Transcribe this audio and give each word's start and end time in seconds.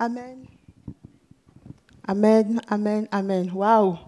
Amen. 0.00 0.46
Amen, 2.08 2.58
amen, 2.68 3.06
amen. 3.12 3.50
Waouh. 3.52 3.98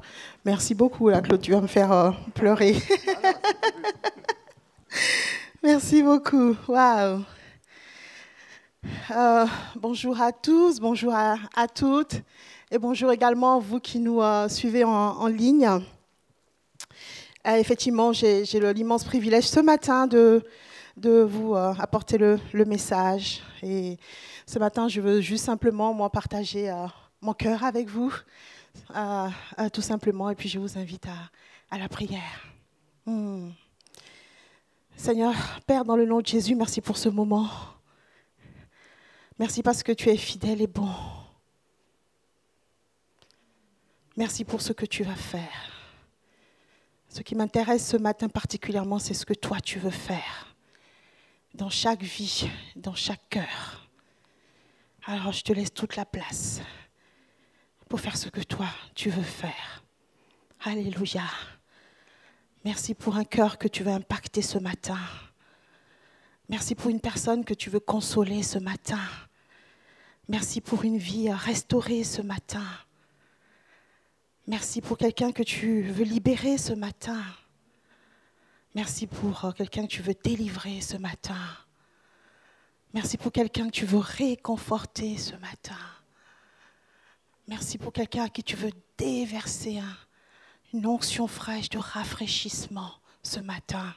Merci 0.43 0.75
beaucoup, 0.75 1.11
là, 1.11 1.21
Claude. 1.21 1.43
Tu 1.43 1.53
vas 1.53 1.61
me 1.61 1.67
faire 1.67 1.93
euh, 1.93 2.11
pleurer. 2.33 2.77
Merci 5.63 6.03
beaucoup. 6.03 6.57
Waouh. 6.67 7.21
Euh, 9.11 9.47
bonjour 9.77 10.19
à 10.19 10.33
tous, 10.33 10.81
bonjour 10.81 11.13
à, 11.15 11.69
toutes, 11.69 12.23
et 12.71 12.79
bonjour 12.79 13.13
également 13.13 13.59
vous 13.59 13.79
qui 13.79 13.99
nous 13.99 14.23
euh, 14.23 14.49
suivez 14.49 14.85
en, 14.85 15.27
ligne. 15.27 15.69
effectivement, 17.45 18.15
j'ai 18.15 18.45
l'immense 18.73 19.05
privilège 19.05 19.47
ce 19.47 19.61
matin 19.61 20.07
de, 20.07 20.43
vous 20.97 21.55
apporter 21.55 22.17
le, 22.17 22.65
message. 22.65 23.43
Et 23.63 23.97
ce 24.47 24.59
matin, 24.59 24.89
je 24.89 25.01
veux 25.01 25.21
juste 25.21 25.45
simplement, 25.45 25.95
moi, 25.95 26.11
partager 26.11 26.75
mon 27.21 27.33
cœur 27.33 27.63
avec 27.63 27.89
vous, 27.89 28.13
euh, 28.95 29.29
euh, 29.59 29.69
tout 29.69 29.83
simplement, 29.83 30.31
et 30.31 30.35
puis 30.35 30.49
je 30.49 30.59
vous 30.59 30.79
invite 30.79 31.07
à, 31.71 31.79
la 31.79 31.89
prière. 31.89 32.45
Hmm. 33.07 33.51
Seigneur, 34.97 35.35
Père, 35.67 35.85
dans 35.85 35.97
le 35.97 36.05
nom 36.05 36.21
de 36.21 36.27
Jésus, 36.27 36.55
merci 36.55 36.81
pour 36.81 36.99
ce 36.99 37.09
moment. 37.09 37.49
Merci 39.39 39.63
parce 39.63 39.83
que 39.83 39.93
tu 39.93 40.11
es 40.11 40.17
fidèle 40.17 40.61
et 40.61 40.67
bon. 40.67 40.91
Merci 44.17 44.45
pour 44.45 44.61
ce 44.61 44.73
que 44.73 44.85
tu 44.85 45.03
vas 45.03 45.15
faire. 45.15 45.71
Ce 47.09 47.23
qui 47.23 47.35
m'intéresse 47.35 47.87
ce 47.87 47.97
matin 47.97 48.29
particulièrement, 48.29 48.99
c'est 48.99 49.15
ce 49.15 49.25
que 49.25 49.35
toi 49.35 49.61
tu 49.61 49.79
veux 49.79 49.91
faire 49.91 50.52
dans 51.55 51.71
chaque 51.71 52.03
vie, 52.03 52.51
dans 52.77 52.95
chaque 52.95 53.29
cœur. 53.29 53.89
Alors 55.05 55.33
je 55.33 55.43
te 55.43 55.53
laisse 55.53 55.73
toute 55.73 55.97
la 55.97 56.05
place 56.05 56.61
pour 57.89 58.01
faire 58.01 58.17
ce 58.17 58.29
que 58.29 58.41
toi, 58.41 58.69
tu 58.95 59.11
veux 59.11 59.23
faire. 59.23 59.85
Alléluia. 60.65 61.25
Merci 62.65 62.95
pour 62.95 63.17
un 63.17 63.25
cœur 63.25 63.59
que 63.59 63.69
tu 63.69 63.83
veux 63.83 63.91
impacter 63.91 64.41
ce 64.41 64.59
matin. 64.59 64.99
Merci 66.49 66.75
pour 66.75 66.91
une 66.91 67.01
personne 67.01 67.45
que 67.45 67.55
tu 67.55 67.71
veux 67.71 67.81
consoler 67.81 68.43
ce 68.43 68.59
matin. 68.59 69.01
Merci 70.29 70.61
pour 70.61 70.85
une 70.85 70.99
vie 70.99 71.31
restaurée 71.33 72.05
ce 72.05 72.23
matin. 72.23 72.65
Merci 74.47 74.81
pour 74.81 74.97
quelqu'un 74.97 75.33
que 75.33 75.43
tu 75.43 75.83
veux 75.83 76.05
libérer 76.05 76.59
ce 76.59 76.73
matin. 76.73 77.23
Merci 78.75 79.07
pour 79.07 79.45
euh, 79.45 79.53
quelqu'un 79.53 79.83
que 79.83 79.93
tu 79.93 80.03
veux 80.03 80.15
délivrer 80.15 80.81
ce 80.81 80.97
matin. 80.97 81.37
Merci 82.95 83.19
pour 83.19 83.31
quelqu'un 83.31 83.67
que 83.67 83.73
tu 83.73 83.85
veux 83.85 83.99
réconforter 83.99 85.19
ce 85.19 85.35
matin. 85.37 85.77
Merci 87.49 87.77
pour 87.77 87.93
quelqu'un 87.93 88.25
à 88.25 88.29
qui 88.31 88.43
tu 88.43 88.57
veux 88.57 88.73
déverser 88.97 89.81
une 90.73 90.87
onction 90.87 91.27
fraîche 91.27 91.69
de 91.69 91.79
rafraîchissement 91.79 92.93
ce 93.23 93.41
matin. 93.41 93.95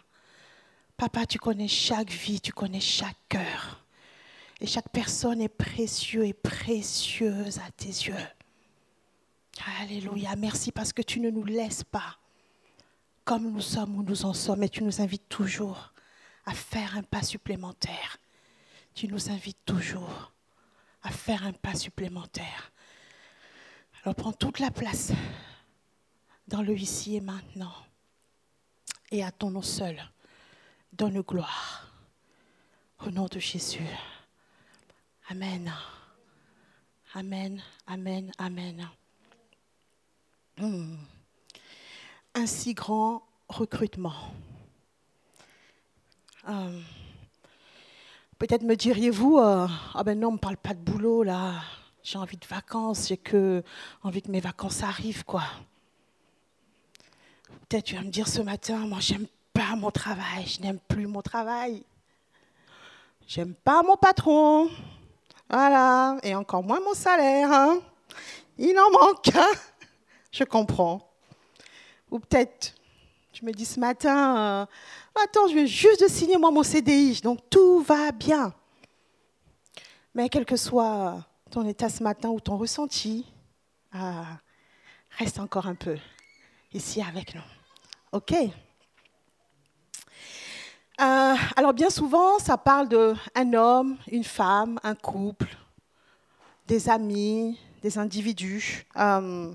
Papa, 0.98 1.26
tu 1.26 1.40
connais 1.40 1.70
chaque 1.70 2.12
vie, 2.12 2.42
tu 2.42 2.52
connais 2.52 2.82
chaque 2.82 3.18
cœur. 3.30 3.86
Et 4.60 4.68
chaque 4.68 4.90
personne 4.90 5.40
est 5.40 5.50
précieuse 5.50 6.28
et 6.28 6.34
précieuse 6.34 7.60
à 7.60 7.72
tes 7.72 7.88
yeux. 7.88 8.16
Alléluia. 9.80 10.36
Merci 10.36 10.74
parce 10.74 10.92
que 10.92 11.02
tu 11.02 11.22
ne 11.22 11.30
nous 11.30 11.46
laisses 11.46 11.84
pas 11.86 12.18
comme 13.26 13.52
nous 13.52 13.62
sommes 13.62 13.98
où 13.98 14.04
nous 14.04 14.24
en 14.26 14.34
sommes 14.34 14.64
et 14.64 14.70
tu 14.70 14.84
nous 14.84 15.02
invites 15.02 15.28
toujours 15.28 15.92
à 16.46 16.54
faire 16.54 16.96
un 16.96 17.02
pas 17.02 17.24
supplémentaire. 17.24 18.20
Tu 18.94 19.08
nous 19.08 19.32
invites 19.32 19.66
toujours 19.66 20.32
à 21.02 21.10
faire 21.10 21.44
un 21.44 21.52
pas 21.52 21.74
supplémentaire. 21.74 22.72
Alors 24.04 24.16
prends 24.16 24.32
toute 24.32 24.60
la 24.60 24.70
place 24.70 25.12
dans 26.48 26.62
le 26.62 26.78
ici 26.78 27.16
et 27.16 27.22
maintenant. 27.22 27.74
Et 29.12 29.24
à 29.24 29.32
ton 29.32 29.50
nom 29.50 29.64
seul, 29.64 30.00
donne 30.94 31.22
gloire. 31.22 31.92
Au 33.06 33.10
nom 33.10 33.26
de 33.26 33.40
Jésus. 33.40 33.84
Amen. 35.30 35.74
Amen, 37.16 37.62
amen, 37.88 38.32
amen. 38.38 38.88
Hmm. 40.58 40.96
Un 42.36 42.46
si 42.46 42.74
grand 42.74 43.24
recrutement. 43.50 44.14
Euh, 46.48 46.80
peut-être 48.38 48.62
me 48.62 48.76
diriez-vous, 48.76 49.40
euh, 49.40 49.68
ah 49.96 50.04
ben 50.04 50.20
non, 50.20 50.30
on 50.30 50.34
ne 50.34 50.38
parle 50.38 50.58
pas 50.58 50.74
de 50.74 50.80
boulot 50.80 51.24
là 51.24 51.54
j'ai 52.06 52.20
envie 52.20 52.38
de 52.38 52.46
vacances, 52.46 53.08
j'ai 53.08 53.18
que 53.18 53.64
envie 54.04 54.22
que 54.22 54.30
mes 54.30 54.40
vacances 54.40 54.84
arrivent, 54.84 55.26
quoi. 55.26 55.44
Peut-être 57.68 57.86
tu 57.86 57.96
vas 57.96 58.04
me 58.04 58.12
dire 58.12 58.28
ce 58.28 58.42
matin, 58.42 58.78
moi 58.86 59.00
j'aime 59.02 59.26
pas 59.52 59.76
mon 59.76 59.90
travail, 59.90 60.46
je 60.46 60.62
n'aime 60.62 60.78
plus 60.88 61.08
mon 61.08 61.24
travail. 61.24 61.84
J'aime 63.28 63.56
pas 63.56 63.82
mon 63.82 63.98
patron. 63.98 64.70
Voilà, 65.50 66.18
et 66.22 66.36
encore 66.36 66.62
moins 66.62 66.80
mon 66.80 66.94
salaire. 66.94 67.52
Hein. 67.52 67.80
Il 68.60 68.78
en 68.78 68.92
manque. 68.92 69.36
Hein. 69.36 69.52
Je 70.32 70.44
comprends. 70.44 71.12
Ou 72.16 72.20
peut-être, 72.20 72.74
tu 73.34 73.44
me 73.44 73.52
dis 73.52 73.66
ce 73.66 73.78
matin, 73.78 74.38
euh, 74.38 74.66
attends, 75.22 75.50
je 75.50 75.54
viens 75.54 75.66
juste 75.66 76.02
de 76.02 76.08
signer 76.08 76.38
moi 76.38 76.50
mon 76.50 76.64
CDI, 76.64 77.20
donc 77.20 77.40
tout 77.50 77.82
va 77.82 78.14
bien. 78.14 78.54
Mais 80.14 80.30
quel 80.30 80.46
que 80.46 80.56
soit 80.56 81.26
ton 81.52 81.68
état 81.68 81.90
ce 81.90 82.02
matin 82.04 82.30
ou 82.30 82.40
ton 82.40 82.56
ressenti, 82.56 83.26
ah, 83.92 84.38
reste 85.18 85.40
encore 85.42 85.68
un 85.68 85.76
peu 85.76 85.98
ici 86.72 87.02
avec 87.02 87.36
nous. 87.36 87.42
OK? 88.14 88.32
Euh, 91.02 91.36
Alors 91.58 91.74
bien 91.74 91.90
souvent, 91.90 92.40
ça 92.40 92.56
parle 92.58 92.88
d'un 92.88 93.54
homme, 93.54 93.98
une 94.10 94.24
femme, 94.24 94.80
un 94.84 94.96
couple, 94.96 95.50
des 96.66 96.88
amis, 96.88 97.60
des 97.82 97.98
individus 97.98 98.86
euh, 98.96 99.54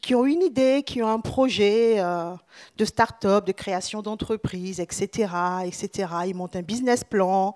qui 0.00 0.14
ont 0.14 0.24
une 0.24 0.42
idée, 0.42 0.82
qui 0.84 1.02
ont 1.02 1.08
un 1.08 1.20
projet 1.20 2.00
euh, 2.00 2.34
de 2.76 2.84
start-up, 2.84 3.44
de 3.44 3.52
création 3.52 4.02
d'entreprise, 4.02 4.80
etc., 4.80 5.32
etc. 5.64 6.12
Ils 6.26 6.34
montent 6.34 6.56
un 6.56 6.62
business 6.62 7.04
plan, 7.04 7.54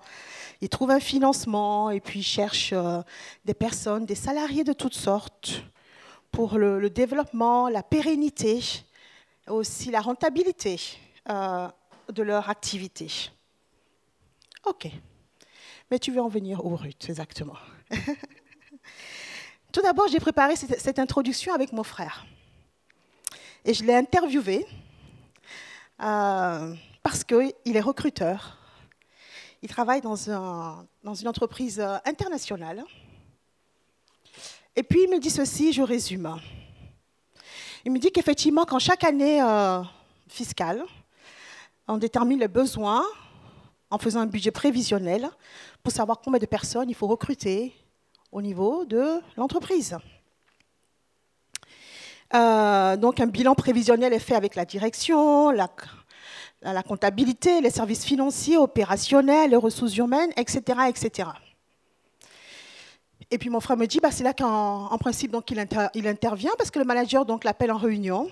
ils 0.61 0.69
trouvent 0.69 0.91
un 0.91 0.99
financement 0.99 1.89
et 1.89 1.99
puis 1.99 2.19
ils 2.19 2.23
cherchent 2.23 2.73
euh, 2.73 3.01
des 3.45 3.53
personnes, 3.53 4.05
des 4.05 4.15
salariés 4.15 4.63
de 4.63 4.73
toutes 4.73 4.95
sortes 4.95 5.63
pour 6.31 6.57
le, 6.57 6.89
développement, 6.89 7.67
la 7.67 7.83
pérennité, 7.83 8.61
aussi 9.47 9.91
la 9.91 10.01
rentabilité 10.01 10.79
euh, 11.29 11.67
de 12.11 12.23
leur 12.23 12.49
activité. 12.49 13.07
OK. 14.65 14.87
Mais 15.89 15.99
tu 15.99 16.11
veux 16.11 16.21
en 16.21 16.29
venir 16.29 16.65
au 16.65 16.75
Ruth, 16.75 17.09
exactement? 17.09 17.57
Tout 19.71 19.81
d'abord, 19.81 20.07
j'ai 20.07 20.19
préparé 20.19 20.55
cette 20.55 20.99
introduction 20.99 21.53
avec 21.53 21.71
mon 21.71 21.83
frère. 21.83 22.25
Et 23.63 23.73
je 23.73 23.83
l'ai 23.83 23.95
interviewé 23.95 24.65
euh, 26.01 26.73
parce 27.03 27.23
qu'il 27.23 27.53
est 27.65 27.81
recruteur 27.81 28.57
il 29.61 29.69
travaille 29.69 30.01
dans, 30.01 30.15
une 30.15 31.27
entreprise 31.27 31.79
euh, 31.79 31.97
internationale. 32.05 32.83
Et 34.75 34.83
puis 34.83 35.03
il 35.03 35.09
me 35.09 35.19
dit 35.19 35.29
ceci, 35.29 35.71
je 35.71 35.83
résume. 35.83 36.39
Il 37.85 37.91
me 37.91 37.99
dit 37.99 38.11
qu'effectivement, 38.11 38.65
quand 38.65 38.79
chaque 38.79 39.03
année 39.03 39.41
euh, 39.41 39.81
fiscale, 40.27 40.83
on 41.87 41.97
détermine 41.97 42.39
les 42.39 42.47
besoins 42.47 43.03
en 43.89 43.97
faisant 43.97 44.21
un 44.21 44.25
budget 44.25 44.51
prévisionnel 44.51 45.29
pour 45.83 45.91
savoir 45.91 46.21
combien 46.21 46.39
de 46.39 46.45
personnes 46.45 46.89
il 46.89 46.95
faut 46.95 47.07
recruter 47.07 47.73
au 48.31 48.41
niveau 48.41 48.85
de 48.85 49.19
l'entreprise. 49.37 49.97
Euh, 52.33 52.95
donc 52.95 53.19
un 53.19 53.27
bilan 53.27 53.55
prévisionnel 53.55 54.13
est 54.13 54.19
fait 54.19 54.35
avec 54.35 54.55
la 54.55 54.63
direction, 54.63 55.51
la, 55.51 56.83
comptabilité, 56.83 57.59
les 57.61 57.69
services 57.69 58.05
financiers, 58.05 58.57
opérationnels, 58.57 59.49
les 59.49 59.57
ressources 59.57 59.97
humaines, 59.97 60.31
etc. 60.37 60.79
etc. 60.87 61.29
Et 63.29 63.37
puis 63.37 63.49
mon 63.49 63.59
frère 63.59 63.77
me 63.77 63.85
dit, 63.85 63.99
bah, 63.99 64.11
c'est 64.11 64.23
là 64.23 64.33
qu'en 64.33 64.97
principe 64.97 65.31
donc, 65.31 65.51
il, 65.51 66.07
intervient 66.07 66.51
parce 66.57 66.71
que 66.71 66.79
le 66.79 66.85
manager 66.85 67.25
l'appelle 67.43 67.71
en 67.71 67.77
réunion. 67.77 68.29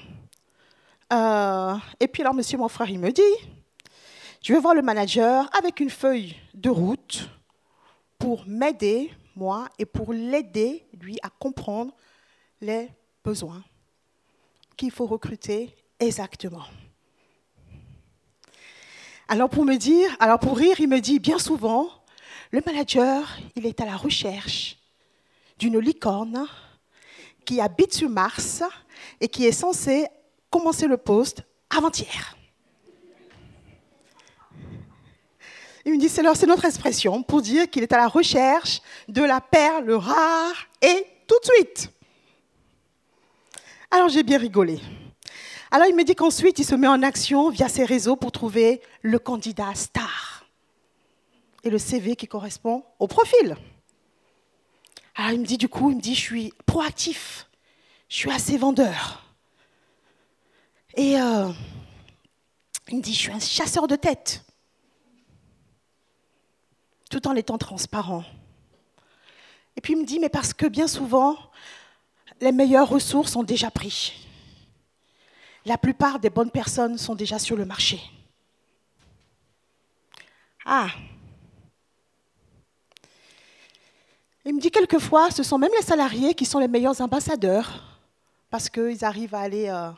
Euh, 1.11 1.75
et 1.99 2.07
puis 2.07 2.21
alors 2.21 2.35
monsieur 2.35 2.57
mon 2.57 2.67
frère 2.67 2.89
il 2.89 2.99
me 2.99 3.11
dit, 3.11 3.21
je 4.43 4.53
vais 4.53 4.59
voir 4.59 4.75
le 4.75 4.83
manager 4.83 5.49
avec 5.57 5.79
une 5.79 5.89
feuille 5.89 6.35
de 6.53 6.69
route 6.69 7.29
pour 8.19 8.43
m'aider 8.45 9.11
et 9.77 9.85
pour 9.85 10.13
l'aider 10.13 10.85
lui 10.99 11.17
à 11.23 11.29
comprendre 11.29 11.93
les 12.61 12.89
besoins 13.23 13.63
qu'il 14.75 14.91
faut 14.91 15.05
recruter 15.05 15.75
exactement. 15.99 16.65
Alors 19.27 19.49
pour 19.49 19.65
me 19.65 19.75
dire, 19.75 20.09
alors 20.19 20.39
pour 20.39 20.57
rire, 20.57 20.79
il 20.79 20.87
me 20.87 20.99
dit 20.99 21.19
bien 21.19 21.37
souvent, 21.37 21.89
le 22.51 22.61
manager, 22.65 23.37
il 23.55 23.65
est 23.65 23.79
à 23.81 23.85
la 23.85 23.95
recherche 23.95 24.77
d'une 25.59 25.79
licorne 25.79 26.47
qui 27.45 27.61
habite 27.61 27.93
sur 27.93 28.09
Mars 28.09 28.63
et 29.21 29.27
qui 29.27 29.45
est 29.45 29.51
censé 29.51 30.07
commencer 30.49 30.87
le 30.87 30.97
poste 30.97 31.43
avant-hier. 31.69 32.38
Il 35.89 35.95
me 35.95 35.97
dit, 35.97 36.07
c'est 36.07 36.21
notre 36.21 36.65
expression 36.65 37.23
pour 37.23 37.41
dire 37.41 37.67
qu'il 37.67 37.81
est 37.81 37.91
à 37.91 37.97
la 37.97 38.07
recherche 38.07 38.79
de 39.07 39.23
la 39.23 39.41
perle 39.41 39.91
rare 39.91 40.67
et 40.83 41.07
tout 41.25 41.39
de 41.39 41.45
suite. 41.51 41.89
Alors 43.89 44.07
j'ai 44.07 44.21
bien 44.21 44.37
rigolé. 44.37 44.79
Alors 45.71 45.87
il 45.87 45.95
me 45.95 46.03
dit 46.03 46.13
qu'ensuite 46.13 46.59
il 46.59 46.63
se 46.63 46.75
met 46.75 46.87
en 46.87 47.01
action 47.01 47.49
via 47.49 47.67
ses 47.69 47.85
réseaux 47.85 48.15
pour 48.15 48.31
trouver 48.31 48.83
le 49.01 49.17
candidat 49.17 49.73
star 49.73 50.45
et 51.63 51.71
le 51.71 51.79
CV 51.79 52.15
qui 52.15 52.27
correspond 52.27 52.83
au 52.99 53.07
profil. 53.07 53.57
Alors 55.15 55.31
il 55.31 55.39
me 55.39 55.45
dit 55.45 55.57
du 55.57 55.69
coup, 55.69 55.89
il 55.89 55.95
me 55.95 56.01
dit 56.01 56.13
je 56.13 56.21
suis 56.21 56.53
proactif, 56.67 57.47
je 58.09 58.15
suis 58.15 58.31
assez 58.31 58.59
vendeur. 58.59 59.25
Et 60.93 61.19
euh, 61.19 61.49
il 62.89 62.97
me 62.97 63.01
dit 63.01 63.15
je 63.15 63.19
suis 63.19 63.31
un 63.31 63.39
chasseur 63.39 63.87
de 63.87 63.95
tête, 63.95 64.45
tout 67.09 67.27
en 67.27 67.35
étant 67.35 67.57
transparent. 67.57 68.23
Et 69.75 69.81
puis 69.81 69.93
il 69.93 69.99
me 69.99 70.05
dit 70.05 70.19
mais 70.19 70.29
parce 70.29 70.53
que 70.53 70.65
bien 70.65 70.87
souvent 70.87 71.35
les 72.41 72.51
meilleures 72.51 72.87
ressources 72.87 73.31
sont 73.31 73.43
déjà 73.43 73.69
prises. 73.69 74.11
La 75.65 75.77
plupart 75.77 76.19
des 76.19 76.29
bonnes 76.29 76.51
personnes 76.51 76.97
sont 76.97 77.15
déjà 77.15 77.37
sur 77.37 77.57
le 77.57 77.65
marché. 77.65 77.99
Ah, 80.65 80.87
Il 84.49 84.55
me 84.55 84.59
dit 84.59 84.71
quelquefois, 84.71 85.29
ce 85.29 85.43
sont 85.43 85.59
même 85.59 85.71
les 85.77 85.85
salariés 85.85 86.33
qui 86.33 86.43
sont 86.43 86.57
les 86.57 86.67
meilleurs 86.67 87.01
ambassadeurs 87.01 87.99
parce 88.49 88.67
qu'ils 88.67 89.05
arrivent 89.05 89.35
à 89.35 89.41
aller 89.41 89.67
euh, 89.67 89.91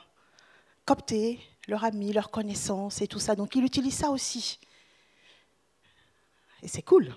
copter 0.83 1.39
leurs 1.69 1.85
amis, 1.85 2.11
leurs 2.11 2.31
connaissances 2.31 3.01
et 3.01 3.07
tout 3.07 3.19
ça. 3.19 3.33
Donc 3.35 3.55
il 3.55 3.63
utilise 3.63 3.93
ça 3.93 4.09
aussi. 4.09 4.59
Et 6.63 6.67
c'est 6.67 6.81
cool. 6.81 7.13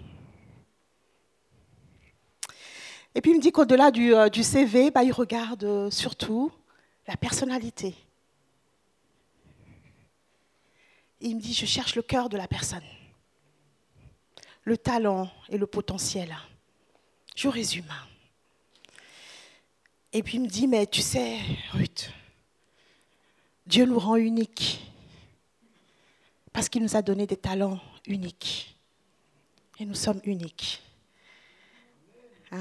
Et 3.15 3.21
puis 3.21 3.31
il 3.31 3.37
me 3.37 3.41
dit 3.41 3.53
qu'au-delà 3.53 3.91
du, 3.91 4.15
euh, 4.15 4.29
CV, 4.31 4.91
bah, 4.91 5.05
il 5.05 5.13
regarde 5.13 5.65
euh, 5.65 5.91
surtout 5.91 6.51
la 7.07 7.17
personnalité. 7.17 7.95
il 11.21 11.37
me 11.37 11.41
dit, 11.41 11.55
je 11.55 11.65
cherche 11.65 11.95
le 11.95 12.03
cœur 12.03 12.29
de 12.29 12.37
la 12.37 12.47
personne, 12.47 12.85
le 14.65 14.77
talent 14.77 15.31
et 15.49 15.57
le 15.57 15.67
potentiel. 15.67 16.37
Je 17.35 17.49
résume. 17.49 17.93
Et 20.13 20.23
puis 20.23 20.37
il 20.37 20.43
me 20.43 20.47
dit, 20.47 20.69
mais 20.69 20.87
tu 20.87 21.01
sais, 21.01 21.39
Ruth, 21.73 22.13
Dieu 23.67 23.87
nous 23.87 23.99
rend 23.99 24.17
uniques 24.17 24.87
parce 26.53 26.69
qu'il 26.69 26.83
nous 26.83 26.95
a 26.95 27.03
donné 27.03 27.27
des 27.27 27.37
talents 27.37 27.81
uniques. 28.07 28.74
Et 29.79 29.85
nous 29.85 29.95
sommes 29.95 30.21
uniques. 30.25 30.83
Ah. 32.51 32.59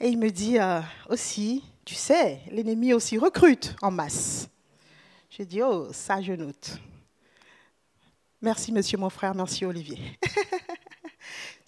Et 0.00 0.08
il 0.08 0.18
me 0.18 0.30
dit 0.30 0.58
euh, 0.58 0.80
aussi, 1.08 1.64
tu 1.84 1.94
sais, 1.94 2.40
l'ennemi 2.50 2.92
aussi 2.92 3.18
recrute 3.18 3.74
en 3.82 3.90
masse. 3.90 4.48
J'ai 5.30 5.44
dit, 5.44 5.62
oh, 5.62 5.88
ça 5.92 6.22
je 6.22 6.32
note. 6.32 6.78
Merci, 8.40 8.70
monsieur 8.70 8.98
mon 8.98 9.10
frère, 9.10 9.34
merci, 9.34 9.64
Olivier. 9.64 9.98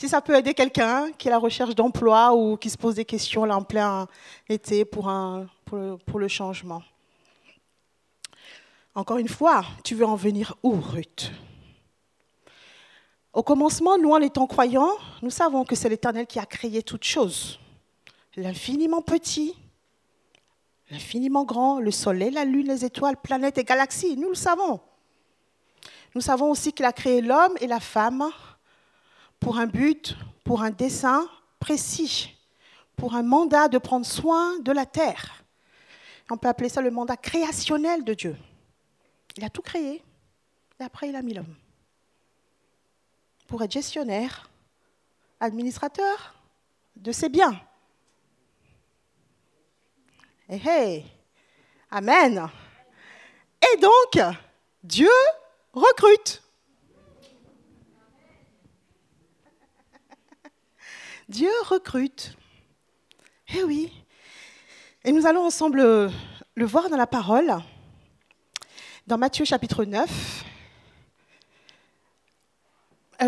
Si 0.00 0.08
ça 0.08 0.22
peut 0.22 0.34
aider 0.34 0.54
quelqu'un 0.54 1.12
qui 1.12 1.28
est 1.28 1.30
à 1.30 1.34
la 1.34 1.38
recherche 1.38 1.74
d'emploi 1.74 2.34
ou 2.34 2.56
qui 2.56 2.70
se 2.70 2.78
pose 2.78 2.94
des 2.94 3.04
questions 3.04 3.44
là 3.44 3.54
en 3.58 3.62
plein 3.62 4.08
été 4.48 4.86
pour, 4.86 5.10
un, 5.10 5.46
pour, 5.66 6.18
le, 6.18 6.26
changement. 6.26 6.82
Encore 8.94 9.18
une 9.18 9.28
fois, 9.28 9.62
tu 9.84 9.94
veux 9.94 10.06
en 10.06 10.16
venir 10.16 10.56
où, 10.62 10.80
Ruth? 10.80 11.30
Au 13.32 13.42
commencement, 13.42 13.96
nous, 13.96 14.10
en 14.10 14.20
étant 14.20 14.46
croyants, 14.46 14.90
nous 15.22 15.30
savons 15.30 15.64
que 15.64 15.76
c'est 15.76 15.88
l'Éternel 15.88 16.26
qui 16.26 16.38
a 16.40 16.46
créé 16.46 16.82
toutes 16.82 17.04
choses. 17.04 17.60
L'infiniment 18.36 19.02
petit, 19.02 19.54
l'infiniment 20.90 21.44
grand, 21.44 21.78
le 21.78 21.92
soleil, 21.92 22.32
la 22.32 22.44
lune, 22.44 22.66
les 22.66 22.84
étoiles, 22.84 23.16
planètes 23.16 23.58
et 23.58 23.64
galaxies, 23.64 24.16
nous 24.16 24.28
le 24.28 24.34
savons. 24.34 24.80
Nous 26.14 26.20
savons 26.20 26.50
aussi 26.50 26.72
qu'il 26.72 26.84
a 26.84 26.92
créé 26.92 27.20
l'homme 27.20 27.54
et 27.60 27.68
la 27.68 27.78
femme 27.78 28.28
pour 29.38 29.58
un 29.58 29.66
but, 29.66 30.16
pour 30.44 30.62
un 30.62 30.70
dessein 30.70 31.28
précis, 31.60 32.36
pour 32.96 33.14
un 33.14 33.22
mandat 33.22 33.68
de 33.68 33.78
prendre 33.78 34.06
soin 34.06 34.58
de 34.58 34.72
la 34.72 34.86
terre. 34.86 35.44
On 36.30 36.36
peut 36.36 36.48
appeler 36.48 36.68
ça 36.68 36.80
le 36.80 36.90
mandat 36.90 37.16
créationnel 37.16 38.04
de 38.04 38.14
Dieu. 38.14 38.36
Il 39.36 39.44
a 39.44 39.50
tout 39.50 39.62
créé 39.62 40.02
et 40.80 40.82
après 40.82 41.08
il 41.08 41.16
a 41.16 41.22
mis 41.22 41.34
l'homme. 41.34 41.54
Pour 43.50 43.62
être 43.62 43.72
gestionnaire, 43.72 44.48
administrateur 45.40 46.36
de 46.94 47.10
ses 47.10 47.28
biens. 47.28 47.60
Et 50.48 50.60
eh, 50.64 50.68
hey, 50.68 51.04
eh, 51.04 51.04
Amen. 51.90 52.48
Et 53.60 53.76
donc, 53.80 54.20
Dieu 54.84 55.10
recrute. 55.72 56.44
Dieu 61.28 61.50
recrute. 61.64 62.36
Eh 63.52 63.64
oui. 63.64 63.92
Et 65.02 65.10
nous 65.10 65.26
allons 65.26 65.44
ensemble 65.44 65.80
le 65.80 66.64
voir 66.64 66.88
dans 66.88 66.96
la 66.96 67.08
parole, 67.08 67.52
dans 69.08 69.18
Matthieu 69.18 69.44
chapitre 69.44 69.84
9, 69.84 70.44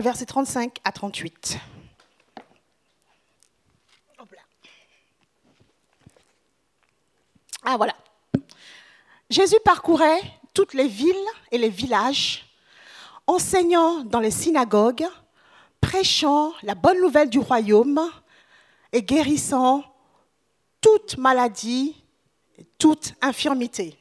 versets 0.00 0.26
35 0.26 0.78
à 0.84 0.92
38. 0.92 1.58
Ah 7.64 7.76
voilà. 7.76 7.94
Jésus 9.30 9.58
parcourait 9.64 10.20
toutes 10.52 10.74
les 10.74 10.88
villes 10.88 11.14
et 11.52 11.58
les 11.58 11.68
villages, 11.68 12.44
enseignant 13.26 14.02
dans 14.04 14.20
les 14.20 14.32
synagogues 14.32 15.06
prêchant 15.80 16.52
la 16.62 16.74
bonne 16.74 17.00
nouvelle 17.00 17.30
du 17.30 17.38
royaume 17.38 18.00
et 18.92 19.02
guérissant 19.02 19.84
toute 20.80 21.16
maladie, 21.18 22.02
toute 22.78 23.14
infirmité. 23.20 23.96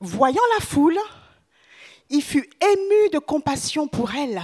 Voyant 0.00 0.42
la 0.58 0.64
foule, 0.64 0.98
il 2.10 2.22
fut 2.22 2.50
ému 2.60 3.10
de 3.12 3.18
compassion 3.18 3.86
pour 3.86 4.14
elle, 4.14 4.42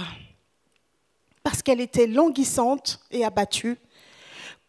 parce 1.43 1.61
qu'elle 1.61 1.81
était 1.81 2.07
languissante 2.07 2.99
et 3.11 3.25
abattue, 3.25 3.77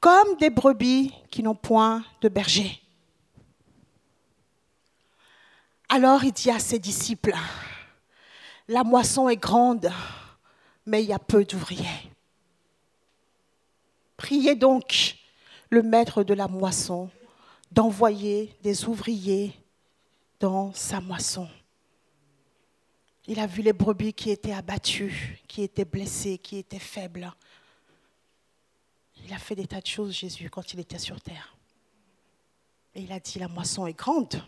comme 0.00 0.36
des 0.36 0.50
brebis 0.50 1.14
qui 1.30 1.42
n'ont 1.42 1.54
point 1.54 2.04
de 2.20 2.28
berger. 2.28 2.82
Alors 5.88 6.24
il 6.24 6.32
dit 6.32 6.50
à 6.50 6.58
ses 6.58 6.78
disciples, 6.78 7.34
la 8.66 8.84
moisson 8.84 9.28
est 9.28 9.36
grande, 9.36 9.90
mais 10.84 11.02
il 11.02 11.08
y 11.08 11.12
a 11.12 11.18
peu 11.18 11.44
d'ouvriers. 11.44 12.12
Priez 14.16 14.56
donc 14.56 15.16
le 15.70 15.82
maître 15.82 16.24
de 16.24 16.34
la 16.34 16.48
moisson 16.48 17.08
d'envoyer 17.70 18.52
des 18.62 18.86
ouvriers 18.86 19.54
dans 20.40 20.72
sa 20.74 21.00
moisson. 21.00 21.48
Il 23.30 23.38
a 23.40 23.46
vu 23.46 23.60
les 23.60 23.74
brebis 23.74 24.14
qui 24.14 24.30
étaient 24.30 24.54
abattues, 24.54 25.38
qui 25.46 25.62
étaient 25.62 25.84
blessées, 25.84 26.38
qui 26.38 26.56
étaient 26.56 26.78
faibles. 26.78 27.30
Il 29.22 29.34
a 29.34 29.38
fait 29.38 29.54
des 29.54 29.66
tas 29.66 29.82
de 29.82 29.86
choses, 29.86 30.14
Jésus, 30.14 30.48
quand 30.48 30.72
il 30.72 30.80
était 30.80 30.98
sur 30.98 31.20
terre. 31.20 31.54
Et 32.94 33.02
il 33.02 33.12
a 33.12 33.20
dit, 33.20 33.38
la 33.38 33.48
moisson 33.48 33.86
est 33.86 33.92
grande. 33.92 34.42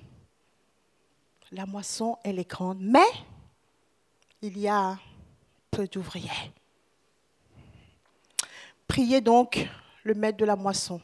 La 1.52 1.66
moisson, 1.66 2.16
elle 2.24 2.38
est 2.38 2.48
grande. 2.48 2.78
Mais 2.80 3.04
il 4.40 4.58
y 4.58 4.66
a 4.66 4.98
peu 5.70 5.86
d'ouvriers. 5.86 6.30
Priez 8.88 9.20
donc 9.20 9.68
le 10.04 10.14
maître 10.14 10.38
de 10.38 10.46
la 10.46 10.56
moisson 10.56 11.02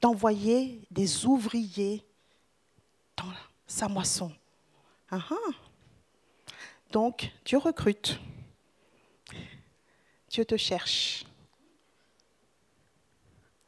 d'envoyer 0.00 0.80
des 0.90 1.26
ouvriers 1.26 2.02
dans 3.14 3.30
sa 3.66 3.88
moisson. 3.88 4.32
Ah 5.10 5.20
ah. 5.30 5.67
Donc, 6.90 7.30
Dieu 7.44 7.58
recrute. 7.58 8.18
Dieu 10.30 10.44
te 10.44 10.56
cherche. 10.56 11.24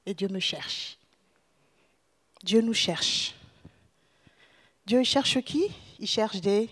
Et 0.07 0.15
Dieu 0.15 0.29
me 0.29 0.41
cherche. 0.41 0.99
Dieu 2.43 2.61
nous 2.61 2.75
cherche. 2.75 3.35
Dieu 4.87 5.03
cherche 5.05 5.41
qui? 5.43 5.71
Il 5.99 6.07
cherche 6.07 6.41
des 6.41 6.71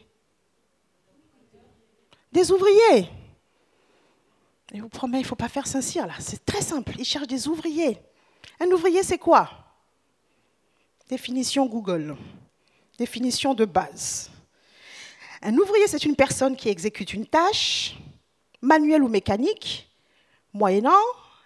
des 2.33 2.51
ouvriers. 2.51 3.09
Et 4.73 4.81
vous 4.81 4.89
promets, 4.89 5.19
il 5.19 5.23
ne 5.23 5.27
faut 5.27 5.35
pas 5.35 5.49
faire 5.49 5.67
Saint-Cyr 5.67 6.07
là. 6.07 6.15
C'est 6.21 6.45
très 6.45 6.61
simple. 6.61 6.95
Il 6.99 7.05
cherche 7.05 7.27
des 7.27 7.49
ouvriers. 7.49 7.99
Un 8.61 8.67
ouvrier, 8.67 9.03
c'est 9.03 9.19
quoi? 9.19 9.51
Définition 11.09 11.67
Google. 11.67 12.17
Définition 12.99 13.55
de 13.55 13.65
base. 13.65 14.31
Un 15.43 15.57
ouvrier, 15.57 15.87
c'est 15.87 16.05
une 16.05 16.17
personne 16.17 16.57
qui 16.57 16.69
exécute 16.69 17.15
une 17.15 17.27
tâche, 17.27 17.97
manuelle 18.61 19.03
ou 19.03 19.09
mécanique, 19.09 19.89
moyennant 20.53 21.05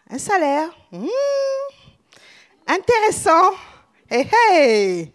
un 0.08 0.18
salaire. 0.18 0.68
Hmm. 0.90 1.06
intéressant. 2.66 3.50
Hey. 4.10 5.12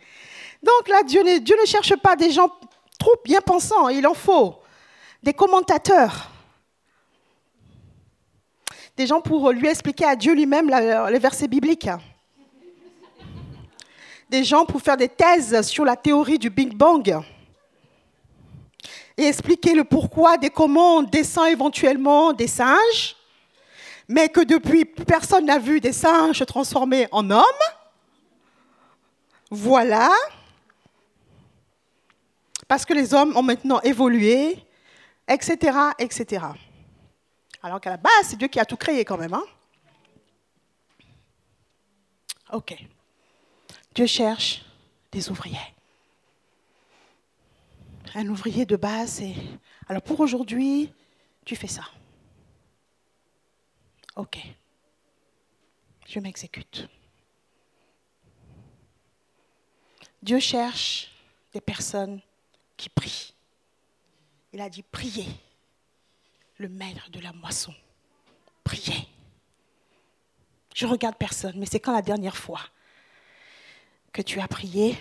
Donc 0.61 0.87
là, 0.89 1.03
Dieu 1.03 1.21
ne 1.23 1.65
cherche 1.65 1.95
pas 1.97 2.15
des 2.15 2.31
gens 2.31 2.51
trop 2.97 3.15
bien 3.23 3.41
pensants, 3.41 3.89
il 3.89 4.05
en 4.07 4.13
faut. 4.13 4.55
Des 5.21 5.33
commentateurs. 5.33 6.31
Des 8.95 9.05
gens 9.05 9.21
pour 9.21 9.51
lui 9.51 9.67
expliquer 9.67 10.05
à 10.05 10.15
Dieu 10.15 10.33
lui-même 10.33 10.69
les 10.69 11.19
versets 11.19 11.47
bibliques. 11.47 11.89
Des 14.29 14.43
gens 14.43 14.65
pour 14.65 14.81
faire 14.81 14.97
des 14.97 15.09
thèses 15.09 15.61
sur 15.61 15.85
la 15.85 15.95
théorie 15.95 16.39
du 16.39 16.49
Big 16.49 16.73
Bang 16.73 17.23
et 19.17 19.25
expliquer 19.25 19.73
le 19.73 19.83
pourquoi 19.83 20.37
des 20.37 20.49
comment 20.49 20.97
on 20.97 21.03
descend 21.03 21.47
éventuellement 21.47 22.33
des 22.33 22.47
singes, 22.47 23.15
mais 24.07 24.29
que 24.29 24.41
depuis 24.41 24.85
personne 24.85 25.45
n'a 25.45 25.59
vu 25.59 25.81
des 25.81 25.91
singes 25.91 26.45
transformés 26.45 27.07
en 27.11 27.29
hommes. 27.31 27.43
Voilà. 29.49 30.09
Parce 32.67 32.85
que 32.85 32.93
les 32.93 33.13
hommes 33.13 33.35
ont 33.35 33.43
maintenant 33.43 33.81
évolué, 33.81 34.63
etc., 35.27 35.77
etc. 35.97 36.45
Alors 37.63 37.81
qu'à 37.81 37.91
la 37.91 37.97
base, 37.97 38.11
c'est 38.23 38.37
Dieu 38.37 38.47
qui 38.47 38.59
a 38.59 38.65
tout 38.65 38.77
créé 38.77 39.03
quand 39.03 39.17
même. 39.17 39.33
Hein. 39.33 39.43
ok. 42.53 42.75
Dieu 43.95 44.05
cherche 44.05 44.63
des 45.11 45.29
ouvriers 45.29 45.57
un 48.17 48.27
ouvrier 48.29 48.65
de 48.65 48.75
base, 48.75 49.21
et 49.21 49.35
alors 49.87 50.01
pour 50.01 50.19
aujourd'hui, 50.19 50.91
tu 51.45 51.55
fais 51.55 51.67
ça. 51.67 51.83
Ok, 54.15 54.39
je 56.07 56.19
m'exécute. 56.19 56.89
Dieu 60.23 60.39
cherche 60.39 61.11
des 61.53 61.61
personnes 61.61 62.19
qui 62.75 62.89
prient. 62.89 63.35
Il 64.51 64.61
a 64.61 64.69
dit 64.69 64.81
priez, 64.81 65.27
le 66.57 66.69
maître 66.69 67.11
de 67.11 67.19
la 67.19 67.33
moisson. 67.33 67.73
Priez. 68.63 69.07
Je 70.73 70.87
regarde 70.87 71.17
personne, 71.17 71.59
mais 71.59 71.67
c'est 71.67 71.79
quand 71.79 71.93
la 71.93 72.01
dernière 72.01 72.35
fois 72.35 72.61
que 74.11 74.23
tu 74.23 74.39
as 74.39 74.47
prié 74.47 74.97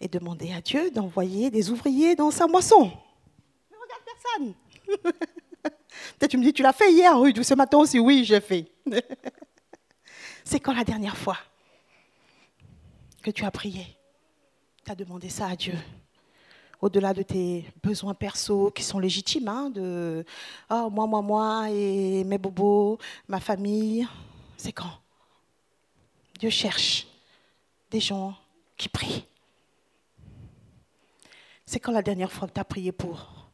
et 0.00 0.08
demander 0.08 0.52
à 0.52 0.60
Dieu 0.60 0.90
d'envoyer 0.90 1.50
des 1.50 1.70
ouvriers 1.70 2.14
dans 2.14 2.30
sa 2.30 2.46
moisson. 2.46 2.84
Ne 3.70 3.76
regarde 3.76 4.02
personne. 4.04 4.54
Peut-être 6.18 6.30
tu 6.30 6.38
me 6.38 6.44
dis, 6.44 6.52
tu 6.52 6.62
l'as 6.62 6.72
fait 6.72 6.92
hier, 6.92 7.18
oui, 7.18 7.32
ce 7.42 7.54
matin 7.54 7.78
aussi, 7.78 7.98
oui, 7.98 8.24
j'ai 8.24 8.40
fait. 8.40 8.70
C'est 10.44 10.60
quand 10.60 10.74
la 10.74 10.84
dernière 10.84 11.16
fois 11.16 11.38
que 13.22 13.30
tu 13.30 13.44
as 13.44 13.50
prié, 13.50 13.86
tu 14.84 14.92
as 14.92 14.94
demandé 14.94 15.28
ça 15.28 15.48
à 15.48 15.56
Dieu? 15.56 15.74
Au-delà 16.80 17.14
de 17.14 17.22
tes 17.22 17.64
besoins 17.82 18.14
perso 18.14 18.70
qui 18.70 18.82
sont 18.82 18.98
légitimes, 18.98 19.48
hein, 19.48 19.70
de 19.70 20.24
oh, 20.70 20.90
moi, 20.90 21.06
moi, 21.06 21.22
moi, 21.22 21.70
et 21.70 22.22
mes 22.24 22.38
bobos, 22.38 22.98
ma 23.26 23.40
famille, 23.40 24.06
c'est 24.56 24.72
quand? 24.72 25.00
Dieu 26.38 26.50
cherche 26.50 27.06
des 27.90 28.00
gens 28.00 28.34
qui 28.76 28.88
prient. 28.88 29.24
C'est 31.66 31.80
quand 31.80 31.92
la 31.92 32.02
dernière 32.02 32.32
fois 32.32 32.46
que 32.46 32.52
tu 32.54 32.60
as 32.60 32.64
prié 32.64 32.92
pour 32.92 33.50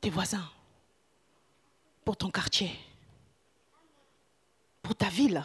tes 0.00 0.10
voisins, 0.10 0.48
pour 2.04 2.16
ton 2.16 2.30
quartier, 2.30 2.70
pour 4.82 4.94
ta 4.94 5.08
ville, 5.08 5.42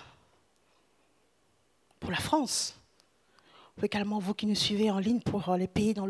pour 1.99 2.11
la 2.11 2.19
France, 2.19 2.77
ou 3.77 3.85
également 3.85 4.19
vous 4.19 4.33
qui 4.33 4.45
nous 4.45 4.55
suivez 4.55 4.91
en 4.91 4.99
ligne 4.99 5.21
pour 5.21 5.55
les 5.55 5.67
pays 5.67 5.93
dans, 5.93 6.07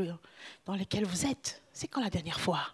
dans 0.65 0.73
lesquels 0.73 1.05
vous 1.05 1.25
êtes. 1.25 1.61
C'est 1.71 1.87
quand 1.87 2.01
la 2.01 2.09
dernière 2.09 2.39
fois? 2.39 2.73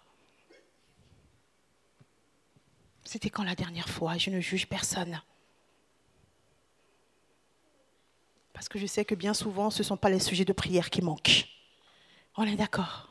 C'était 3.04 3.30
quand 3.30 3.44
la 3.44 3.54
dernière 3.54 3.88
fois? 3.88 4.16
Je 4.16 4.30
ne 4.30 4.40
juge 4.40 4.66
personne. 4.66 5.20
Parce 8.52 8.68
que 8.68 8.78
je 8.78 8.86
sais 8.86 9.04
que 9.04 9.14
bien 9.14 9.34
souvent, 9.34 9.70
ce 9.70 9.80
ne 9.80 9.84
sont 9.84 9.96
pas 9.96 10.10
les 10.10 10.18
sujets 10.18 10.44
de 10.44 10.52
prière 10.52 10.90
qui 10.90 11.02
manquent. 11.02 11.46
On 12.40 12.44
est 12.44 12.54
d'accord. 12.54 13.08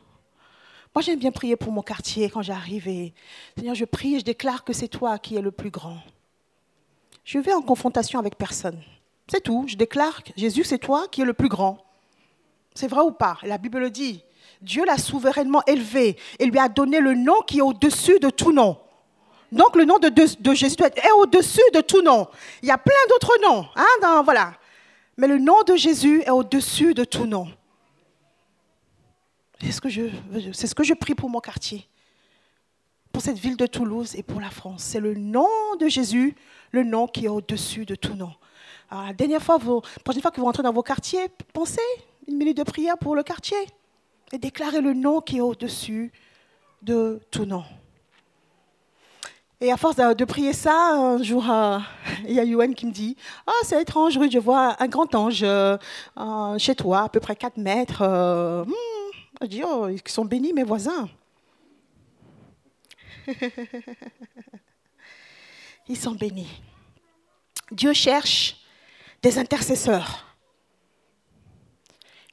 Moi, 0.96 1.02
j'aime 1.02 1.20
bien 1.20 1.32
prier 1.32 1.58
pour 1.58 1.74
mon 1.74 1.82
quartier 1.82 2.30
quand 2.30 2.42
j'arrive 2.42 2.88
et 2.88 3.14
Seigneur, 3.58 3.76
je 3.76 3.84
prie 3.84 4.16
et 4.16 4.20
je 4.20 4.24
déclare 4.24 4.64
que 4.64 4.72
c'est 4.72 4.88
toi 4.88 5.20
qui 5.20 5.36
es 5.36 5.42
le 5.42 5.52
plus 5.52 5.70
grand. 5.70 5.98
Je 7.26 7.38
vais 7.38 7.52
en 7.54 7.62
confrontation 7.62 8.20
avec 8.20 8.38
personne. 8.38 8.82
C'est 9.28 9.42
tout. 9.42 9.66
Je 9.68 9.76
déclare 9.76 10.22
Jésus, 10.38 10.64
c'est 10.64 10.78
toi 10.78 11.08
qui 11.12 11.24
es 11.24 11.26
le 11.26 11.34
plus 11.34 11.50
grand. 11.50 11.78
C'est 12.74 12.88
vrai 12.88 13.02
ou 13.02 13.12
pas? 13.12 13.38
La 13.44 13.58
Bible 13.58 13.80
le 13.80 13.90
dit. 13.92 14.24
Dieu 14.62 14.86
l'a 14.86 14.98
souverainement 14.98 15.62
élevé 15.68 16.16
et 16.40 16.46
lui 16.46 16.58
a 16.58 16.70
donné 16.70 17.02
le 17.02 17.14
nom 17.14 17.42
qui 17.42 17.58
est 17.58 17.62
au-dessus 17.62 18.20
de 18.20 18.30
tout 18.30 18.54
nom. 18.54 18.78
Donc 19.52 19.76
le 19.76 19.84
nom 19.84 20.00
de, 20.00 20.54
Jésus 20.54 20.78
est 20.82 21.12
au-dessus 21.20 21.60
de 21.74 21.82
tout 21.82 22.02
nom. 22.02 22.30
Il 22.62 22.70
y 22.70 22.72
a 22.72 22.78
plein 22.78 22.94
d'autres 23.10 23.38
noms. 23.44 23.66
Hein, 23.76 24.22
voilà. 24.24 24.54
Mais 25.18 25.28
le 25.28 25.38
nom 25.38 25.64
de 25.68 25.76
Jésus 25.76 26.22
est 26.22 26.30
au-dessus 26.30 26.94
de 26.94 27.04
tout 27.04 27.26
nom. 27.26 27.50
C'est 29.62 29.72
ce, 29.72 29.82
que 30.76 30.84
je, 30.84 30.94
prie 30.94 31.16
pour 31.16 31.30
mon 31.30 31.40
quartier, 31.40 31.88
pour 33.12 33.22
cette 33.22 33.38
ville 33.38 33.58
de 33.58 33.66
Toulouse 33.66 34.16
et 34.16 34.24
pour 34.24 34.40
la 34.40 34.50
France. 34.50 34.84
C'est 34.84 35.00
le 35.00 35.16
nom 35.16 35.48
de 35.80 35.88
Jésus, 35.88 36.36
le 36.72 36.84
nom 36.84 37.08
qui 37.08 37.26
est 37.26 37.30
au-dessus 37.30 37.86
de 37.86 37.96
tout 37.96 38.14
nom. 38.14 38.32
Alors, 38.90 39.06
la 39.06 39.14
dernière 39.14 39.42
fois, 39.42 39.58
vous, 39.58 39.82
prochaine 40.04 40.22
fois 40.22 40.32
que 40.32 40.40
vous 40.40 40.46
rentrez 40.46 40.64
dans 40.64 40.74
vos 40.74 40.84
quartiers, 40.84 41.28
pensez 41.54 41.82
une 42.28 42.38
minute 42.38 42.58
de 42.58 42.64
prière 42.64 42.98
pour 42.98 43.16
le 43.16 43.24
quartier 43.24 43.58
et 44.32 44.38
déclarez 44.38 44.82
le 44.82 44.94
nom 44.94 45.22
qui 45.22 45.38
est 45.38 45.42
au-dessus 45.42 46.12
de 46.82 47.20
tout 47.32 47.46
nom. 47.46 47.64
Et 49.60 49.72
à 49.72 49.78
force 49.78 49.96
de, 49.96 50.26
prier 50.26 50.54
ça, 50.54 50.92
un 50.94 51.24
jour, 51.24 51.50
euh, 51.50 51.80
il 52.28 52.34
y 52.34 52.40
a 52.40 52.44
Yuan 52.44 52.76
qui 52.76 52.86
me 52.86 52.92
dit 52.92 53.18
Ah, 53.48 53.52
c'est 53.64 53.82
étrange, 53.82 54.14
je 54.14 54.40
vois 54.40 54.76
un 54.80 54.88
grand 54.88 55.16
ange 55.16 55.42
euh, 55.42 55.78
chez 56.60 56.76
toi, 56.76 57.06
à 57.06 57.10
peu 57.10 57.20
près 57.20 57.36
4 57.36 57.58
mètres. 57.58 58.04
Euh, 58.04 58.64
hmm, 58.64 58.97
je 59.42 59.48
dis, 59.48 59.64
oh, 59.64 59.88
ils 59.90 60.02
sont 60.08 60.26
bénis 60.26 60.54
mes 60.54 60.64
voisins. 60.64 61.10
ils 65.88 65.98
sont 65.98 66.16
bénis. 66.16 66.62
Dieu 67.72 67.94
cherche 67.94 68.58
des 69.22 69.38
intercesseurs. 69.38 70.24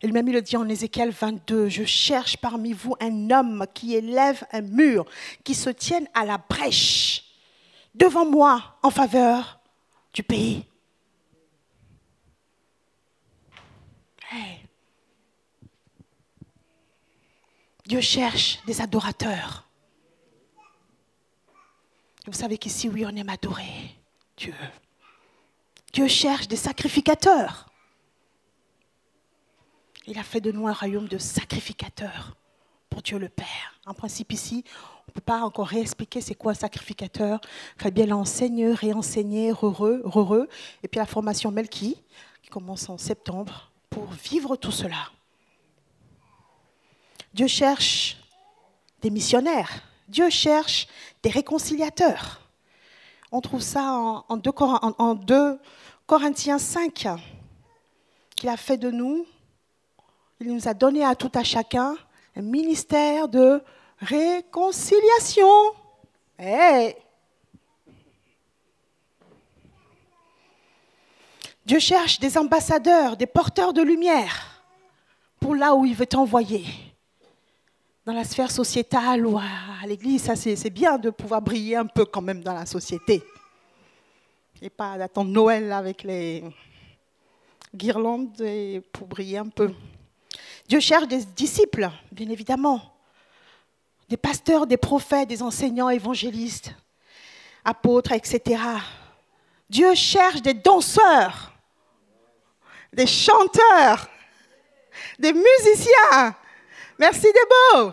Il 0.02 0.12
même 0.12 0.28
il 0.28 0.34
le 0.34 0.42
dit 0.42 0.56
en 0.56 0.68
Ézéchiel 0.68 1.10
22, 1.10 1.70
je 1.70 1.84
cherche 1.84 2.36
parmi 2.36 2.74
vous 2.74 2.94
un 3.00 3.30
homme 3.30 3.66
qui 3.72 3.94
élève 3.94 4.44
un 4.52 4.60
mur, 4.60 5.06
qui 5.44 5.54
se 5.54 5.70
tienne 5.70 6.06
à 6.12 6.26
la 6.26 6.36
brèche 6.36 7.24
devant 7.94 8.26
moi 8.26 8.76
en 8.82 8.90
faveur 8.90 9.60
du 10.12 10.22
pays. 10.22 10.66
Dieu 17.86 18.00
cherche 18.00 18.60
des 18.66 18.80
adorateurs. 18.80 19.68
vous 22.26 22.32
savez 22.32 22.56
qu'ici, 22.56 22.88
oui, 22.88 23.04
on 23.04 23.14
aime 23.14 23.28
adorer 23.28 23.94
Dieu. 24.36 24.54
Dieu 25.92 26.08
cherche 26.08 26.48
des 26.48 26.56
sacrificateurs. 26.56 27.68
Il 30.06 30.18
a 30.18 30.22
fait 30.22 30.40
de 30.40 30.50
nous 30.50 30.66
un 30.66 30.72
royaume 30.72 31.08
de 31.08 31.18
sacrificateurs 31.18 32.36
pour 32.88 33.02
Dieu 33.02 33.18
le 33.18 33.28
Père. 33.28 33.78
En 33.86 33.92
principe, 33.92 34.32
ici, 34.32 34.64
on 35.06 35.10
ne 35.10 35.12
peut 35.14 35.20
pas 35.20 35.42
encore 35.42 35.68
réexpliquer 35.68 36.20
c'est 36.20 36.34
quoi 36.34 36.52
un 36.52 36.54
sacrificateur. 36.54 37.40
Il 37.76 37.82
faut 37.82 37.90
bien 37.90 38.06
l'enseigner, 38.06 38.72
réenseigner, 38.72 39.50
heureux, 39.50 40.02
heureux. 40.04 40.48
Et 40.82 40.88
puis 40.88 40.98
la 40.98 41.06
formation 41.06 41.50
Melki, 41.50 42.02
qui 42.42 42.48
commence 42.48 42.88
en 42.88 42.98
septembre, 42.98 43.70
pour 43.90 44.10
vivre 44.10 44.56
tout 44.56 44.72
cela. 44.72 45.10
Dieu 47.34 47.48
cherche 47.48 48.16
des 49.02 49.10
missionnaires. 49.10 49.82
Dieu 50.06 50.30
cherche 50.30 50.86
des 51.20 51.30
réconciliateurs. 51.30 52.40
On 53.32 53.40
trouve 53.40 53.60
ça 53.60 54.24
en, 54.28 55.14
2, 55.16 55.58
Corinthiens 56.06 56.60
5, 56.60 57.08
qu'il 58.36 58.48
a 58.48 58.56
fait 58.56 58.76
de 58.76 58.92
nous. 58.92 59.26
Il 60.38 60.54
nous 60.54 60.68
a 60.68 60.74
donné 60.74 61.04
à 61.04 61.16
tout 61.16 61.32
à 61.34 61.42
chacun 61.42 61.96
un 62.36 62.42
ministère 62.42 63.26
de 63.26 63.60
réconciliation. 63.98 65.48
Dieu 71.66 71.80
cherche 71.80 72.20
des 72.20 72.38
ambassadeurs, 72.38 73.16
des 73.16 73.26
porteurs 73.26 73.72
de 73.72 73.82
lumière 73.82 74.62
pour 75.40 75.56
là 75.56 75.74
où 75.74 75.84
il 75.84 75.96
veut 75.96 76.06
t'envoyer. 76.06 76.93
Dans 78.06 78.12
la 78.12 78.24
sphère 78.24 78.50
sociétale 78.50 79.26
ou 79.26 79.38
à 79.38 79.86
l'église, 79.86 80.30
c'est 80.34 80.68
bien 80.68 80.98
de 80.98 81.08
pouvoir 81.08 81.40
briller 81.40 81.76
un 81.76 81.86
peu 81.86 82.04
quand 82.04 82.20
même 82.20 82.42
dans 82.42 82.52
la 82.52 82.66
société. 82.66 83.24
Et 84.60 84.68
pas 84.68 84.98
d'attendre 84.98 85.30
Noël 85.30 85.72
avec 85.72 86.02
les 86.02 86.44
guirlandes 87.74 88.36
pour 88.92 89.06
briller 89.06 89.38
un 89.38 89.48
peu. 89.48 89.72
Dieu 90.68 90.80
cherche 90.80 91.08
des 91.08 91.24
disciples, 91.24 91.88
bien 92.12 92.28
évidemment. 92.28 92.94
Des 94.10 94.18
pasteurs, 94.18 94.66
des 94.66 94.76
prophètes, 94.76 95.30
des 95.30 95.42
enseignants, 95.42 95.88
évangélistes, 95.88 96.74
apôtres, 97.64 98.12
etc. 98.12 98.60
Dieu 99.70 99.94
cherche 99.94 100.42
des 100.42 100.52
danseurs, 100.52 101.54
des 102.92 103.06
chanteurs, 103.06 104.10
des 105.18 105.32
musiciens. 105.32 106.36
Merci 106.98 107.26
Debo. 107.26 107.92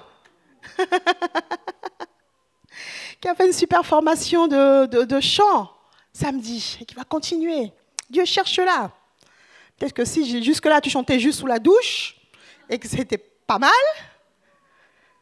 qui 3.19 3.27
a 3.27 3.35
fait 3.35 3.45
une 3.45 3.53
super 3.53 3.85
formation 3.85 4.47
de, 4.47 4.85
de 5.03 5.19
chant 5.19 5.71
samedi 6.13 6.77
et 6.81 6.85
qui 6.85 6.95
va 6.95 7.03
continuer. 7.03 7.71
Dieu 8.09 8.25
cherche 8.25 8.57
là. 8.57 8.91
Peut-être 9.77 9.93
que 9.93 10.05
si 10.05 10.43
jusque-là 10.43 10.81
tu 10.81 10.89
chantais 10.89 11.19
juste 11.19 11.39
sous 11.39 11.47
la 11.47 11.59
douche 11.59 12.15
et 12.69 12.77
que 12.77 12.87
c'était 12.87 13.17
pas 13.17 13.57
mal, 13.57 13.71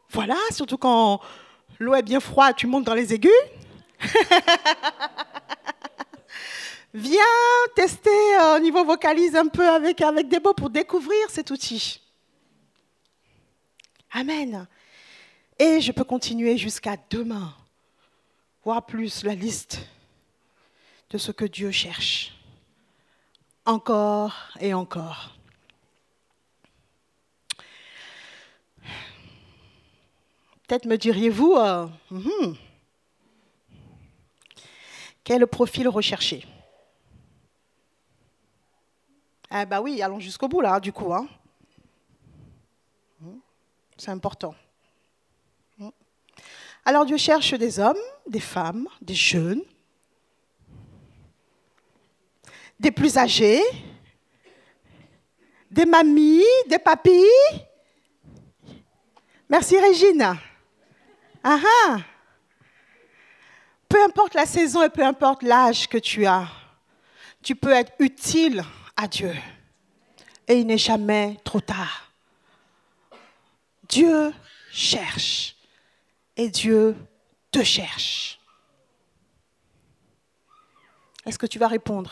voilà, 0.10 0.36
surtout 0.52 0.78
quand 0.78 1.22
l'eau 1.80 1.96
est 1.96 2.02
bien 2.02 2.20
froide, 2.20 2.56
tu 2.58 2.68
montes 2.68 2.84
dans 2.86 2.94
les 2.94 3.14
aigus. 3.14 3.32
Viens 6.94 7.22
tester 7.76 8.10
euh, 8.42 8.58
au 8.58 8.60
niveau 8.60 8.84
vocalise 8.84 9.36
un 9.36 9.48
peu 9.48 9.68
avec, 9.70 10.02
avec 10.02 10.44
mots 10.44 10.54
pour 10.54 10.70
découvrir 10.72 11.30
cet 11.30 11.52
outil. 11.52 12.02
Amen. 14.12 14.68
Et 15.60 15.82
je 15.82 15.92
peux 15.92 16.04
continuer 16.04 16.58
jusqu'à 16.58 16.98
demain, 17.10 17.54
voire 18.64 18.86
plus 18.86 19.24
la 19.24 19.36
liste 19.36 19.80
de 21.10 21.18
ce 21.18 21.32
que 21.32 21.46
Dieu 21.46 21.72
cherche. 21.72 22.34
Encore 23.66 24.36
et 24.60 24.74
encore. 24.74 25.36
Peut-être 30.68 30.86
me 30.86 30.98
diriez-vous, 30.98 31.56
euh, 31.56 31.88
hmm, 32.12 32.54
quel 35.24 35.46
profil 35.48 35.88
recherché 35.88 36.46
Ah 39.50 39.66
bah 39.66 39.82
oui, 39.82 40.02
allons 40.02 40.20
jusqu'au 40.20 40.48
bout 40.48 40.62
là, 40.62 40.80
du 40.80 40.94
coup. 40.94 41.14
Hein. 41.14 41.28
C'est 44.00 44.12
important. 44.12 44.56
Alors 46.86 47.06
Dieu 47.06 47.18
cherche 47.18 47.54
des 47.54 47.80
hommes, 47.80 48.00
des 48.26 48.40
femmes, 48.40 48.88
des 49.02 49.14
jeunes, 49.14 49.62
des 52.80 52.92
plus 52.92 53.18
âgés, 53.18 53.62
des 55.70 55.86
mamies, 55.86 56.42
des 56.70 56.80
papis. 56.80 57.26
Merci 59.50 59.78
Régine. 59.78 60.38
Ah, 61.44 61.60
ah. 61.86 61.98
Peu 63.90 64.02
importe 64.02 64.34
la 64.34 64.46
saison 64.46 64.82
et 64.82 64.90
peu 64.90 65.04
importe 65.04 65.44
l'âge 65.44 65.90
que 65.90 65.98
tu 65.98 66.26
as, 66.26 66.48
tu 67.44 67.54
peux 67.54 67.72
être 67.72 67.92
utile 68.00 68.64
à 68.96 69.08
Dieu. 69.10 69.36
Et 70.48 70.60
il 70.60 70.68
n'est 70.68 70.78
jamais 70.78 71.38
trop 71.44 71.60
tard. 71.60 72.09
Dieu 73.90 74.32
cherche 74.72 75.56
et 76.38 76.50
Dieu 76.50 76.96
te 77.52 77.64
cherche. 77.64 78.40
Est-ce 81.26 81.40
que 81.40 81.48
tu 81.48 81.58
vas 81.58 81.68
répondre 81.68 82.12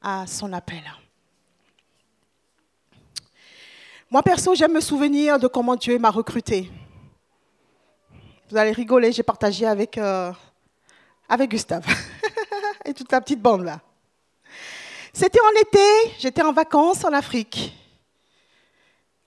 à 0.00 0.26
son 0.26 0.52
appel? 0.54 0.82
Moi, 4.10 4.22
perso, 4.22 4.54
j'aime 4.54 4.72
me 4.72 4.80
souvenir 4.80 5.38
de 5.38 5.46
comment 5.46 5.76
Dieu 5.76 5.98
m'a 5.98 6.10
recruté. 6.10 6.70
Vous 8.50 8.56
allez 8.56 8.72
rigoler, 8.72 9.12
j'ai 9.12 9.22
partagé 9.22 9.66
avec, 9.66 9.98
euh, 9.98 10.32
avec 11.28 11.50
Gustave 11.50 11.84
et 12.86 12.94
toute 12.94 13.12
la 13.12 13.20
petite 13.20 13.42
bande 13.42 13.64
là. 13.64 13.80
C'était 15.12 15.40
en 15.40 15.60
été, 15.60 16.14
j'étais 16.18 16.42
en 16.42 16.52
vacances 16.52 17.04
en 17.04 17.12
Afrique. 17.12 17.74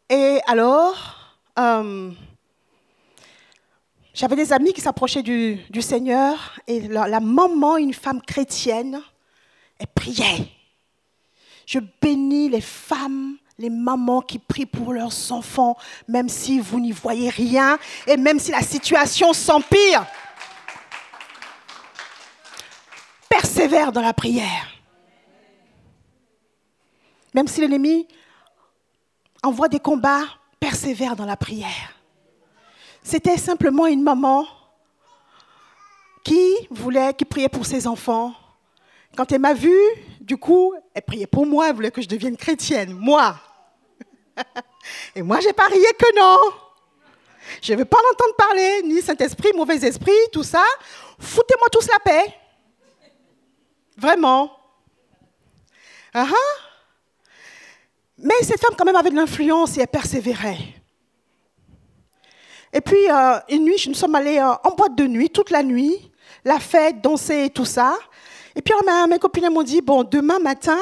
Et 0.10 0.40
alors, 0.48 1.21
euh, 1.60 2.12
j'avais 4.14 4.36
des 4.36 4.54
amis 4.54 4.74
qui 4.74 4.82
s'approchaient 4.82 5.24
du, 5.24 5.82
Seigneur 5.82 6.60
et 6.68 6.82
la, 6.82 7.08
la, 7.08 7.20
maman, 7.20 7.78
une 7.78 7.94
femme 7.94 8.22
chrétienne, 8.22 9.02
elle 9.80 9.88
priait. 9.88 10.48
Je 11.66 11.80
bénis 12.02 12.50
les 12.50 12.62
femmes 12.62 13.38
les 13.62 13.70
mamans 13.70 14.22
qui 14.22 14.40
prient 14.40 14.66
pour 14.66 14.92
leurs 14.92 15.32
enfants, 15.32 15.78
même 16.08 16.28
si 16.28 16.60
vous 16.60 16.80
n'y 16.80 16.92
voyez 16.92 17.30
rien 17.30 17.78
et 18.08 18.18
même 18.18 18.40
si 18.40 18.52
la 18.52 18.62
situation 18.62 19.34
s'empire. 19.34 20.06
Persévère 23.30 23.92
dans 23.92 24.02
la 24.02 24.14
prière. 24.14 24.68
Même 27.34 27.48
si 27.48 27.62
l'ennemi 27.62 28.08
envoie 29.44 29.70
des 29.70 29.80
combats, 29.80 30.26
persévère 30.62 31.17
dans 31.17 31.26
la 31.26 31.36
prière. 31.36 31.95
C'était 33.04 33.38
simplement 33.38 33.88
une 33.88 34.04
maman 34.04 34.47
qui 36.24 36.56
voulait, 36.69 37.13
qui 37.15 37.26
priait 37.26 37.50
pour 37.50 37.65
ses 37.65 37.88
enfants. 37.88 38.34
Quand 39.17 39.30
elle 39.32 39.41
m'a 39.41 39.56
vue, 39.56 39.84
du 40.21 40.38
coup, 40.38 40.74
elle 40.93 41.02
priait 41.02 41.28
pour 41.28 41.47
moi, 41.47 41.69
elle 41.69 41.76
voulait 41.76 41.91
que 41.91 42.02
je 42.02 42.08
devienne 42.08 42.38
chrétienne, 42.38 42.93
moi. 42.93 43.36
Et 45.15 45.24
moi, 45.24 45.39
j'ai 45.39 45.52
parié 45.52 45.86
que 45.97 46.15
non. 46.15 46.54
Je 47.62 47.74
ne 47.74 47.80
veux 47.80 47.86
pas 47.86 47.97
l'entendre 47.97 48.36
parler, 48.38 48.84
ni 48.86 49.02
Saint-Esprit, 49.02 49.52
mauvais 49.56 49.84
esprit, 49.84 50.12
tout 50.32 50.43
ça. 50.43 50.63
Foutez-moi 51.19 51.67
tous 51.71 51.88
la 51.88 52.00
paix. 52.00 52.36
Vraiment. 53.97 54.56
Uh 56.13 56.26
Mais 58.22 58.36
cette 58.42 58.60
femme, 58.60 58.76
quand 58.78 58.86
même, 58.86 58.96
avait 58.96 59.10
de 59.10 59.16
l'influence 59.16 59.78
et 59.78 59.82
elle 59.82 59.88
persévérait. 59.88 60.60
Et 62.74 62.82
puis, 62.82 63.10
euh, 63.10 63.40
une 63.50 63.64
nuit, 63.64 63.84
nous 63.88 63.94
sommes 63.94 64.16
allés 64.16 64.38
euh, 64.38 64.54
en 64.64 64.76
boîte 64.76 64.96
de 64.96 65.06
nuit, 65.06 65.30
toute 65.30 65.50
la 65.50 65.64
nuit, 65.64 66.12
la 66.46 66.60
fête, 66.60 67.02
danser 67.02 67.46
et 67.46 67.50
tout 67.50 67.66
ça. 67.66 67.98
Et 68.56 68.62
puis, 68.62 68.74
mes 69.10 69.20
copines 69.20 69.50
m'ont 69.50 69.64
dit, 69.64 69.82
bon, 69.82 70.04
demain 70.04 70.40
matin, 70.40 70.78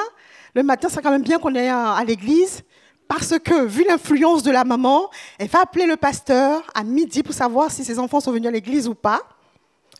le 0.54 0.63
matin, 0.63 0.88
c'est 0.89 1.02
quand 1.02 1.12
même 1.12 1.23
bien 1.23 1.39
qu'on 1.39 1.56
est 1.56 1.69
à 1.69 2.04
l'église 2.06 2.63
parce 3.08 3.39
que, 3.39 3.65
vu 3.65 3.84
l'influence 3.88 4.43
de 4.43 4.52
la 4.52 4.63
maman, 4.63 5.10
elle 5.39 5.47
va 5.47 5.62
appeler 5.62 5.88
le 5.88 5.97
pasteur 5.97 6.62
à 6.75 6.84
midi 6.84 7.23
pour 7.23 7.34
savoir 7.34 7.71
si 7.71 7.84
ses 7.84 7.97
enfants 7.97 8.19
sont 8.19 8.32
venus 8.32 8.47
à 8.47 8.52
l'église 8.52 8.88
ou 8.88 8.93
pas. 8.93 9.21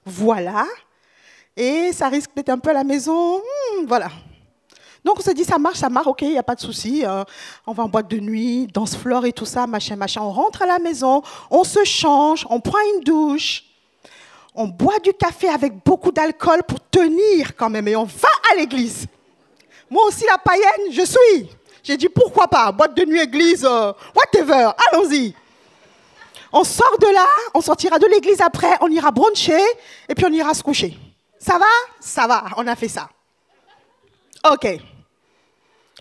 Voilà. 0.06 0.66
Et 1.58 1.92
ça 1.92 2.08
risque 2.08 2.30
d'être 2.36 2.50
un 2.50 2.60
peu 2.60 2.70
à 2.70 2.74
la 2.74 2.84
maison. 2.84 3.38
Hmm, 3.38 3.86
voilà. 3.88 4.10
Donc 5.06 5.20
on 5.20 5.22
se 5.22 5.32
dit, 5.32 5.46
ça 5.46 5.58
marche, 5.58 5.78
ça 5.78 5.90
marche, 5.90 6.08
ok, 6.08 6.22
il 6.24 6.32
n'y 6.32 6.38
a 6.38 6.44
pas 6.44 6.56
de 6.56 6.62
souci. 6.62 7.06
Euh, 7.06 7.24
on 7.66 7.74
va 7.74 7.84
en 7.84 7.90
boîte 7.90 8.10
de 8.10 8.20
nuit, 8.20 8.68
danse 8.68 8.96
flore 8.96 9.26
et 9.26 9.32
tout 9.32 9.46
ça, 9.46 9.66
machin, 9.66 9.96
machin. 9.96 10.22
On 10.22 10.32
rentre 10.32 10.62
à 10.62 10.66
la 10.66 10.80
maison, 10.80 11.22
on 11.50 11.64
se 11.64 11.84
change, 11.84 12.46
on 12.50 12.60
prend 12.60 12.80
une 12.96 13.04
douche, 13.04 13.64
on 14.54 14.68
boit 14.68 15.00
du 15.00 15.14
café 15.14 15.48
avec 15.48 15.84
beaucoup 15.86 16.12
d'alcool 16.12 16.64
pour 16.68 16.80
tenir 16.90 17.56
quand 17.56 17.70
même 17.70 17.88
et 17.88 17.96
on 17.96 18.04
va 18.04 18.30
à 18.52 18.56
l'église. 18.56 19.08
Moi 19.90 20.04
aussi, 20.06 20.26
la 20.26 20.38
païenne, 20.38 20.92
je 20.92 21.04
suis. 21.04 21.50
J'ai 21.82 21.98
dit 21.98 22.10
pourquoi 22.10 22.48
pas, 22.48 22.72
boîte 22.72 22.96
de 22.96 23.06
nuit, 23.06 23.22
église, 23.22 23.66
euh, 23.66 23.94
whatever, 24.16 24.72
allons-y. 24.92 25.34
On 26.52 26.64
sort 26.64 26.98
de 27.00 27.08
là, 27.08 27.26
on 27.54 27.62
sortira 27.62 28.00
de 28.00 28.08
l'église 28.08 28.42
après, 28.42 28.76
on 28.82 28.90
ira 28.90 29.12
bruncher 29.12 29.62
et 30.08 30.16
puis 30.16 30.26
on 30.26 30.34
ira 30.34 30.54
se 30.54 30.64
coucher. 30.64 30.98
Ça 31.40 31.58
va? 31.58 31.66
Ça 32.00 32.28
va, 32.28 32.46
on 32.58 32.68
a 32.68 32.76
fait 32.76 32.90
ça. 32.90 33.08
Ok. 34.52 34.80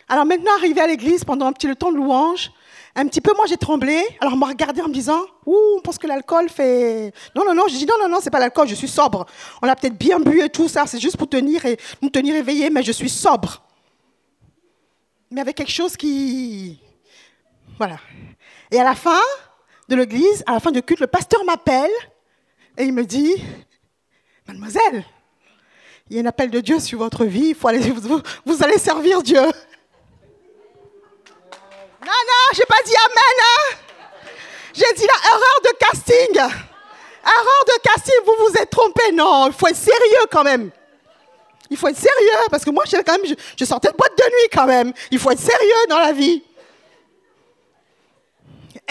Alors 0.09 0.25
maintenant, 0.25 0.53
arrivé 0.57 0.81
à 0.81 0.87
l'église 0.87 1.25
pendant 1.25 1.47
un 1.47 1.53
petit 1.53 1.75
temps 1.77 1.93
de 1.93 1.97
louange, 1.97 2.51
un 2.95 3.07
petit 3.07 3.21
peu, 3.21 3.33
moi 3.37 3.45
j'ai 3.47 3.57
tremblé. 3.57 4.03
Alors 4.21 4.35
on 4.35 4.37
m'a 4.37 4.47
regardé 4.47 4.81
en 4.81 4.89
me 4.89 4.95
disant, 4.95 5.21
ouh, 5.47 5.77
on 5.77 5.81
pense 5.81 5.99
que 5.99 6.07
l'alcool 6.07 6.49
fait. 6.49 7.13
Non, 7.35 7.45
non, 7.45 7.55
non, 7.55 7.65
j'ai 7.69 7.79
dit 7.79 7.87
non, 7.87 7.95
non, 8.01 8.09
non, 8.09 8.19
c'est 8.21 8.31
pas 8.31 8.41
l'alcool, 8.41 8.69
je 8.69 8.75
suis 8.75 8.89
sobre. 8.89 9.27
On 9.63 9.69
a 9.69 9.77
peut-être 9.77 9.99
bien 9.99 10.19
bu 10.19 10.41
et 10.41 10.49
tout 10.49 10.69
ça, 10.69 10.87
c'est 10.87 11.01
juste 11.01 11.17
pour 11.17 11.29
tenir 11.29 11.65
et 11.67 11.79
nous 12.01 12.11
tenir 12.11 12.35
éveillés, 12.35 12.71
mais 12.71 12.83
je 12.83 12.93
suis 12.93 13.11
sobre 13.11 13.63
mais 15.31 15.41
avec 15.41 15.57
quelque 15.57 15.73
chose 15.73 15.97
qui... 15.97 16.79
Voilà. 17.77 17.99
Et 18.71 18.81
à 18.81 18.85
la 18.85 18.95
fin 18.95 19.21
de 19.89 19.97
l'église, 19.97 20.43
à 20.47 20.53
la 20.53 20.61
fin 20.61 20.71
du 20.71 20.83
culte, 20.83 21.01
le 21.01 21.07
pasteur 21.07 21.45
m'appelle 21.45 21.91
et 22.77 22.85
il 22.85 22.93
me 22.93 23.05
dit, 23.05 23.35
mademoiselle, 24.47 25.05
Il 26.11 26.17
y 26.17 26.19
a 26.19 26.23
un 26.23 26.27
appel 26.27 26.51
de 26.51 26.61
Dieu 26.61 26.81
sur 26.81 26.99
votre 26.99 27.25
vie. 27.25 27.49
Il 27.49 27.55
faut 27.55 27.69
aller, 27.69 27.93
vous 28.45 28.63
allez 28.63 28.79
servir 28.79 29.23
Dieu. 29.23 29.43
Non, 32.09 32.15
non, 32.27 32.55
j'ai 32.55 32.65
pas 32.65 32.83
dit 32.87 32.95
Amen. 33.05 33.39
Hein. 33.43 33.77
J'ai 34.73 34.95
dit 34.95 35.07
la 35.07 35.29
erreur 35.29 35.61
de 35.63 35.77
casting. 35.79 36.37
Erreur 36.37 37.65
de 37.67 37.83
casting, 37.83 38.15
vous 38.25 38.47
vous 38.47 38.57
êtes 38.57 38.71
trompé. 38.71 39.13
Non, 39.13 39.49
il 39.49 39.53
faut 39.53 39.67
être 39.67 39.77
sérieux 39.77 40.27
quand 40.31 40.43
même. 40.43 40.71
Il 41.69 41.77
faut 41.77 41.89
être 41.89 41.99
sérieux 41.99 42.47
parce 42.51 42.65
que 42.65 42.71
moi, 42.71 42.85
je, 42.87 42.97
quand 42.97 43.19
même, 43.19 43.37
je 43.59 43.65
sortais 43.67 43.91
de 43.91 43.97
boîte 43.97 44.17
de 44.17 44.25
nuit 44.25 44.49
quand 44.51 44.65
même. 44.65 44.91
Il 45.11 45.19
faut 45.19 45.31
être 45.31 45.39
sérieux 45.41 45.87
dans 45.91 45.99
la 45.99 46.13
vie. 46.13 46.43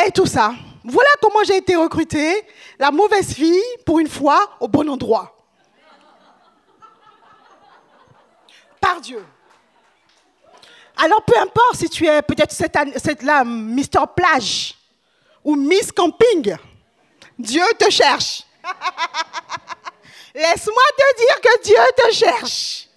Et 0.06 0.12
tout 0.12 0.28
ça. 0.28 0.54
Voilà 0.84 1.10
comment 1.20 1.44
j'ai 1.44 1.58
été 1.58 1.76
recrutée, 1.76 2.46
la 2.78 2.92
mauvaise 2.92 3.34
fille, 3.34 3.64
pour 3.84 3.98
une 4.00 4.08
fois, 4.08 4.52
au 4.60 4.68
bon 4.68 4.88
endroit. 4.88 5.36
Par 8.80 9.02
Dieu. 9.02 9.26
Alors 10.98 11.24
peu 11.24 11.38
importe 11.38 11.76
si 11.76 11.90
tu 11.90 12.08
es 12.08 12.22
peut-être 12.22 12.52
cette, 12.52 12.78
cette 12.98 13.24
là, 13.24 13.44
Mister 13.44 14.00
Plage 14.16 14.76
ou 15.44 15.56
Miss 15.56 15.92
Camping, 15.92 16.56
Dieu 17.38 17.64
te 17.78 17.90
cherche. 17.90 18.44
Laisse-moi 20.36 20.84
te 20.98 21.18
dire 21.18 21.42
que 21.42 21.64
Dieu 21.64 21.76
te 21.96 22.14
cherche. 22.14 22.88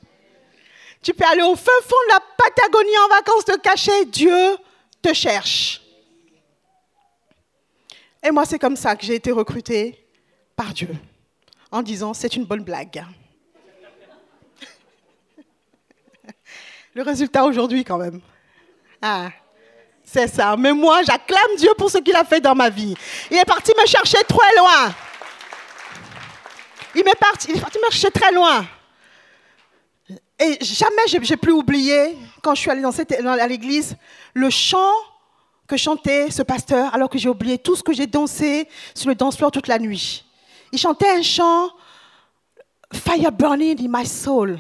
Tu 1.02 1.14
peux 1.14 1.24
aller 1.24 1.42
au 1.42 1.56
fin 1.56 1.72
fond 1.82 1.96
de 2.08 2.12
la 2.12 2.20
Patagonie 2.36 2.98
en 2.98 3.08
vacances 3.08 3.44
te 3.44 3.58
cacher, 3.58 4.04
Dieu 4.06 4.56
te 5.00 5.12
cherche. 5.14 5.80
Et 8.22 8.30
moi, 8.30 8.44
c'est 8.44 8.58
comme 8.58 8.76
ça 8.76 8.96
que 8.96 9.04
j'ai 9.04 9.14
été 9.14 9.32
recrutée 9.32 10.06
par 10.54 10.74
Dieu, 10.74 10.94
en 11.70 11.80
disant, 11.80 12.12
c'est 12.12 12.36
une 12.36 12.44
bonne 12.44 12.64
blague. 12.64 13.02
Le 16.94 17.02
résultat 17.02 17.44
aujourd'hui, 17.44 17.84
quand 17.84 17.98
même. 17.98 18.20
Ah, 19.00 19.30
c'est 20.02 20.26
ça. 20.26 20.56
Mais 20.56 20.72
moi, 20.72 21.02
j'acclame 21.02 21.56
Dieu 21.56 21.70
pour 21.78 21.90
ce 21.90 21.98
qu'il 21.98 22.16
a 22.16 22.24
fait 22.24 22.40
dans 22.40 22.54
ma 22.54 22.68
vie. 22.68 22.94
Il 23.30 23.36
est 23.36 23.44
parti 23.44 23.72
me 23.80 23.86
chercher 23.86 24.18
très 24.24 24.56
loin. 24.58 24.92
Il, 26.94 27.00
est 27.00 27.14
parti, 27.14 27.48
il 27.50 27.56
est 27.56 27.60
parti 27.60 27.78
me 27.78 27.90
chercher 27.90 28.10
très 28.10 28.32
loin. 28.32 28.66
Et 30.38 30.58
jamais 30.64 31.06
j'ai 31.06 31.36
plus 31.36 31.52
oublié, 31.52 32.16
quand 32.42 32.54
je 32.54 32.60
suis 32.60 32.70
allée 32.70 32.82
dans 32.82 33.28
à 33.30 33.46
l'église, 33.46 33.96
le 34.34 34.50
chant 34.50 34.92
que 35.68 35.76
chantait 35.76 36.30
ce 36.30 36.42
pasteur 36.42 36.92
alors 36.92 37.08
que 37.08 37.18
j'ai 37.18 37.28
oublié 37.28 37.58
tout 37.58 37.76
ce 37.76 37.82
que 37.82 37.92
j'ai 37.92 38.08
dansé 38.08 38.66
sur 38.94 39.08
le 39.08 39.14
danseur 39.14 39.52
toute 39.52 39.68
la 39.68 39.78
nuit. 39.78 40.24
Il 40.72 40.78
chantait 40.78 41.10
un 41.10 41.22
chant 41.22 41.70
Fire 42.92 43.30
burning 43.30 43.78
in 43.80 43.88
my 43.88 44.04
soul. 44.04 44.58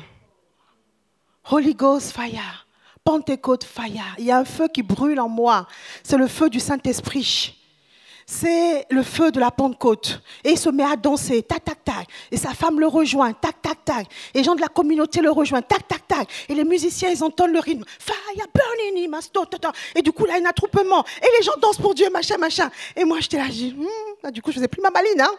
Holy 1.48 1.74
Ghost 1.74 2.12
fire. 2.12 2.66
Pentecôte 3.04 3.64
fire. 3.64 4.14
Il 4.18 4.24
y 4.24 4.30
a 4.30 4.38
un 4.38 4.44
feu 4.44 4.68
qui 4.68 4.82
brûle 4.82 5.20
en 5.20 5.28
moi. 5.28 5.66
C'est 6.02 6.18
le 6.18 6.26
feu 6.26 6.50
du 6.50 6.60
Saint-Esprit 6.60 7.56
c'est 8.30 8.86
le 8.90 9.02
feu 9.02 9.32
de 9.32 9.40
la 9.40 9.50
Pentecôte. 9.50 10.22
Et 10.44 10.52
il 10.52 10.58
se 10.58 10.70
met 10.70 10.84
à 10.84 10.94
danser, 10.94 11.42
tac, 11.42 11.64
tac, 11.64 11.82
tac. 11.82 12.06
Et 12.30 12.36
sa 12.36 12.50
femme 12.50 12.78
le 12.78 12.86
rejoint, 12.86 13.32
tac, 13.32 13.60
tac, 13.60 13.84
tac. 13.84 14.06
Et 14.32 14.38
les 14.38 14.44
gens 14.44 14.54
de 14.54 14.60
la 14.60 14.68
communauté 14.68 15.20
le 15.20 15.32
rejoignent, 15.32 15.64
tac, 15.64 15.88
tac, 15.88 16.06
tac. 16.06 16.28
Et 16.48 16.54
les 16.54 16.62
musiciens, 16.62 17.10
ils 17.10 17.24
entendent 17.24 17.50
le 17.50 17.58
rythme. 17.58 17.84
Fire 17.98 18.46
burning, 18.54 19.10
masto, 19.10 19.44
Et 19.96 20.02
du 20.02 20.12
coup, 20.12 20.26
là, 20.26 20.38
il 20.38 20.42
y 20.42 20.44
a 20.44 20.46
un 20.46 20.50
attroupement. 20.50 21.04
Et 21.20 21.26
les 21.38 21.44
gens 21.44 21.54
dansent 21.60 21.78
pour 21.78 21.92
Dieu, 21.92 22.08
machin, 22.10 22.38
machin. 22.38 22.70
Et 22.94 23.04
moi, 23.04 23.18
j'étais 23.20 23.38
là, 23.38 23.46
j'ai 23.50 23.72
hmm. 23.72 24.30
du 24.30 24.40
coup, 24.40 24.52
je 24.52 24.56
faisais 24.56 24.68
plus 24.68 24.80
ma 24.80 24.90
maline, 24.90 25.20
hein. 25.20 25.32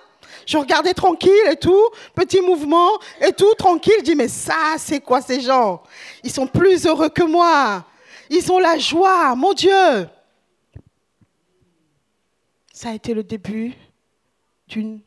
Je 0.45 0.57
regardais 0.57 0.93
tranquille 0.93 1.31
et 1.49 1.55
tout, 1.55 1.89
petit 2.15 2.41
mouvement 2.41 2.89
et 3.19 3.31
tout, 3.31 3.53
tranquille. 3.55 3.93
Je 3.99 4.03
dis, 4.03 4.15
mais 4.15 4.27
ça, 4.27 4.75
c'est 4.77 4.99
quoi 4.99 5.21
ces 5.21 5.41
gens? 5.41 5.83
Ils 6.23 6.31
sont 6.31 6.47
plus 6.47 6.85
heureux 6.85 7.09
que 7.09 7.23
moi. 7.23 7.85
Ils 8.29 8.51
ont 8.51 8.59
la 8.59 8.77
joie, 8.77 9.35
mon 9.35 9.53
Dieu 9.53 10.07
ça 12.81 12.89
a 12.89 12.93
été 12.95 13.13
le 13.13 13.21
début 13.21 13.75
d'une 14.67 15.01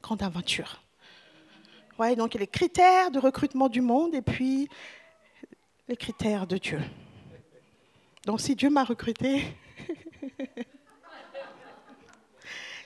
grande 0.00 0.22
aventure. 0.22 0.80
Ouais, 1.98 2.14
donc 2.14 2.34
les 2.34 2.46
critères 2.46 3.10
de 3.10 3.18
recrutement 3.18 3.68
du 3.68 3.80
monde 3.80 4.14
et 4.14 4.22
puis 4.22 4.68
les 5.88 5.96
critères 5.96 6.46
de 6.46 6.56
Dieu. 6.56 6.80
Donc 8.26 8.40
si 8.40 8.54
Dieu 8.54 8.70
m'a 8.70 8.84
recruté, 8.84 9.42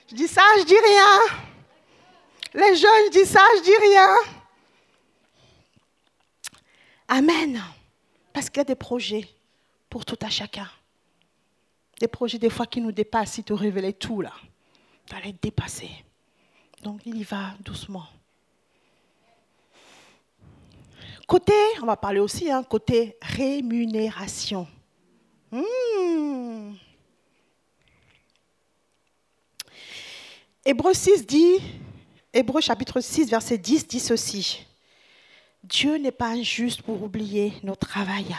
je 0.09 0.15
dis 0.15 0.27
ça, 0.27 0.41
je 0.57 0.65
dis 0.65 0.73
rien. 0.73 1.39
Les 2.55 2.73
jeunes, 2.77 3.05
je 3.07 3.19
dis 3.19 3.25
ça, 3.25 3.41
je 3.57 3.63
dis 3.63 3.77
rien. 3.81 4.15
Amen. 7.09 7.61
Parce 8.31 8.49
qu'il 8.49 8.59
y 8.59 8.61
a 8.61 8.63
des 8.63 8.75
projets 8.75 9.27
pour 9.89 10.05
tout 10.05 10.17
à 10.21 10.29
chacun. 10.29 10.69
Des 11.99 12.07
projets 12.07 12.39
des 12.39 12.49
fois 12.49 12.65
qui 12.65 12.79
nous 12.79 12.93
dépassent, 12.93 13.39
il 13.39 13.43
te 13.43 13.51
révélait 13.51 13.91
tout 13.91 14.21
là. 14.21 14.31
Tu 15.05 15.15
allais 15.15 15.29
être 15.29 15.43
dépassé. 15.43 15.89
Donc 16.81 17.01
il 17.05 17.17
y 17.17 17.23
va 17.23 17.55
doucement. 17.59 18.07
Côté, 21.27 21.53
on 21.81 21.85
va 21.85 21.97
parler 21.97 22.19
aussi, 22.19 22.49
hein, 22.49 22.63
côté 22.63 23.17
rémunération. 23.21 24.65
Hmm. 25.51 26.75
Hébreu 30.63 30.93
6 30.93 31.25
dit, 31.25 31.57
Hébreu 32.37 32.59
chapitre 32.59 32.99
6, 32.99 33.29
verset 33.29 33.57
10 33.57 33.87
dit 33.87 34.01
ceci. 34.01 34.65
Dieu 35.63 35.95
n'est 35.95 36.11
pas 36.11 36.31
injuste 36.31 36.81
pour 36.81 37.01
oublier 37.01 37.53
notre 37.63 37.87
travail 37.87 38.35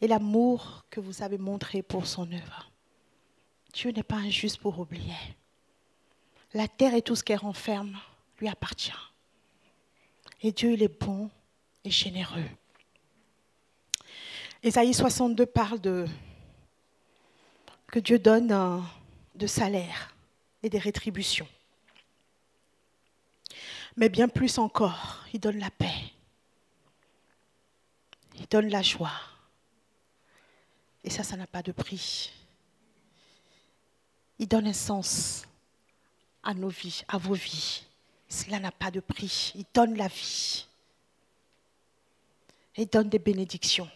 et 0.00 0.08
l'amour 0.08 0.86
que 0.88 0.98
vous 0.98 1.22
avez 1.22 1.36
montré 1.36 1.82
pour 1.82 2.06
son 2.06 2.32
œuvre. 2.32 2.70
Dieu 3.74 3.90
n'est 3.90 4.02
pas 4.02 4.16
injuste 4.16 4.58
pour 4.58 4.80
oublier. 4.80 5.12
La 6.54 6.66
terre 6.66 6.94
et 6.94 7.02
tout 7.02 7.14
ce 7.14 7.22
qu'elle 7.22 7.40
renferme 7.40 7.94
lui 8.40 8.48
appartient. 8.48 8.90
Et 10.40 10.50
Dieu, 10.50 10.72
il 10.72 10.82
est 10.82 10.98
bon 11.00 11.28
et 11.84 11.90
généreux. 11.90 12.48
Ésaïe 14.62 14.94
62 14.94 15.44
parle 15.44 15.78
que 17.88 17.98
Dieu 17.98 18.18
donne 18.18 18.82
de 19.34 19.46
salaire 19.46 20.16
et 20.62 20.70
des 20.70 20.78
rétributions. 20.78 21.46
Mais 23.96 24.08
bien 24.08 24.28
plus 24.28 24.58
encore, 24.58 25.24
il 25.32 25.40
donne 25.40 25.58
la 25.58 25.70
paix. 25.70 25.94
Il 28.38 28.46
donne 28.46 28.68
la 28.68 28.82
joie. 28.82 29.12
Et 31.02 31.10
ça, 31.10 31.22
ça 31.22 31.36
n'a 31.36 31.46
pas 31.46 31.62
de 31.62 31.72
prix. 31.72 32.32
Il 34.38 34.48
donne 34.48 34.66
un 34.66 34.74
sens 34.74 35.46
à 36.42 36.52
nos 36.52 36.68
vies, 36.68 37.02
à 37.08 37.16
vos 37.16 37.34
vies. 37.34 37.84
Cela 38.28 38.58
n'a 38.58 38.72
pas 38.72 38.90
de 38.90 39.00
prix. 39.00 39.52
Il 39.54 39.64
donne 39.72 39.96
la 39.96 40.08
vie. 40.08 40.66
Il 42.76 42.86
donne 42.86 43.08
des 43.08 43.18
bénédictions. 43.18 43.88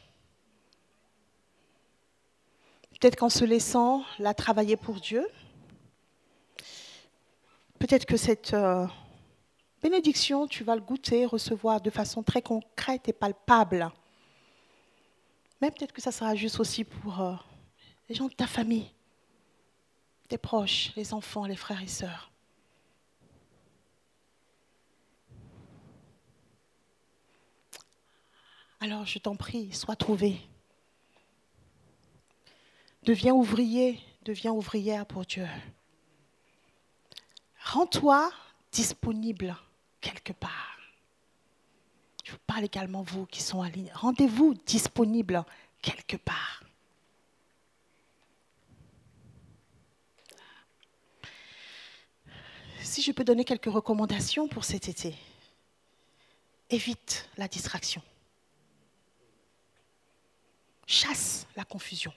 Peut-être 2.98 3.16
qu'en 3.16 3.28
se 3.28 3.44
laissant 3.44 4.04
la 4.18 4.32
travailler 4.32 4.76
pour 4.76 5.00
Dieu, 5.00 5.26
peut-être 7.78 8.06
que 8.06 8.16
cette 8.16 8.54
euh, 8.54 8.86
bénédiction, 9.82 10.46
tu 10.46 10.64
vas 10.64 10.74
le 10.74 10.80
goûter, 10.80 11.26
recevoir 11.26 11.80
de 11.80 11.90
façon 11.90 12.22
très 12.22 12.42
concrète 12.42 13.08
et 13.08 13.12
palpable. 13.12 13.90
Mais 15.60 15.70
peut-être 15.70 15.92
que 15.92 16.00
ça 16.00 16.12
sera 16.12 16.34
juste 16.34 16.58
aussi 16.60 16.84
pour 16.84 17.20
euh, 17.20 17.34
les 18.08 18.14
gens 18.14 18.28
de 18.28 18.34
ta 18.34 18.46
famille, 18.46 18.90
tes 20.28 20.38
proches, 20.38 20.92
les 20.96 21.12
enfants, 21.12 21.44
les 21.44 21.56
frères 21.56 21.82
et 21.82 21.88
sœurs. 21.88 22.30
Alors 28.80 29.04
je 29.04 29.18
t'en 29.18 29.36
prie, 29.36 29.72
sois 29.72 29.96
trouvé. 29.96 30.40
Deviens 33.02 33.34
ouvrier, 33.34 34.00
deviens 34.22 34.52
ouvrière 34.52 35.04
pour 35.04 35.26
Dieu. 35.26 35.46
Rends-toi 37.62 38.30
disponible 38.72 39.54
quelque 40.00 40.32
part. 40.32 40.78
Je 42.24 42.32
vous 42.32 42.38
parle 42.46 42.64
également, 42.64 43.02
vous 43.02 43.26
qui 43.26 43.42
sont 43.42 43.58
en 43.58 43.64
ligne. 43.64 43.90
Rendez-vous 43.94 44.54
disponible 44.66 45.44
quelque 45.82 46.16
part. 46.16 46.62
Si 52.82 53.02
je 53.02 53.12
peux 53.12 53.24
donner 53.24 53.44
quelques 53.44 53.66
recommandations 53.66 54.48
pour 54.48 54.64
cet 54.64 54.88
été, 54.88 55.14
évite 56.70 57.28
la 57.36 57.46
distraction. 57.48 58.02
Chasse 60.86 61.46
la 61.56 61.64
confusion. 61.64 62.12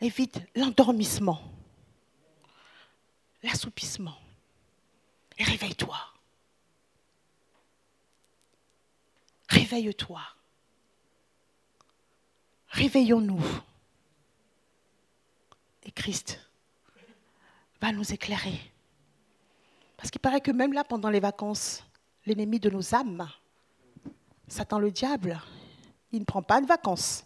Évite 0.00 0.40
l'endormissement, 0.54 1.40
l'assoupissement 3.42 4.18
Et 5.38 5.44
réveille-toi. 5.44 5.98
Réveille-toi. 9.48 10.20
Réveillons-nous. 12.68 13.42
Et 15.84 15.90
Christ 15.90 16.40
va 17.80 17.92
nous 17.92 18.12
éclairer. 18.12 18.60
Parce 19.96 20.10
qu'il 20.10 20.20
paraît 20.20 20.40
que 20.40 20.50
même 20.50 20.72
là, 20.72 20.84
pendant 20.84 21.10
les 21.10 21.20
vacances, 21.20 21.84
l'ennemi 22.26 22.60
de 22.60 22.70
nos 22.70 22.94
âmes, 22.94 23.28
Satan 24.46 24.78
le 24.78 24.90
diable, 24.90 25.40
il 26.12 26.20
ne 26.20 26.24
prend 26.24 26.42
pas 26.42 26.60
de 26.60 26.66
vacances. 26.66 27.24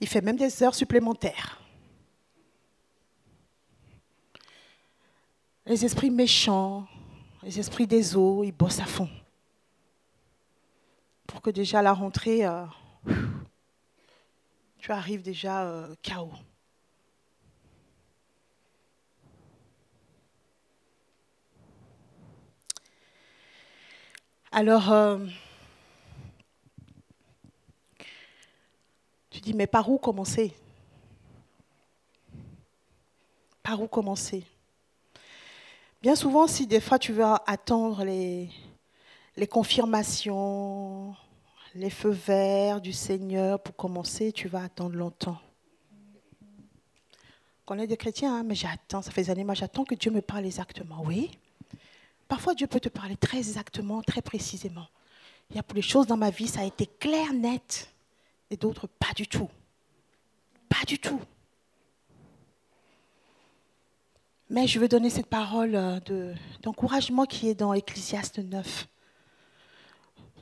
Il 0.00 0.08
fait 0.08 0.20
même 0.20 0.36
des 0.36 0.62
heures 0.62 0.74
supplémentaires. 0.74 1.61
Les 5.72 5.86
esprits 5.86 6.10
méchants, 6.10 6.86
les 7.42 7.58
esprits 7.58 7.86
des 7.86 8.14
eaux, 8.14 8.44
ils 8.44 8.52
bossent 8.52 8.80
à 8.80 8.84
fond. 8.84 9.08
Pour 11.26 11.40
que 11.40 11.48
déjà 11.48 11.78
à 11.78 11.82
la 11.82 11.94
rentrée, 11.94 12.44
euh, 12.44 12.66
tu 14.76 14.92
arrives 14.92 15.22
déjà 15.22 15.64
euh, 15.64 15.94
chaos. 16.02 16.30
Alors, 24.50 24.92
euh, 24.92 25.26
tu 29.30 29.40
dis, 29.40 29.54
mais 29.54 29.66
par 29.66 29.88
où 29.88 29.96
commencer? 29.96 30.54
Par 33.62 33.80
où 33.80 33.88
commencer? 33.88 34.44
Bien 36.02 36.16
souvent, 36.16 36.46
si 36.46 36.66
des 36.66 36.80
fois 36.80 36.98
tu 36.98 37.12
veux 37.12 37.24
attendre 37.46 38.04
les, 38.04 38.50
confirmations, 39.48 41.14
les 41.74 41.90
feux 41.90 42.10
verts 42.10 42.80
du 42.80 42.92
Seigneur 42.92 43.62
pour 43.62 43.76
commencer, 43.76 44.32
tu 44.32 44.48
vas 44.48 44.64
attendre 44.64 44.96
longtemps. 44.96 45.38
On 47.68 47.78
est 47.78 47.86
des 47.86 47.96
chrétiens, 47.96 48.34
hein, 48.36 48.42
mais 48.42 48.54
j'attends, 48.54 49.00
ça 49.00 49.10
fait 49.10 49.22
des 49.22 49.30
années, 49.30 49.44
moi 49.44 49.54
j'attends 49.54 49.84
que 49.84 49.94
Dieu 49.94 50.10
me 50.10 50.20
parle 50.20 50.44
exactement. 50.44 51.02
Oui, 51.06 51.30
Parfois, 52.32 52.54
Dieu 52.54 52.66
peut 52.66 52.80
te 52.80 52.88
parler 52.88 53.14
très 53.14 53.36
exactement, 53.36 54.00
très 54.00 54.22
précisément. 54.22 54.88
Il 55.50 55.56
y 55.56 55.58
a 55.58 55.62
pour 55.62 55.76
les 55.76 55.82
choses 55.82 56.06
dans 56.06 56.16
ma 56.16 56.30
vie, 56.30 56.48
ça 56.48 56.60
a 56.60 56.64
été 56.64 56.86
clair, 56.86 57.34
net, 57.34 57.92
et 58.48 58.56
d'autres, 58.56 58.86
pas 58.86 59.12
du 59.14 59.28
tout. 59.28 59.50
Pas 60.70 60.82
du 60.86 60.98
tout. 60.98 61.20
Mais 64.52 64.66
je 64.66 64.78
veux 64.78 64.86
donner 64.86 65.08
cette 65.08 65.28
parole 65.28 65.74
euh, 65.74 66.34
d'encouragement 66.60 67.24
qui 67.24 67.48
est 67.48 67.54
dans 67.54 67.72
Ecclésiaste 67.72 68.38
9. 68.38 68.86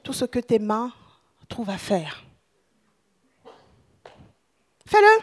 Tout 0.02 0.12
ce 0.12 0.24
que 0.24 0.40
tes 0.40 0.58
mains 0.58 0.92
trouvent 1.48 1.70
à 1.70 1.78
faire, 1.78 2.24
fais-le. 4.84 5.22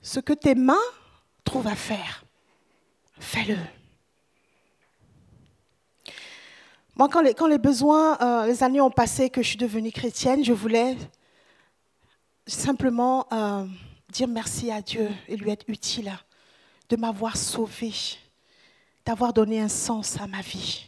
Ce 0.00 0.18
que 0.18 0.32
tes 0.32 0.56
mains 0.56 0.74
trouvent 1.44 1.68
à 1.68 1.76
faire, 1.76 2.24
fais-le. 3.20 3.58
Moi, 6.96 7.08
quand 7.08 7.46
les, 7.46 7.58
besoins, 7.58 8.20
euh, 8.20 8.46
les 8.46 8.64
années 8.64 8.80
ont 8.80 8.90
passé 8.90 9.30
que 9.30 9.42
je 9.42 9.48
suis 9.50 9.56
devenue 9.58 9.92
chrétienne, 9.92 10.44
je 10.44 10.52
voulais 10.52 10.96
simplement 12.48 13.28
euh, 13.32 13.64
dire 14.12 14.28
merci 14.28 14.70
à 14.70 14.80
Dieu 14.82 15.08
et 15.26 15.36
lui 15.36 15.50
être 15.50 15.64
utile 15.68 16.12
de 16.88 16.96
m'avoir 16.96 17.36
sauvée, 17.36 17.94
d'avoir 19.04 19.32
donné 19.32 19.60
un 19.60 19.68
sens 19.68 20.20
à 20.20 20.26
ma 20.26 20.42
vie. 20.42 20.86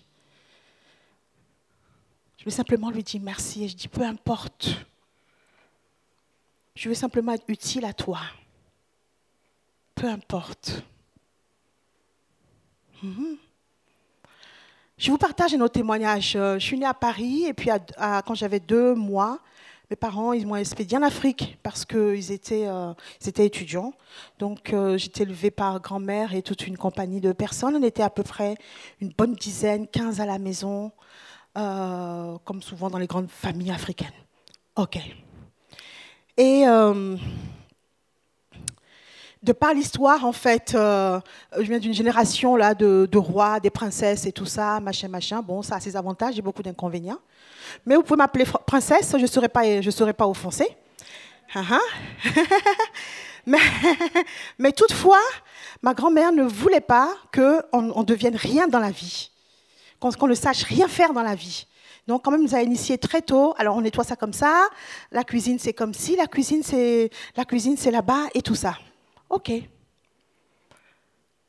Je 2.36 2.44
veux 2.44 2.50
simplement 2.50 2.90
lui 2.90 3.02
dire 3.02 3.22
merci 3.22 3.64
et 3.64 3.68
je 3.68 3.76
dis 3.76 3.88
peu 3.88 4.02
importe. 4.02 4.68
Je 6.74 6.88
veux 6.88 6.94
simplement 6.94 7.32
être 7.32 7.48
utile 7.48 7.86
à 7.86 7.94
toi. 7.94 8.20
Peu 9.94 10.08
importe. 10.08 10.82
Mhm. 13.02 13.38
Je 14.98 15.10
vous 15.10 15.18
partage 15.18 15.54
un 15.54 15.60
autre 15.60 15.74
témoignage. 15.74 16.36
Euh, 16.36 16.58
je 16.58 16.66
suis 16.66 16.78
née 16.78 16.86
à 16.86 16.94
Paris 16.94 17.44
et 17.46 17.54
puis 17.54 17.70
quand 17.98 18.34
j'avais 18.34 18.60
deux 18.60 18.94
mois, 18.94 19.40
mes 19.90 19.96
parents 19.96 20.32
ils 20.32 20.46
m'ont 20.46 20.56
expédié 20.56 20.98
en 20.98 21.02
Afrique 21.02 21.58
parce 21.62 21.84
qu'ils 21.84 22.32
étaient, 22.32 22.66
euh, 22.66 22.92
étaient 23.26 23.46
étudiants. 23.46 23.92
Donc 24.38 24.72
euh, 24.72 24.96
j'étais 24.98 25.24
élevée 25.24 25.50
par 25.50 25.80
grand-mère 25.80 26.34
et 26.34 26.42
toute 26.42 26.66
une 26.66 26.76
compagnie 26.76 27.20
de 27.20 27.32
personnes. 27.32 27.76
On 27.76 27.82
était 27.82 28.02
à 28.02 28.10
peu 28.10 28.22
près 28.22 28.56
une 29.00 29.10
bonne 29.10 29.34
dizaine, 29.34 29.86
15 29.86 30.20
à 30.20 30.26
la 30.26 30.38
maison, 30.38 30.92
comme 31.54 32.62
souvent 32.62 32.90
dans 32.90 32.98
les 32.98 33.06
grandes 33.06 33.30
familles 33.30 33.70
africaines. 33.70 34.08
OK. 34.76 34.98
Et 36.36 36.64
de 39.44 39.52
par 39.52 39.74
l'histoire, 39.74 40.24
en 40.24 40.32
fait, 40.32 40.74
euh, 40.74 41.20
je 41.56 41.62
viens 41.62 41.78
d'une 41.78 41.92
génération 41.92 42.56
là 42.56 42.74
de, 42.74 43.18
rois, 43.18 43.60
des 43.60 43.68
princesses 43.68 44.24
et 44.24 44.32
tout 44.32 44.46
ça, 44.46 44.80
machin, 44.80 45.08
machin. 45.08 45.42
Bon, 45.42 45.60
ça 45.60 45.76
a 45.76 45.80
ses 45.80 45.96
avantages 45.96 46.38
et 46.38 46.42
beaucoup 46.42 46.62
d'inconvénients. 46.62 47.18
Mais 47.84 47.94
vous 47.94 48.02
pouvez 48.02 48.16
m'appeler 48.16 48.46
princesse, 48.66 49.12
je 49.12 49.18
ne 49.18 49.26
serai 49.26 49.48
pas, 49.48 49.62
pas 50.14 50.26
offensée. 50.26 50.68
Ah, 51.54 51.62
ah. 51.72 51.78
mais, 53.46 53.58
mais, 54.58 54.72
toutefois, 54.72 55.20
ma 55.82 55.92
grand-mère 55.92 56.32
ne 56.32 56.44
voulait 56.44 56.80
pas 56.80 57.14
qu'on 57.32 57.60
on 57.72 58.02
devienne 58.02 58.36
rien 58.36 58.66
dans 58.66 58.80
la 58.80 58.90
vie, 58.90 59.30
qu'on 60.00 60.26
ne 60.26 60.34
sache 60.34 60.62
rien 60.62 60.88
faire 60.88 61.12
dans 61.12 61.22
la 61.22 61.34
vie. 61.34 61.66
Donc, 62.06 62.24
quand 62.24 62.30
même, 62.30 62.42
nous 62.42 62.54
a 62.54 62.62
initié 62.62 62.96
très 62.96 63.20
tôt. 63.20 63.54
Alors, 63.58 63.76
on 63.76 63.82
nettoie 63.82 64.04
ça 64.04 64.16
comme 64.16 64.32
ça. 64.32 64.68
La 65.12 65.22
cuisine, 65.22 65.58
c'est 65.58 65.74
comme 65.74 65.92
si. 65.92 66.16
La 66.16 66.26
cuisine, 66.26 66.62
c'est 66.62 67.10
la 67.36 67.44
cuisine, 67.44 67.76
c'est 67.76 67.90
là-bas 67.90 68.24
et 68.34 68.40
tout 68.40 68.54
ça. 68.54 68.74
OK. 69.30 69.52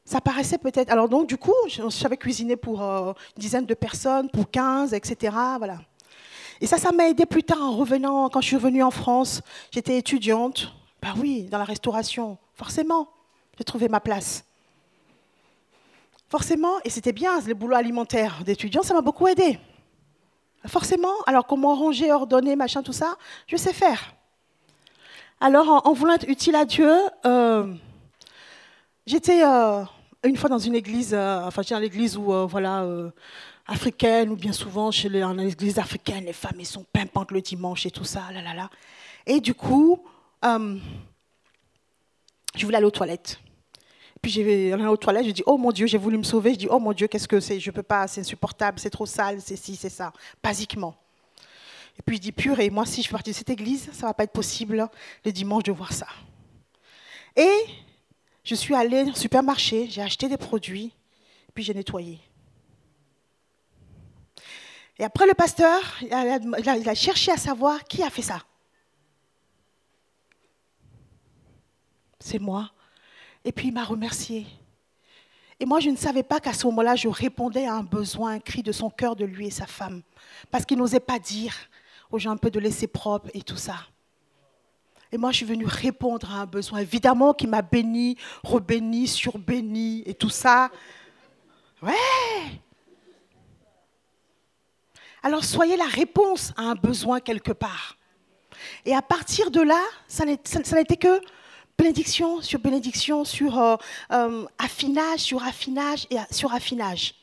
Ça 0.06 0.22
paraissait 0.22 0.60
peut-être. 0.60 0.92
Alors, 0.92 1.10
donc, 1.10 1.28
du 1.28 1.38
coup, 1.38 1.56
je 1.68 1.90
savais 1.90 2.18
cuisiner 2.18 2.56
pour 2.56 2.84
euh, 2.84 3.14
une 3.36 3.42
dizaine 3.42 3.66
de 3.66 3.74
personnes, 3.74 4.30
pour 4.30 4.52
15, 4.52 4.94
etc. 4.94 5.36
Voilà. 5.58 5.80
Et 6.62 6.68
ça, 6.68 6.78
ça 6.78 6.92
m'a 6.92 7.10
aidé 7.10 7.26
plus 7.26 7.44
tard 7.44 7.62
en 7.62 7.76
revenant, 7.76 8.30
quand 8.30 8.42
je 8.42 8.48
suis 8.48 8.56
revenue 8.56 8.84
en 8.84 8.92
France. 8.92 9.42
J'étais 9.72 9.98
étudiante. 9.98 10.72
Ben 11.02 11.14
oui, 11.18 11.44
dans 11.44 11.58
la 11.58 11.64
restauration. 11.66 12.38
Forcément, 12.54 13.10
j'ai 13.58 13.64
trouvé 13.64 13.90
ma 13.90 14.00
place. 14.00 14.46
Forcément, 16.30 16.80
et 16.84 16.90
c'était 16.90 17.14
bien, 17.14 17.40
le 17.42 17.54
boulot 17.54 17.76
alimentaire 17.76 18.44
d'étudiant, 18.44 18.84
ça 18.84 18.94
m'a 18.94 19.02
beaucoup 19.02 19.28
aidé. 19.28 19.60
Forcément, 20.68 21.14
alors 21.28 21.46
comment 21.46 21.76
ranger, 21.76 22.12
ordonner, 22.12 22.56
machin, 22.56 22.82
tout 22.82 22.94
ça, 22.94 23.18
je 23.46 23.56
sais 23.56 23.74
faire. 23.74 24.15
Alors, 25.42 25.86
en, 25.86 25.94
voulant 25.94 26.14
être 26.14 26.30
utile 26.30 26.56
à 26.56 26.66
Dieu, 26.66 26.92
euh, 27.26 27.74
j'étais 29.06 29.44
euh, 29.44 29.84
une 30.24 30.38
fois 30.38 30.50
dans 30.50 30.60
une 30.60 30.76
église, 30.76 31.14
euh, 31.14 31.42
enfin, 31.44 31.62
j'étais 31.62 31.76
dans 31.76 31.82
l'église 31.82 32.18
où, 32.18 32.32
voilà, 32.48 32.86
africaine, 33.68 34.30
ou 34.30 34.36
bien 34.36 34.54
souvent, 34.54 34.92
chez 34.92 35.10
les, 35.10 35.22
africaine, 35.80 36.26
les 36.26 36.34
femmes, 36.34 36.56
elles 36.60 36.66
sont 36.66 36.86
pimpantes 36.92 37.32
le 37.32 37.42
dimanche 37.42 37.86
et 37.86 37.92
tout 37.92 38.06
ça, 38.06 38.24
là, 38.34 38.42
là, 38.42 38.54
là. 38.54 38.70
Et 39.26 39.40
du 39.42 39.54
coup, 39.54 40.00
je 40.44 40.80
voulais 42.64 42.78
aller 42.78 42.86
aux 42.86 42.92
toilettes. 42.92 43.40
Puis 44.22 44.32
j'ai 44.32 44.74
allé 44.74 44.88
aux 44.88 44.98
toilettes, 44.98 45.28
je 45.28 45.32
dis 45.32 45.44
oh 45.46 45.58
mon 45.58 45.72
Dieu, 45.72 45.86
j'ai 45.86 46.00
voulu 46.00 46.18
me 46.18 46.24
sauver. 46.24 46.54
Je 46.54 46.60
dis 46.60 46.68
oh 46.68 46.80
mon 46.80 46.94
Dieu, 46.94 47.06
qu'est-ce 47.06 47.28
que 47.28 47.40
c'est? 47.40 47.60
Je 47.60 47.70
peux 47.70 47.84
pas, 47.84 48.08
c'est 48.08 48.22
insupportable, 48.22 48.80
c'est 48.80 48.90
trop 48.90 49.06
sale, 49.06 49.40
c'est 49.40 49.56
ci, 49.56 49.76
c'est 49.76 49.90
ça, 49.90 50.12
basiquement. 50.42 50.96
Et 51.98 52.02
puis 52.02 52.18
je 52.18 52.22
dis, 52.22 52.32
purée, 52.32 52.70
moi 52.70 52.86
si 52.86 53.02
je 53.02 53.08
fais 53.08 53.14
partie 53.14 53.32
de 53.32 53.36
cette 53.36 53.50
église, 53.50 53.90
ça 53.92 54.08
ne 54.08 54.10
va 54.10 54.14
pas 54.14 54.24
être 54.24 54.34
possible 54.34 54.88
le 55.24 55.32
dimanche 55.32 55.64
de 55.64 55.72
voir 55.72 55.94
ça. 55.94 56.08
Et 57.36 57.66
je 58.44 58.56
suis 58.56 58.76
allée 58.76 59.04
au 59.04 59.16
supermarché, 59.16 59.88
j'ai 59.90 60.02
acheté 60.02 60.28
des 60.28 60.38
produits, 60.38 60.94
puis 61.54 61.64
j'ai 61.64 61.74
nettoyé. 61.74 62.20
Et 64.98 65.04
après, 65.04 65.26
le 65.28 65.34
pasteur, 65.34 65.82
il 66.02 66.90
a, 66.90 66.96
cherché 66.96 67.32
à 67.32 67.38
savoir 67.38 67.84
qui 67.84 68.02
a 68.02 68.10
fait 68.10 68.22
ça. 68.22 68.42
C'est 72.20 72.40
moi. 72.40 72.72
Et 73.44 73.52
puis 73.52 73.68
il 73.68 73.74
m'a 73.74 73.84
remercié. 73.84 74.48
Et 75.60 75.66
moi, 75.66 75.80
je 75.80 75.90
ne 75.90 75.98
savais 75.98 76.24
pas 76.24 76.40
qu'à 76.40 76.54
ce 76.54 76.66
moment-là, 76.68 76.96
je 76.96 77.08
répondais 77.08 77.66
à 77.66 77.76
un 77.76 77.84
besoin, 77.84 78.34
un 78.34 78.40
cri 78.40 78.64
de 78.64 78.72
son 78.72 78.90
cœur 78.90 79.16
de 79.16 79.26
lui 79.26 79.48
et 79.48 79.52
sa 79.52 79.68
femme. 79.68 80.02
Parce 80.50 80.66
qu'il 80.66 80.78
n'osait 80.78 81.00
pas 81.00 81.20
dire 81.20 81.56
aux 82.12 82.20
gens 82.20 82.32
un 82.32 82.38
peu 82.38 82.52
de 82.52 82.60
laisser 82.60 82.88
propre 82.88 83.30
et 83.34 83.42
tout 83.42 83.58
ça. 83.58 83.76
Et 85.12 85.18
moi, 85.18 85.32
je 85.32 85.38
suis 85.38 85.46
venue 85.46 85.66
répondre 85.66 86.30
à 86.32 86.42
un 86.42 86.46
besoin, 86.46 86.80
évidemment, 86.80 87.34
qui 87.34 87.48
m'a 87.48 87.62
béni, 87.62 88.18
rebéni, 88.44 89.08
surbéni 89.08 90.04
et 90.06 90.14
tout 90.14 90.30
ça. 90.30 90.70
Ouais. 91.82 91.94
Alors, 95.24 95.44
soyez 95.44 95.78
la 95.78 95.86
réponse 95.86 96.54
à 96.58 96.64
un 96.64 96.76
besoin 96.76 97.20
quelque 97.20 97.52
part. 97.52 97.98
Et 98.86 98.96
à 98.96 99.02
partir 99.02 99.52
de 99.52 99.62
là, 99.62 99.82
ça 100.08 100.26
n'était 100.26 100.98
que 100.98 101.22
bénédiction 101.78 102.42
sur 102.42 102.60
bénédiction, 102.60 103.24
sur 103.26 103.60
euh, 103.60 103.76
euh, 104.12 104.46
affinage, 104.58 105.20
sur 105.20 105.44
affinage 105.44 106.08
et 106.10 106.18
sur 106.32 106.54
affinage. 106.54 107.16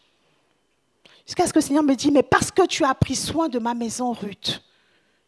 Jusqu'à 1.27 1.47
ce 1.47 1.53
que 1.53 1.59
le 1.59 1.65
Seigneur 1.65 1.85
me 1.85 1.95
dise, 1.95 2.11
mais 2.11 2.23
parce 2.23 2.51
que 2.51 2.67
tu 2.67 2.85
as 2.85 2.95
pris 2.95 3.17
soin 3.17 3.49
de 3.49 3.59
ma 3.59 3.75
maison, 3.75 4.13
Ruth, 4.13 4.63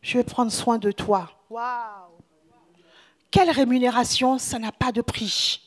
je 0.04 0.18
vais 0.18 0.24
prendre 0.24 0.52
soin 0.52 0.78
de 0.78 0.92
toi. 0.92 1.30
Waouh 1.48 2.12
Quelle 3.30 3.50
rémunération, 3.50 4.38
ça 4.38 4.58
n'a 4.58 4.70
pas 4.70 4.92
de 4.92 5.00
prix. 5.00 5.62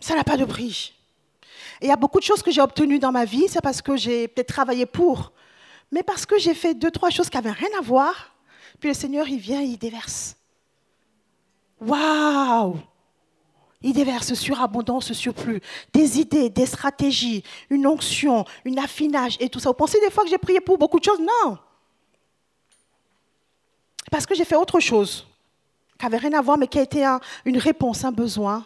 Ça 0.00 0.16
n'a 0.16 0.24
pas 0.24 0.36
de 0.36 0.44
prix. 0.44 0.94
Et 1.80 1.86
il 1.86 1.88
y 1.88 1.92
a 1.92 1.96
beaucoup 1.96 2.18
de 2.18 2.24
choses 2.24 2.42
que 2.42 2.50
j'ai 2.50 2.60
obtenues 2.60 2.98
dans 2.98 3.12
ma 3.12 3.24
vie, 3.24 3.46
c'est 3.48 3.60
parce 3.62 3.80
que 3.80 3.96
j'ai 3.96 4.26
peut-être 4.26 4.48
travaillé 4.48 4.84
pour, 4.84 5.32
mais 5.92 6.02
parce 6.02 6.26
que 6.26 6.38
j'ai 6.38 6.54
fait 6.54 6.74
deux, 6.74 6.90
trois 6.90 7.10
choses 7.10 7.30
qui 7.30 7.36
n'avaient 7.36 7.52
rien 7.52 7.68
à 7.78 7.82
voir, 7.82 8.34
puis 8.80 8.88
le 8.88 8.94
Seigneur, 8.94 9.28
il 9.28 9.38
vient, 9.38 9.60
il 9.60 9.78
déverse. 9.78 10.36
Waouh 11.80 12.80
Il 13.80 13.92
déverse 13.92 14.34
surabondance, 14.34 15.12
surplus, 15.12 15.60
des 15.92 16.18
idées, 16.18 16.50
des 16.50 16.66
stratégies, 16.66 17.44
une 17.70 17.86
onction, 17.86 18.44
un 18.66 18.76
affinage 18.76 19.36
et 19.38 19.48
tout 19.48 19.60
ça. 19.60 19.70
Vous 19.70 19.74
pensez 19.74 20.00
des 20.00 20.10
fois 20.10 20.24
que 20.24 20.30
j'ai 20.30 20.38
prié 20.38 20.60
pour 20.60 20.78
beaucoup 20.78 20.98
de 20.98 21.04
choses? 21.04 21.20
Non. 21.20 21.58
Parce 24.10 24.26
que 24.26 24.34
j'ai 24.34 24.44
fait 24.44 24.56
autre 24.56 24.80
chose, 24.80 25.26
qui 25.98 26.04
n'avait 26.04 26.18
rien 26.18 26.32
à 26.38 26.42
voir, 26.42 26.58
mais 26.58 26.66
qui 26.66 26.78
a 26.78 26.82
été 26.82 27.04
une 27.44 27.58
réponse, 27.58 28.04
un 28.04 28.12
besoin. 28.12 28.64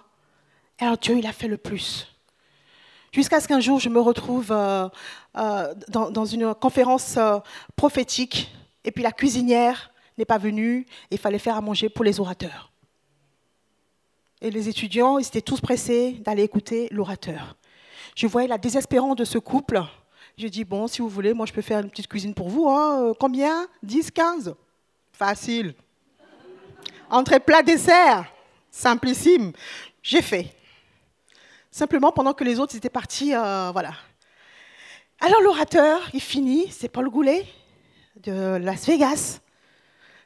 Et 0.80 0.84
alors 0.84 0.98
Dieu, 0.98 1.18
il 1.18 1.26
a 1.26 1.32
fait 1.32 1.48
le 1.48 1.56
plus. 1.56 2.08
Jusqu'à 3.12 3.40
ce 3.40 3.48
qu'un 3.48 3.60
jour, 3.60 3.78
je 3.78 3.90
me 3.90 4.00
retrouve 4.00 4.52
euh, 4.52 4.88
euh, 5.36 5.74
dans, 5.88 6.24
une 6.24 6.54
conférence 6.54 7.16
euh, 7.18 7.38
prophétique, 7.76 8.50
et 8.84 8.90
puis 8.90 9.02
la 9.02 9.12
cuisinière 9.12 9.90
n'est 10.16 10.24
pas 10.24 10.38
venue, 10.38 10.86
et 11.10 11.16
il 11.16 11.18
fallait 11.18 11.38
faire 11.38 11.56
à 11.56 11.60
manger 11.60 11.90
pour 11.90 12.04
les 12.04 12.20
orateurs. 12.20 12.72
Et 14.40 14.50
les 14.50 14.68
étudiants, 14.68 15.18
ils 15.18 15.26
étaient 15.26 15.42
tous 15.42 15.60
pressés 15.60 16.12
d'aller 16.24 16.42
écouter 16.42 16.88
l'orateur. 16.90 17.56
Je 18.16 18.26
voyais 18.26 18.48
la 18.48 18.58
désespérance 18.58 19.16
de 19.16 19.24
ce 19.24 19.38
couple. 19.38 19.82
Je 20.38 20.48
dis, 20.48 20.64
bon, 20.64 20.86
si 20.86 21.00
vous 21.02 21.08
voulez, 21.08 21.34
moi 21.34 21.46
je 21.46 21.52
peux 21.52 21.62
faire 21.62 21.80
une 21.80 21.90
petite 21.90 22.08
cuisine 22.08 22.34
pour 22.34 22.48
vous. 22.48 22.68
Hein. 22.68 23.12
Combien? 23.20 23.68
10, 23.82 24.10
15 24.10 24.54
Facile. 25.24 25.72
Entrée, 27.08 27.38
plat, 27.38 27.62
dessert. 27.62 28.24
Simplissime. 28.72 29.52
J'ai 30.02 30.20
fait. 30.20 30.52
Simplement, 31.70 32.10
pendant 32.10 32.32
que 32.32 32.42
les 32.42 32.58
autres 32.58 32.74
étaient 32.74 32.90
partis, 32.90 33.32
euh, 33.32 33.70
voilà. 33.70 33.92
Alors 35.20 35.40
l'orateur, 35.42 36.00
il 36.12 36.20
finit, 36.20 36.66
c'est 36.72 36.88
Paul 36.88 37.08
Goulet 37.08 37.46
de 38.16 38.56
Las 38.56 38.84
Vegas 38.84 39.38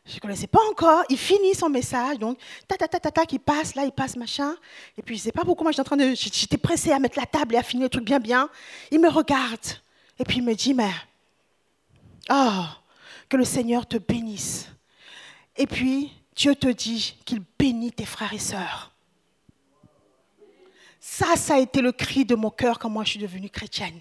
je 0.07 0.15
ne 0.15 0.21
connaissais 0.21 0.47
pas 0.47 0.61
encore. 0.71 1.03
Il 1.11 1.19
finit 1.19 1.55
son 1.55 1.69
message, 1.69 2.19
donc, 2.21 2.39
ta 2.69 2.77
ta 2.77 2.87
ta 2.87 3.01
ta 3.01 3.11
ta, 3.11 3.27
qui 3.27 3.41
passe, 3.41 3.75
là, 3.75 3.85
il 3.85 3.91
passe, 3.91 4.17
machin. 4.17 4.55
Et 4.97 5.03
puis, 5.03 5.17
je 5.17 5.21
ne 5.21 5.25
sais 5.25 5.33
pas 5.33 5.45
pourquoi, 5.45 5.65
moi, 5.65 5.73
j'étais 5.73 5.81
en 5.81 5.85
train 5.85 5.97
de. 5.97 6.15
J'étais 6.15 6.57
pressée 6.57 6.93
à 6.93 7.01
mettre 7.01 7.19
la 7.19 7.27
table 7.27 7.57
et 7.57 7.59
à 7.59 7.65
finir 7.65 7.87
le 7.87 7.91
truc 7.91 8.05
bien, 8.05 8.21
bien. 8.21 8.49
Il 8.93 9.01
me 9.01 9.09
regarde. 9.09 9.67
Et 10.21 10.25
puis, 10.25 10.37
il 10.37 10.45
me 10.45 10.55
dit, 10.55 10.75
mais. 10.75 10.93
Oh, 12.31 12.63
que 13.29 13.37
le 13.37 13.45
Seigneur 13.45 13.85
te 13.85 13.99
bénisse. 13.99 14.69
Et 15.59 15.66
puis, 15.66 16.12
Dieu 16.35 16.55
te 16.55 16.69
dit 16.69 17.16
qu'il 17.25 17.42
bénit 17.59 17.92
tes 17.92 18.05
frères 18.05 18.33
et 18.33 18.38
sœurs. 18.38 18.92
Ça, 21.01 21.37
ça 21.37 21.55
a 21.55 21.59
été 21.59 21.81
le 21.81 21.92
cri 21.92 22.25
de 22.25 22.35
mon 22.35 22.51
cœur 22.51 22.79
quand 22.79 22.90
moi 22.90 23.05
je 23.05 23.11
suis 23.11 23.21
devenue 23.21 23.49
chrétienne. 23.49 24.01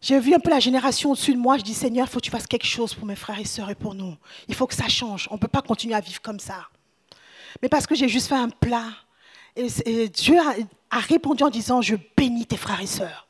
J'ai 0.00 0.18
vu 0.18 0.34
un 0.34 0.38
peu 0.38 0.50
la 0.50 0.60
génération 0.60 1.10
au-dessus 1.10 1.34
de 1.34 1.38
moi. 1.38 1.58
Je 1.58 1.62
dis, 1.62 1.74
Seigneur, 1.74 2.06
il 2.06 2.10
faut 2.10 2.20
que 2.20 2.24
tu 2.24 2.30
fasses 2.30 2.46
quelque 2.46 2.66
chose 2.66 2.94
pour 2.94 3.06
mes 3.06 3.16
frères 3.16 3.38
et 3.38 3.44
sœurs 3.44 3.68
et 3.70 3.74
pour 3.74 3.94
nous. 3.94 4.16
Il 4.48 4.54
faut 4.54 4.66
que 4.66 4.74
ça 4.74 4.88
change. 4.88 5.28
On 5.30 5.34
ne 5.34 5.40
peut 5.40 5.48
pas 5.48 5.62
continuer 5.62 5.94
à 5.94 6.00
vivre 6.00 6.22
comme 6.22 6.40
ça. 6.40 6.68
Mais 7.60 7.68
parce 7.68 7.86
que 7.86 7.94
j'ai 7.94 8.08
juste 8.08 8.28
fait 8.28 8.34
un 8.34 8.48
plat. 8.48 8.86
Et, 9.56 10.08
Dieu 10.08 10.38
a, 10.90 10.98
répondu 11.00 11.42
en 11.42 11.50
disant, 11.50 11.82
je 11.82 11.96
bénis 12.16 12.46
tes 12.46 12.56
frères 12.56 12.80
et 12.80 12.86
sœurs. 12.86 13.26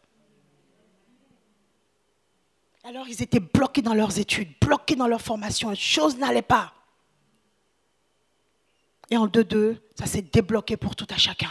Alors 2.85 3.09
ils 3.09 3.23
étaient 3.23 3.41
bloqués 3.41 3.83
dans 3.83 3.95
leurs 3.95 4.19
études, 4.19 4.49
bloqués 4.61 4.97
dans 4.97 5.07
leur 5.07 5.21
formation. 5.21 5.71
Les 5.71 5.77
choses 5.77 6.17
n'allaient 6.17 6.43
pas. 6.43 6.73
Et 9.11 9.17
en 9.17 9.27
deux-deux, 9.27 9.83
ça 9.99 10.07
s'est 10.07 10.23
débloqué 10.23 10.77
pour 10.77 10.97
tout 10.97 11.07
à 11.11 11.17
chacun. 11.17 11.51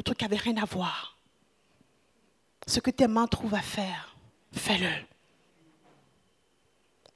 le 0.00 0.02
truc 0.02 0.22
n'avait 0.22 0.36
rien 0.36 0.56
à 0.56 0.64
voir. 0.64 1.18
Ce 2.66 2.80
que 2.80 2.90
tes 2.90 3.06
mains 3.06 3.26
trouvent 3.26 3.54
à 3.54 3.60
faire, 3.60 4.16
fais-le. 4.50 4.90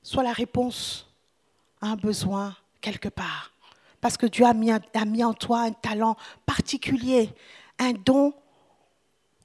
Sois 0.02 0.22
la 0.22 0.34
réponse 0.34 1.10
à 1.80 1.86
un 1.86 1.96
besoin 1.96 2.54
quelque 2.82 3.08
part. 3.08 3.52
Parce 4.02 4.18
que 4.18 4.26
Dieu 4.26 4.44
a 4.44 4.52
mis, 4.52 4.70
a 4.70 5.04
mis 5.06 5.24
en 5.24 5.32
toi 5.32 5.62
un 5.62 5.72
talent 5.72 6.18
particulier, 6.44 7.30
un 7.78 7.94
don 7.94 8.34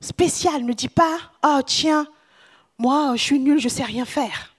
spécial. 0.01 0.63
Ne 0.63 0.73
dis 0.73 0.89
pas, 0.89 1.17
oh 1.43 1.62
tiens, 1.65 2.07
moi 2.77 3.13
je 3.15 3.23
suis 3.23 3.39
nul, 3.39 3.59
je 3.59 3.65
ne 3.65 3.69
sais 3.69 3.83
rien 3.83 4.05
faire. 4.05 4.55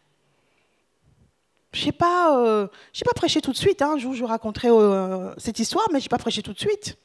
Je 1.72 1.86
n'ai 1.86 1.92
pas, 1.92 2.36
euh, 2.36 2.66
pas 2.66 3.12
prêché 3.14 3.40
tout 3.40 3.52
de 3.52 3.56
suite. 3.56 3.80
Hein. 3.80 3.92
Un 3.94 3.98
jour, 3.98 4.14
je 4.14 4.20
vous 4.20 4.26
raconterai 4.26 4.68
euh, 4.70 5.32
cette 5.38 5.58
histoire, 5.58 5.86
mais 5.92 6.00
je 6.00 6.06
n'ai 6.06 6.08
pas 6.08 6.18
prêché 6.18 6.42
tout 6.42 6.52
de 6.52 6.58
suite. 6.58 6.98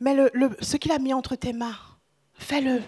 Mais 0.00 0.16
ce 0.60 0.76
qu'il 0.76 0.92
a 0.92 0.98
mis 0.98 1.12
entre 1.12 1.36
tes 1.36 1.52
mains, 1.52 1.76
fais-le. 2.34 2.82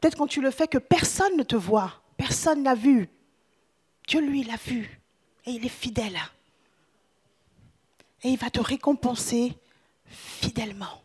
Peut-être 0.00 0.16
quand 0.16 0.26
tu 0.26 0.40
le 0.40 0.50
fais 0.50 0.66
que 0.66 0.78
personne 0.78 1.36
ne 1.36 1.42
te 1.42 1.56
voit, 1.56 2.02
personne 2.16 2.62
n'a 2.62 2.74
vu. 2.74 3.08
Dieu, 4.06 4.20
lui, 4.20 4.42
l'a 4.44 4.56
vu. 4.56 5.00
Et 5.46 5.52
il 5.52 5.64
est 5.64 5.70
fidèle. 5.70 6.18
Et 8.22 8.30
il 8.30 8.38
va 8.38 8.50
te 8.50 8.60
récompenser 8.60 9.56
fidèlement. 10.06 11.02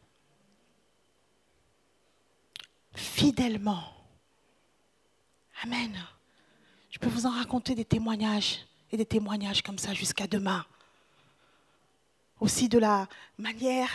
Fidèlement. 2.94 3.84
Amen. 5.64 5.98
Je 6.92 7.00
peux 7.00 7.10
vous 7.10 7.26
en 7.26 7.32
raconter 7.32 7.76
des 7.76 7.86
témoignages 7.86 8.66
et 8.92 8.98
des 8.98 9.06
témoignages 9.06 9.62
comme 9.62 9.78
ça 9.78 9.94
jusqu'à 9.94 10.28
demain 10.28 10.66
aussi 12.40 12.70
de 12.70 12.78
la 12.78 13.08
manière 13.38 13.90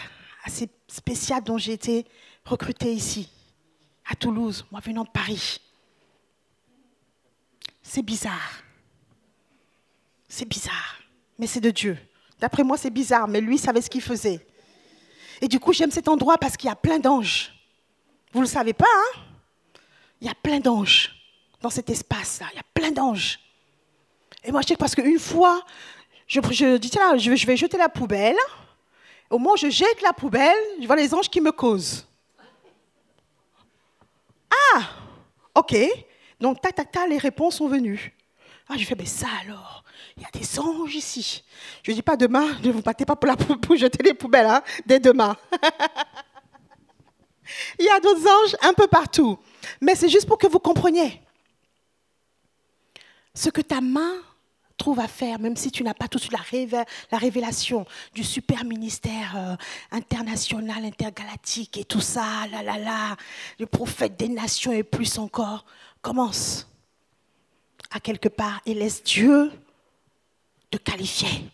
assez 0.44 0.68
spéciale 0.88 1.44
dont 1.44 1.58
j'ai 1.58 1.72
été 1.72 2.06
recrutée 2.44 2.92
ici, 2.92 3.30
à 4.06 4.14
Toulouse, 4.14 4.66
moi 4.70 4.80
venant 4.80 5.04
de 5.04 5.10
Paris. 5.10 5.60
C'est 7.82 8.02
bizarre. 8.02 8.62
C'est 10.28 10.48
bizarre, 10.48 11.00
mais 11.38 11.46
c'est 11.46 11.60
de 11.60 11.70
Dieu. 11.70 11.98
D'après 12.40 12.64
moi, 12.64 12.78
c'est 12.78 12.90
bizarre, 12.90 13.28
mais 13.28 13.40
lui 13.40 13.58
savait 13.58 13.82
ce 13.82 13.90
qu'il 13.90 14.00
faisait. 14.00 14.44
Et 15.40 15.48
du 15.48 15.60
coup, 15.60 15.72
j'aime 15.72 15.90
cet 15.90 16.08
endroit 16.08 16.38
parce 16.38 16.56
qu'il 16.56 16.68
y 16.68 16.72
a 16.72 16.76
plein 16.76 16.98
d'anges. 16.98 17.52
Vous 18.32 18.40
ne 18.40 18.44
le 18.44 18.50
savez 18.50 18.72
pas, 18.72 18.86
hein? 18.86 19.20
Il 20.20 20.26
y 20.26 20.30
a 20.30 20.34
plein 20.34 20.60
d'anges 20.60 21.14
dans 21.60 21.70
cet 21.70 21.90
espace-là. 21.90 22.46
Il 22.52 22.56
y 22.56 22.60
a 22.60 22.64
plein 22.74 22.90
d'anges. 22.90 23.38
Et 24.44 24.52
moi, 24.52 24.62
je 24.62 24.68
sais 24.68 24.74
que 24.74 24.78
parce 24.78 24.94
qu'une 24.94 25.18
fois, 25.18 25.62
je, 26.26 26.76
dis, 26.76 26.90
tiens, 26.90 27.16
je, 27.16 27.46
vais 27.46 27.56
jeter 27.56 27.76
la 27.76 27.88
poubelle. 27.88 28.36
Au 29.28 29.38
où 29.38 29.56
je 29.56 29.70
jette 29.70 30.02
la 30.02 30.12
poubelle, 30.12 30.56
je 30.80 30.86
vois 30.86 30.96
les 30.96 31.14
anges 31.14 31.28
qui 31.28 31.40
me 31.40 31.52
causent. 31.52 32.06
Ah, 34.74 34.82
ok. 35.54 35.76
Donc, 36.40 36.60
tac, 36.60 36.74
tac, 36.74 36.90
tac, 36.90 37.08
les 37.08 37.18
réponses 37.18 37.56
sont 37.56 37.68
venues. 37.68 38.14
Ah, 38.72 38.76
je 38.76 38.84
fais, 38.84 38.94
mais 38.94 39.04
ça 39.04 39.26
alors, 39.42 39.82
il 40.16 40.22
y 40.22 40.26
a 40.26 40.30
des 40.30 40.60
anges 40.60 40.94
ici. 40.94 41.42
Je 41.82 41.90
ne 41.90 41.96
dis 41.96 42.02
pas 42.02 42.16
demain, 42.16 42.46
ne 42.62 42.70
vous 42.70 42.82
battez 42.82 43.04
pas 43.04 43.16
pour, 43.16 43.26
la, 43.26 43.36
pour 43.36 43.74
jeter 43.74 44.00
les 44.04 44.14
poubelles, 44.14 44.46
hein, 44.46 44.62
dès 44.86 45.00
demain. 45.00 45.36
il 47.80 47.84
y 47.84 47.88
a 47.88 47.98
d'autres 47.98 48.28
anges 48.28 48.56
un 48.62 48.72
peu 48.72 48.86
partout. 48.86 49.40
Mais 49.80 49.96
c'est 49.96 50.08
juste 50.08 50.28
pour 50.28 50.38
que 50.38 50.46
vous 50.46 50.60
compreniez 50.60 51.20
ce 53.34 53.50
que 53.50 53.60
ta 53.60 53.80
main 53.80 54.14
trouve 54.76 55.00
à 55.00 55.08
faire, 55.08 55.40
même 55.40 55.56
si 55.56 55.72
tu 55.72 55.82
n'as 55.82 55.94
pas 55.94 56.06
tout 56.06 56.18
de 56.18 56.22
suite 56.22 56.32
la, 56.32 56.84
la 57.10 57.18
révélation 57.18 57.86
du 58.14 58.22
super 58.22 58.64
ministère 58.64 59.36
euh, 59.36 59.56
international, 59.90 60.84
intergalactique 60.84 61.76
et 61.76 61.84
tout 61.84 62.00
ça, 62.00 62.46
là, 62.52 62.62
là, 62.62 62.78
là, 62.78 63.16
le 63.58 63.66
prophète 63.66 64.16
des 64.16 64.28
nations 64.28 64.70
et 64.70 64.84
plus 64.84 65.18
encore, 65.18 65.64
commence 66.02 66.69
à 67.90 68.00
quelque 68.00 68.28
part 68.28 68.60
et 68.66 68.74
laisse 68.74 69.02
Dieu 69.02 69.50
te 70.70 70.78
qualifier. 70.78 71.50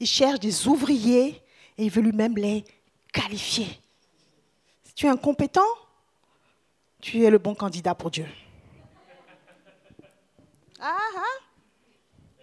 Il 0.00 0.06
cherche 0.06 0.40
des 0.40 0.66
ouvriers 0.66 1.42
et 1.78 1.84
il 1.84 1.90
veut 1.90 2.02
lui-même 2.02 2.36
les 2.36 2.64
qualifier. 3.12 3.68
Si 4.84 4.94
tu 4.94 5.06
es 5.06 5.08
incompétent, 5.08 5.66
tu 7.00 7.22
es 7.22 7.30
le 7.30 7.38
bon 7.38 7.54
candidat 7.54 7.94
pour 7.94 8.10
Dieu. 8.10 8.26
Ah, 10.80 10.96
ah. 11.16 12.42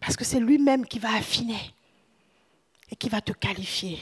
Parce 0.00 0.16
que 0.16 0.24
c'est 0.24 0.40
lui-même 0.40 0.86
qui 0.86 0.98
va 0.98 1.14
affiner 1.14 1.74
et 2.90 2.96
qui 2.96 3.08
va 3.08 3.20
te 3.20 3.32
qualifier 3.32 4.00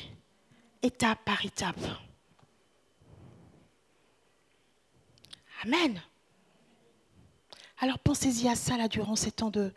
étape 0.82 1.18
par 1.24 1.44
étape. 1.44 1.80
Amen. 5.64 6.00
Alors 7.78 7.98
pensez-y 7.98 8.48
à 8.48 8.54
ça 8.54 8.76
là 8.76 8.88
durant 8.88 9.16
ces 9.16 9.30
temps 9.30 9.50
de 9.50 9.72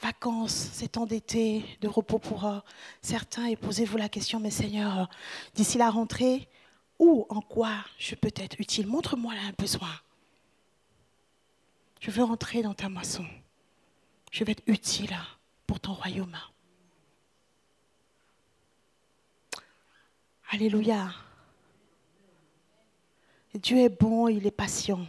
vacances, 0.00 0.70
ces 0.72 0.88
temps 0.88 1.06
d'été, 1.06 1.64
de 1.80 1.88
repos 1.88 2.18
pour 2.18 2.46
euh, 2.46 2.58
certains 3.02 3.46
et 3.46 3.56
posez-vous 3.56 3.96
la 3.96 4.08
question, 4.08 4.38
mais 4.38 4.50
Seigneur, 4.50 5.00
euh, 5.00 5.04
d'ici 5.54 5.76
la 5.76 5.90
rentrée, 5.90 6.48
où, 6.98 7.26
en 7.28 7.40
quoi 7.40 7.72
je 7.98 8.14
peux 8.14 8.30
être 8.36 8.60
utile? 8.60 8.86
Montre-moi 8.86 9.34
là 9.34 9.40
un 9.48 9.52
besoin. 9.58 9.90
Je 11.98 12.10
veux 12.10 12.22
rentrer 12.22 12.62
dans 12.62 12.74
ta 12.74 12.88
moisson. 12.88 13.26
Je 14.30 14.44
vais 14.44 14.52
être 14.52 14.62
utile 14.66 15.16
pour 15.66 15.80
ton 15.80 15.92
royaume. 15.92 16.36
Alléluia. 20.50 21.12
Dieu 23.54 23.78
est 23.78 23.88
bon, 23.88 24.28
il 24.28 24.46
est 24.46 24.52
patient. 24.52 25.06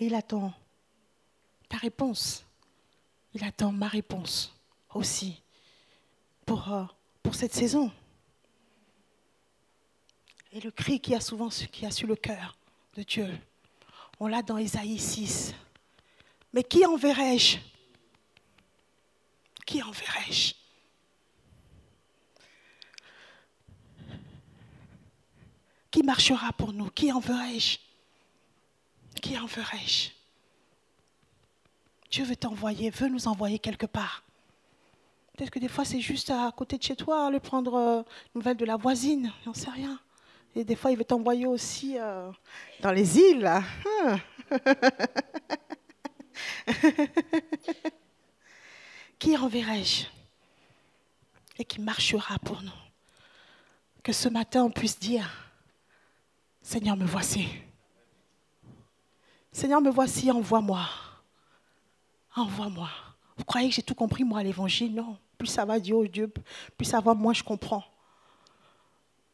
Il 0.00 0.14
attend 0.14 0.52
ta 1.68 1.76
réponse. 1.76 2.46
Il 3.34 3.44
attend 3.44 3.70
ma 3.70 3.86
réponse 3.86 4.52
aussi 4.94 5.42
pour, 6.46 6.72
euh, 6.72 6.84
cette 7.32 7.54
saison. 7.54 7.92
Et 10.52 10.60
le 10.60 10.70
cri 10.70 11.00
qui 11.00 11.14
a 11.14 11.20
souvent 11.20 11.48
qui 11.48 11.86
le 12.06 12.16
cœur 12.16 12.56
de 12.94 13.02
Dieu, 13.02 13.38
on 14.18 14.26
l'a 14.26 14.42
dans 14.42 14.58
Isaïe 14.58 14.98
6. 14.98 15.54
Mais 16.52 16.64
qui 16.64 16.84
enverrai-je? 16.84 17.58
Qui 19.64 19.82
enverrai-je? 19.82 20.54
Qui 25.90 26.02
marchera 26.02 26.52
pour 26.54 26.72
nous? 26.72 26.90
Qui 26.90 27.12
enverrai-je? 27.12 27.89
Qui 29.20 29.38
enverrai-je 29.38 30.10
Dieu 32.10 32.24
veut 32.24 32.36
t'envoyer, 32.36 32.90
veut 32.90 33.08
nous 33.08 33.28
envoyer 33.28 33.58
quelque 33.60 33.86
part. 33.86 34.24
Peut-être 35.36 35.50
que 35.50 35.60
des 35.60 35.68
fois, 35.68 35.84
c'est 35.84 36.00
juste 36.00 36.30
à 36.30 36.50
côté 36.56 36.76
de 36.76 36.82
chez 36.82 36.96
toi, 36.96 37.26
aller 37.26 37.38
prendre 37.38 37.74
euh, 37.74 38.02
nouvelle 38.34 38.56
de 38.56 38.64
la 38.64 38.76
voisine, 38.76 39.32
j'en 39.44 39.54
sais 39.54 39.70
rien. 39.70 40.00
Et 40.56 40.64
des 40.64 40.74
fois, 40.74 40.90
il 40.90 40.98
veut 40.98 41.04
t'envoyer 41.04 41.46
aussi 41.46 41.96
euh, 41.98 42.32
dans 42.80 42.90
les 42.90 43.18
îles. 43.18 43.48
Qui 49.20 49.36
enverrai-je 49.36 50.06
Et 51.58 51.64
qui 51.64 51.80
marchera 51.80 52.38
pour 52.40 52.60
nous? 52.62 52.72
Que 54.02 54.12
ce 54.12 54.28
matin, 54.28 54.64
on 54.64 54.70
puisse 54.70 54.98
dire, 54.98 55.54
Seigneur, 56.62 56.96
me 56.96 57.04
voici. 57.04 57.46
Seigneur, 59.52 59.80
me 59.80 59.90
voici, 59.90 60.30
envoie-moi. 60.30 60.88
Envoie-moi. 62.36 62.88
Vous 63.36 63.44
croyez 63.44 63.68
que 63.68 63.74
j'ai 63.74 63.82
tout 63.82 63.94
compris, 63.94 64.24
moi, 64.24 64.40
à 64.40 64.42
l'évangile? 64.42 64.94
Non. 64.94 65.18
Plus 65.38 65.48
ça 65.48 65.64
va, 65.64 65.80
Dieu, 65.80 65.94
oh 65.94 66.06
Dieu, 66.06 66.30
plus 66.76 66.84
ça 66.84 67.00
va, 67.00 67.14
moins 67.14 67.32
je 67.32 67.42
comprends. 67.42 67.84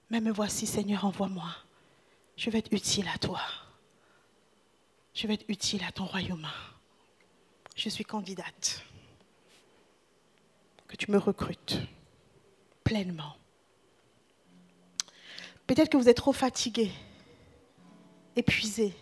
Mais 0.09 0.21
me 0.21 0.31
voici, 0.31 0.65
Seigneur, 0.65 1.05
envoie-moi. 1.05 1.49
Je 2.37 2.49
vais 2.49 2.59
être 2.59 2.73
utile 2.73 3.09
à 3.13 3.19
toi. 3.19 3.41
Je 5.13 5.27
vais 5.27 5.35
être 5.35 5.47
utile 5.49 5.83
à 5.83 5.91
ton 5.91 6.05
royaume. 6.05 6.47
Je 7.75 7.89
suis 7.89 8.05
candidate. 8.05 8.85
Que 10.87 10.95
tu 10.97 11.11
me 11.11 11.19
recrutes 11.19 11.79
pleinement. 12.85 13.37
Peut-être 15.67 15.89
que 15.89 15.97
vous 15.97 16.09
êtes 16.09 16.19
trop 16.19 16.33
fatigué, 16.33 16.93
épuisé. 18.37 18.95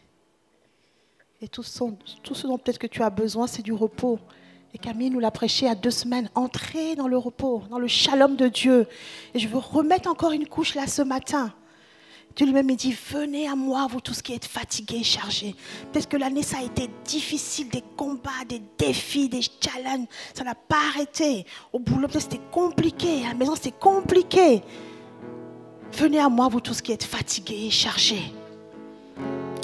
Et 1.44 1.48
tout 1.48 1.62
ce, 1.62 2.46
dont 2.46 2.56
peut-être 2.56 2.78
que 2.78 2.86
tu 2.86 3.02
as 3.02 3.10
besoin, 3.10 3.46
c'est 3.46 3.60
du 3.60 3.74
repos. 3.74 4.18
Et 4.72 4.78
Camille 4.78 5.10
nous 5.10 5.20
l'a 5.20 5.30
prêché 5.30 5.68
à 5.68 5.74
deux 5.74 5.90
semaines. 5.90 6.30
Entrez 6.34 6.96
dans 6.96 7.06
le 7.06 7.18
repos, 7.18 7.64
dans 7.68 7.78
le 7.78 7.86
shalom 7.86 8.34
de 8.34 8.48
Dieu. 8.48 8.86
Et 9.34 9.38
je 9.38 9.46
veux 9.46 9.58
remettre 9.58 10.08
encore 10.08 10.32
une 10.32 10.46
couche 10.46 10.74
là 10.74 10.86
ce 10.86 11.02
matin. 11.02 11.52
Dieu 12.34 12.46
lui-même 12.46 12.74
dit, 12.74 12.96
venez 13.12 13.46
à 13.46 13.56
moi, 13.56 13.86
vous 13.90 14.00
tous 14.00 14.22
qui 14.22 14.32
êtes 14.32 14.46
fatigués, 14.46 15.02
chargés. 15.04 15.54
Peut-être 15.92 16.08
que 16.08 16.16
l'année, 16.16 16.42
ça 16.42 16.60
a 16.60 16.62
été 16.62 16.88
difficile, 17.04 17.68
des 17.68 17.84
combats, 17.94 18.30
des 18.48 18.62
défis, 18.78 19.28
des 19.28 19.42
challenges. 19.42 20.06
Ça 20.32 20.44
n'a 20.44 20.54
pas 20.54 20.80
arrêté. 20.94 21.44
Au 21.74 21.78
boulot, 21.78 22.08
peut-être 22.08 22.22
c'était 22.22 22.40
compliqué. 22.50 23.22
À 23.26 23.28
la 23.28 23.34
maison, 23.34 23.54
c'était 23.54 23.78
compliqué. 23.78 24.62
Venez 25.92 26.20
à 26.20 26.30
moi, 26.30 26.48
vous 26.48 26.60
tous 26.60 26.80
qui 26.80 26.92
êtes 26.92 27.04
fatigués 27.04 27.66
et 27.66 27.70
chargés. 27.70 28.32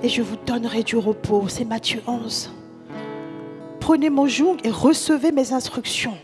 Et 0.02 0.08
je 0.08 0.22
vous 0.22 0.36
donnerai 0.46 0.82
du 0.82 0.96
repos. 0.96 1.48
C'est 1.48 1.64
Matthieu 1.64 2.02
11 2.06 2.50
prenez 3.90 4.08
mon 4.08 4.28
joug 4.28 4.56
et 4.62 4.70
recevez 4.70 5.32
mes 5.32 5.52
instructions. 5.52 6.16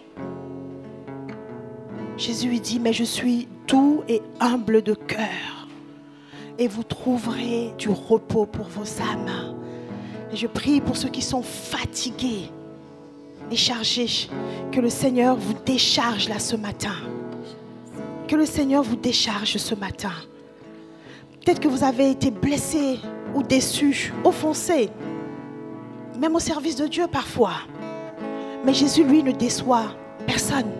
Jésus 2.16 2.60
dit, 2.60 2.78
mais 2.78 2.92
je 2.92 3.02
suis 3.02 3.48
doux 3.66 4.04
et 4.06 4.22
humble 4.38 4.82
de 4.82 4.94
cœur, 4.94 5.66
et 6.60 6.68
vous 6.68 6.84
trouverez 6.84 7.72
du 7.76 7.88
repos 7.88 8.46
pour 8.46 8.66
vos 8.66 8.84
âmes. 9.02 9.56
Et 10.32 10.36
je 10.36 10.46
prie 10.46 10.80
pour 10.80 10.96
ceux 10.96 11.08
qui 11.08 11.22
sont 11.22 11.42
fatigués 11.42 12.52
et 13.50 13.56
chargés, 13.56 14.28
que 14.70 14.80
le 14.80 14.88
Seigneur 14.88 15.34
vous 15.34 15.54
décharge 15.64 16.28
là 16.28 16.38
ce 16.38 16.54
matin. 16.54 16.94
Que 18.28 18.36
le 18.36 18.46
Seigneur 18.46 18.84
vous 18.84 18.94
décharge 18.94 19.56
ce 19.56 19.74
matin. 19.74 20.12
Peut-être 21.44 21.58
que 21.58 21.66
vous 21.66 21.82
avez 21.82 22.12
été 22.12 22.30
blessé 22.30 23.00
ou 23.36 23.42
déçu, 23.42 24.12
offensé 24.24 24.90
même 26.18 26.34
au 26.34 26.40
service 26.40 26.76
de 26.76 26.86
Dieu 26.86 27.06
parfois. 27.06 27.58
Mais 28.64 28.74
Jésus, 28.74 29.04
lui, 29.04 29.22
ne 29.22 29.32
déçoit 29.32 29.94
personne. 30.26 30.72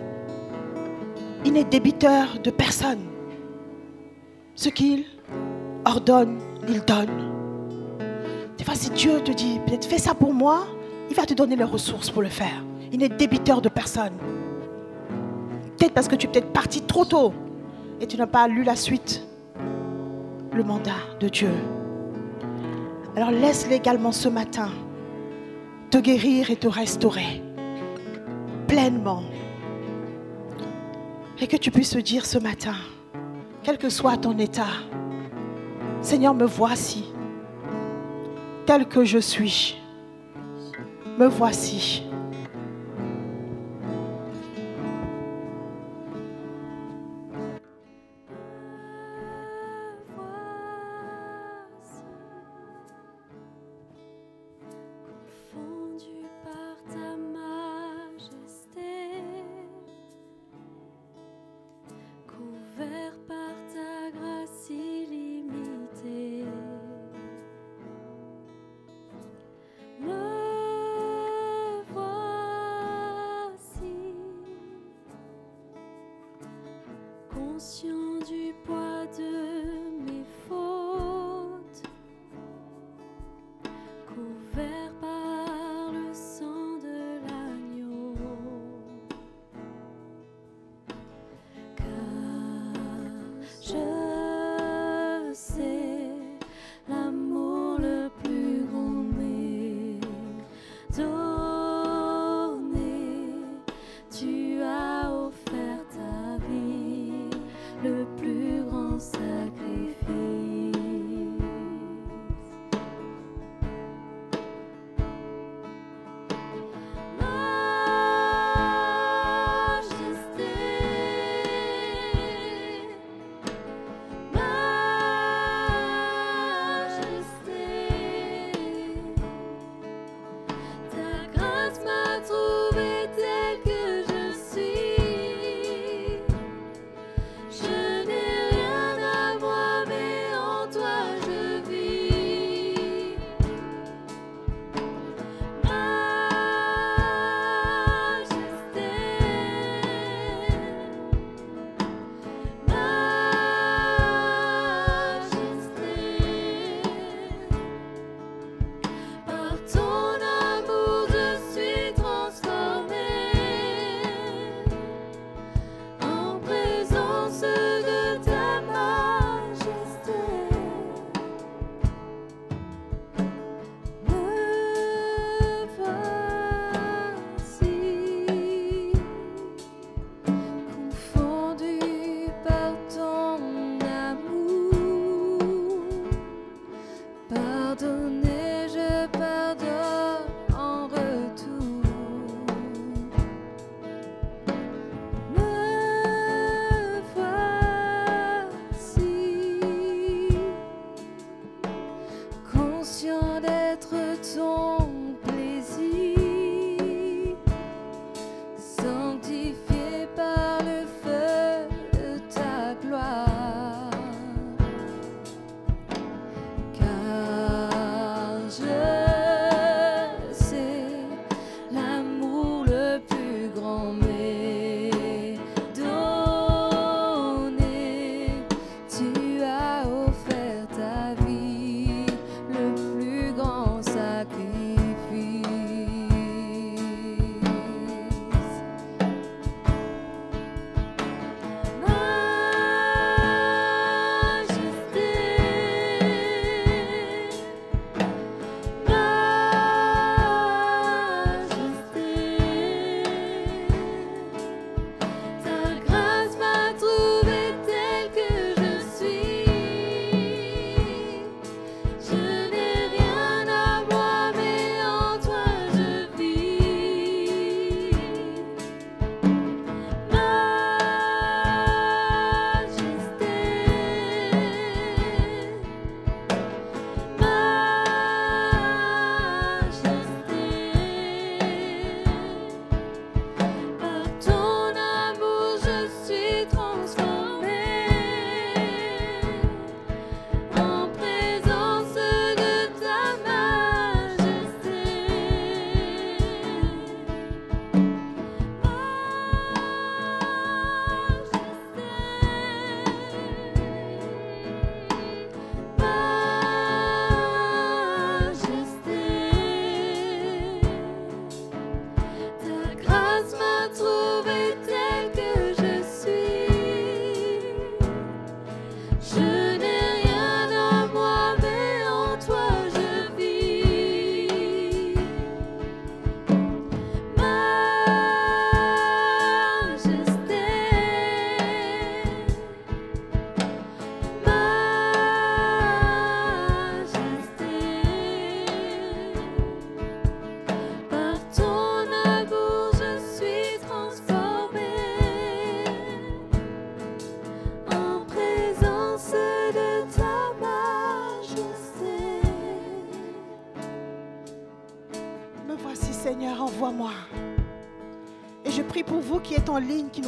Il 1.45 1.53
n'est 1.53 1.63
débiteur 1.63 2.39
de 2.43 2.49
personne. 2.49 3.05
Ce 4.55 4.69
qu'il 4.69 5.05
ordonne, 5.85 6.39
il 6.67 6.81
donne. 6.81 7.31
Des 8.57 8.63
fois, 8.63 8.75
si 8.75 8.89
Dieu 8.89 9.21
te 9.21 9.31
dit, 9.31 9.59
peut-être 9.65 9.85
fais 9.85 9.99
ça 9.99 10.15
pour 10.15 10.33
moi, 10.33 10.67
il 11.09 11.15
va 11.15 11.25
te 11.25 11.33
donner 11.33 11.55
les 11.55 11.63
ressources 11.63 12.09
pour 12.09 12.21
le 12.21 12.29
faire. 12.29 12.63
Il 12.91 12.99
n'est 12.99 13.09
débiteur 13.09 13.61
de 13.61 13.69
personne. 13.69 14.13
Peut-être 15.77 15.93
parce 15.93 16.07
que 16.07 16.15
tu 16.15 16.27
es 16.27 16.29
peut-être 16.31 16.51
parti 16.51 16.81
trop 16.81 17.05
tôt 17.05 17.33
et 18.01 18.07
tu 18.07 18.17
n'as 18.17 18.27
pas 18.27 18.47
lu 18.47 18.63
la 18.63 18.75
suite, 18.75 19.21
le 20.51 20.63
mandat 20.63 20.91
de 21.19 21.29
Dieu. 21.29 21.51
Alors 23.17 23.31
laisse-le 23.31 23.73
également 23.73 24.11
ce 24.11 24.29
matin 24.29 24.69
te 25.89 25.97
guérir 25.97 26.51
et 26.51 26.55
te 26.55 26.67
restaurer 26.67 27.41
pleinement. 28.67 29.23
Et 31.39 31.47
que 31.47 31.57
tu 31.57 31.71
puisses 31.71 31.89
te 31.89 31.97
dire 31.97 32.27
ce 32.27 32.37
matin, 32.37 32.75
quel 33.63 33.79
que 33.79 33.89
soit 33.89 34.17
ton 34.17 34.37
état, 34.37 34.67
Seigneur, 36.03 36.35
me 36.35 36.45
voici, 36.45 37.05
tel 38.67 38.87
que 38.87 39.03
je 39.03 39.17
suis. 39.17 39.81
Me 41.17 41.25
voici. 41.25 42.06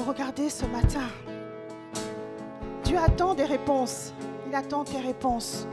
Regardait 0.10 0.50
ce 0.50 0.66
matin. 0.66 1.08
Dieu 2.84 2.98
attend 2.98 3.36
des 3.36 3.46
réponses. 3.46 4.12
Il 4.48 4.56
attend 4.56 4.84
tes 4.84 5.00
réponses. 5.00 5.68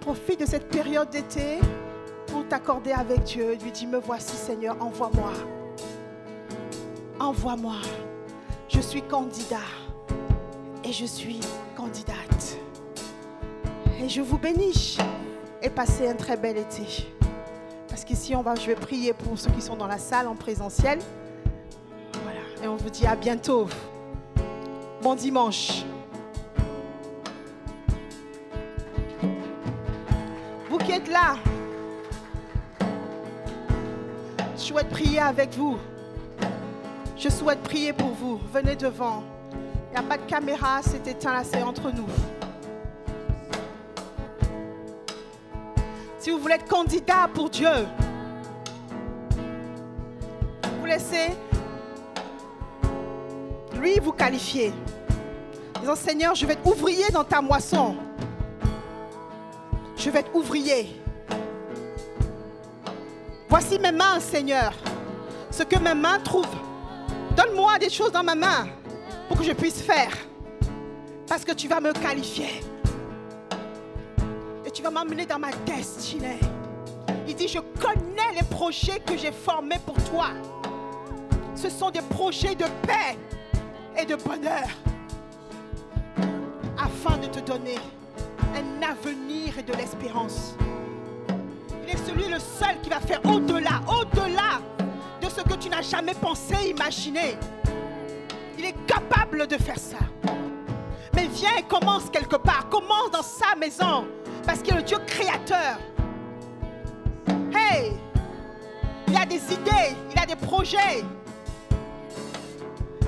Profite 0.00 0.40
de 0.40 0.46
cette 0.46 0.68
période 0.68 1.10
d'été 1.10 1.58
pour 2.28 2.48
t'accorder 2.48 2.92
avec 2.92 3.24
Dieu. 3.24 3.58
Lui 3.62 3.70
dis, 3.72 3.86
me 3.86 3.98
voici 3.98 4.36
Seigneur, 4.36 4.76
envoie-moi. 4.80 5.32
Envoie-moi. 7.20 7.76
Je 8.68 8.80
suis 8.80 9.02
candidat 9.02 9.68
et 10.82 10.92
je 10.92 11.04
suis 11.04 11.40
candidate. 11.76 12.58
Et 14.00 14.08
je 14.08 14.22
vous 14.22 14.38
bénis 14.38 14.96
et 15.62 15.68
passez 15.68 16.08
un 16.08 16.14
très 16.14 16.38
bel 16.38 16.56
été. 16.56 17.12
Parce 17.88 18.04
qu'ici, 18.04 18.34
on 18.34 18.40
va, 18.40 18.54
je 18.54 18.66
vais 18.66 18.74
prier 18.76 19.12
pour 19.12 19.38
ceux 19.38 19.50
qui 19.50 19.60
sont 19.60 19.76
dans 19.76 19.86
la 19.86 19.98
salle 19.98 20.26
en 20.26 20.34
présentiel. 20.34 21.00
Et 22.66 22.68
on 22.68 22.74
vous 22.74 22.90
dit 22.90 23.06
à 23.06 23.14
bientôt. 23.14 23.68
Bon 25.00 25.14
dimanche. 25.14 25.84
Vous 30.68 30.78
qui 30.78 30.90
êtes 30.90 31.06
là, 31.06 31.36
je 34.56 34.60
souhaite 34.60 34.88
prier 34.88 35.20
avec 35.20 35.54
vous. 35.54 35.78
Je 37.16 37.28
souhaite 37.28 37.60
prier 37.60 37.92
pour 37.92 38.08
vous. 38.08 38.40
Venez 38.52 38.74
devant. 38.74 39.22
Il 39.52 40.00
n'y 40.00 40.04
a 40.04 40.08
pas 40.08 40.18
de 40.18 40.28
caméra, 40.28 40.80
c'est 40.82 41.06
éteint 41.06 41.34
là, 41.34 41.44
c'est 41.44 41.62
entre 41.62 41.92
nous. 41.92 42.08
Si 46.18 46.32
vous 46.32 46.38
voulez 46.40 46.54
être 46.54 46.66
candidat 46.66 47.30
pour 47.32 47.48
Dieu, 47.48 47.86
vous 50.80 50.86
laissez 50.86 51.28
vous 54.00 54.12
qualifier. 54.12 54.72
Disant 55.80 55.96
Seigneur, 55.96 56.34
je 56.34 56.46
vais 56.46 56.54
être 56.54 56.66
ouvrier 56.66 57.08
dans 57.12 57.24
ta 57.24 57.40
moisson. 57.40 57.96
Je 59.96 60.10
vais 60.10 60.20
être 60.20 60.34
ouvrier. 60.34 61.00
Voici 63.48 63.78
mes 63.78 63.92
mains, 63.92 64.20
Seigneur. 64.20 64.72
Ce 65.50 65.62
que 65.62 65.78
mes 65.78 65.94
mains 65.94 66.18
trouvent. 66.20 66.46
Donne-moi 67.36 67.78
des 67.78 67.90
choses 67.90 68.12
dans 68.12 68.24
ma 68.24 68.34
main 68.34 68.68
pour 69.28 69.38
que 69.38 69.44
je 69.44 69.52
puisse 69.52 69.80
faire. 69.80 70.12
Parce 71.28 71.44
que 71.44 71.52
tu 71.52 71.68
vas 71.68 71.80
me 71.80 71.92
qualifier 71.92 72.60
tu 74.76 74.82
vas 74.82 74.90
m'amener 74.90 75.24
dans 75.24 75.38
ma 75.38 75.52
destinée. 75.64 76.38
Il 77.26 77.34
dit, 77.34 77.48
je 77.48 77.60
connais 77.80 78.34
les 78.38 78.42
projets 78.42 79.00
que 79.00 79.16
j'ai 79.16 79.32
formés 79.32 79.78
pour 79.86 79.96
toi. 80.10 80.26
Ce 81.54 81.70
sont 81.70 81.90
des 81.90 82.02
projets 82.02 82.54
de 82.54 82.66
paix 82.86 83.16
et 83.98 84.04
de 84.04 84.16
bonheur 84.16 84.68
afin 86.78 87.16
de 87.18 87.26
te 87.26 87.40
donner 87.40 87.78
un 88.54 88.82
avenir 88.82 89.58
et 89.58 89.62
de 89.62 89.72
l'espérance. 89.72 90.54
Il 91.82 91.94
est 91.94 92.06
celui 92.06 92.28
le 92.28 92.38
seul 92.38 92.80
qui 92.82 92.90
va 92.90 93.00
faire 93.00 93.20
au-delà, 93.24 93.80
au-delà 93.88 94.60
de 95.20 95.28
ce 95.28 95.40
que 95.42 95.54
tu 95.54 95.68
n'as 95.68 95.82
jamais 95.82 96.14
pensé, 96.14 96.54
imaginé. 96.68 97.36
Il 98.58 98.64
est 98.64 98.86
capable 98.86 99.46
de 99.46 99.56
faire 99.56 99.78
ça. 99.78 99.98
Mais 101.14 101.26
viens 101.28 101.56
et 101.58 101.62
commence 101.62 102.10
quelque 102.10 102.36
part. 102.36 102.68
Commence 102.68 103.10
dans 103.12 103.22
sa 103.22 103.54
maison. 103.56 104.06
Parce 104.44 104.60
qu'il 104.60 104.74
est 104.74 104.78
le 104.78 104.82
Dieu 104.82 104.98
créateur. 105.06 105.78
Hey! 107.54 107.92
Il 109.08 109.16
a 109.16 109.24
des 109.24 109.42
idées, 109.52 109.96
il 110.12 110.18
a 110.20 110.26
des 110.26 110.36
projets. 110.36 111.04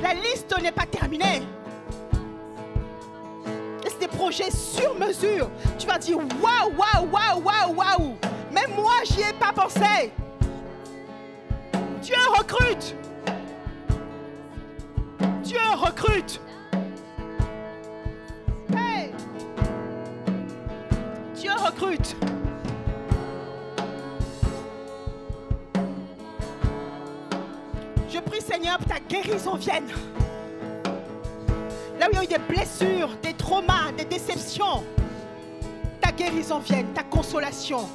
La 0.02 0.14
liste 0.14 0.54
n'est 0.62 0.72
pas 0.72 0.86
terminée. 0.86 1.42
Et 3.84 3.90
c'est 3.90 4.00
des 4.00 4.08
projets 4.08 4.50
sur 4.50 4.94
mesure. 4.94 5.50
Tu 5.78 5.86
vas 5.86 5.98
dire 5.98 6.18
waouh, 6.18 6.72
waouh, 6.76 7.08
waouh, 7.10 7.42
waouh, 7.42 7.74
waouh. 7.74 8.16
Même 8.52 8.70
moi, 8.76 8.94
j'y 9.04 9.20
ai 9.20 9.32
pas 9.32 9.52
pensé. 9.52 10.12
Dieu 12.02 12.16
recrute. 12.36 12.94
Dieu 15.42 15.58
recrute. 15.76 16.40
recrute. 21.68 22.16
Seigneur, 28.40 28.78
ta 28.88 28.98
guérison 28.98 29.56
vienne. 29.56 29.88
Là 32.00 32.06
où 32.06 32.10
il 32.12 32.16
y 32.16 32.18
a 32.18 32.24
eu 32.24 32.26
des 32.26 32.38
blessures, 32.38 33.10
des 33.22 33.34
traumas, 33.34 33.92
des 33.96 34.04
déceptions, 34.04 34.84
ta 36.00 36.12
guérison 36.12 36.58
vienne, 36.60 36.86
ta 36.94 37.02
consolation. 37.02 37.88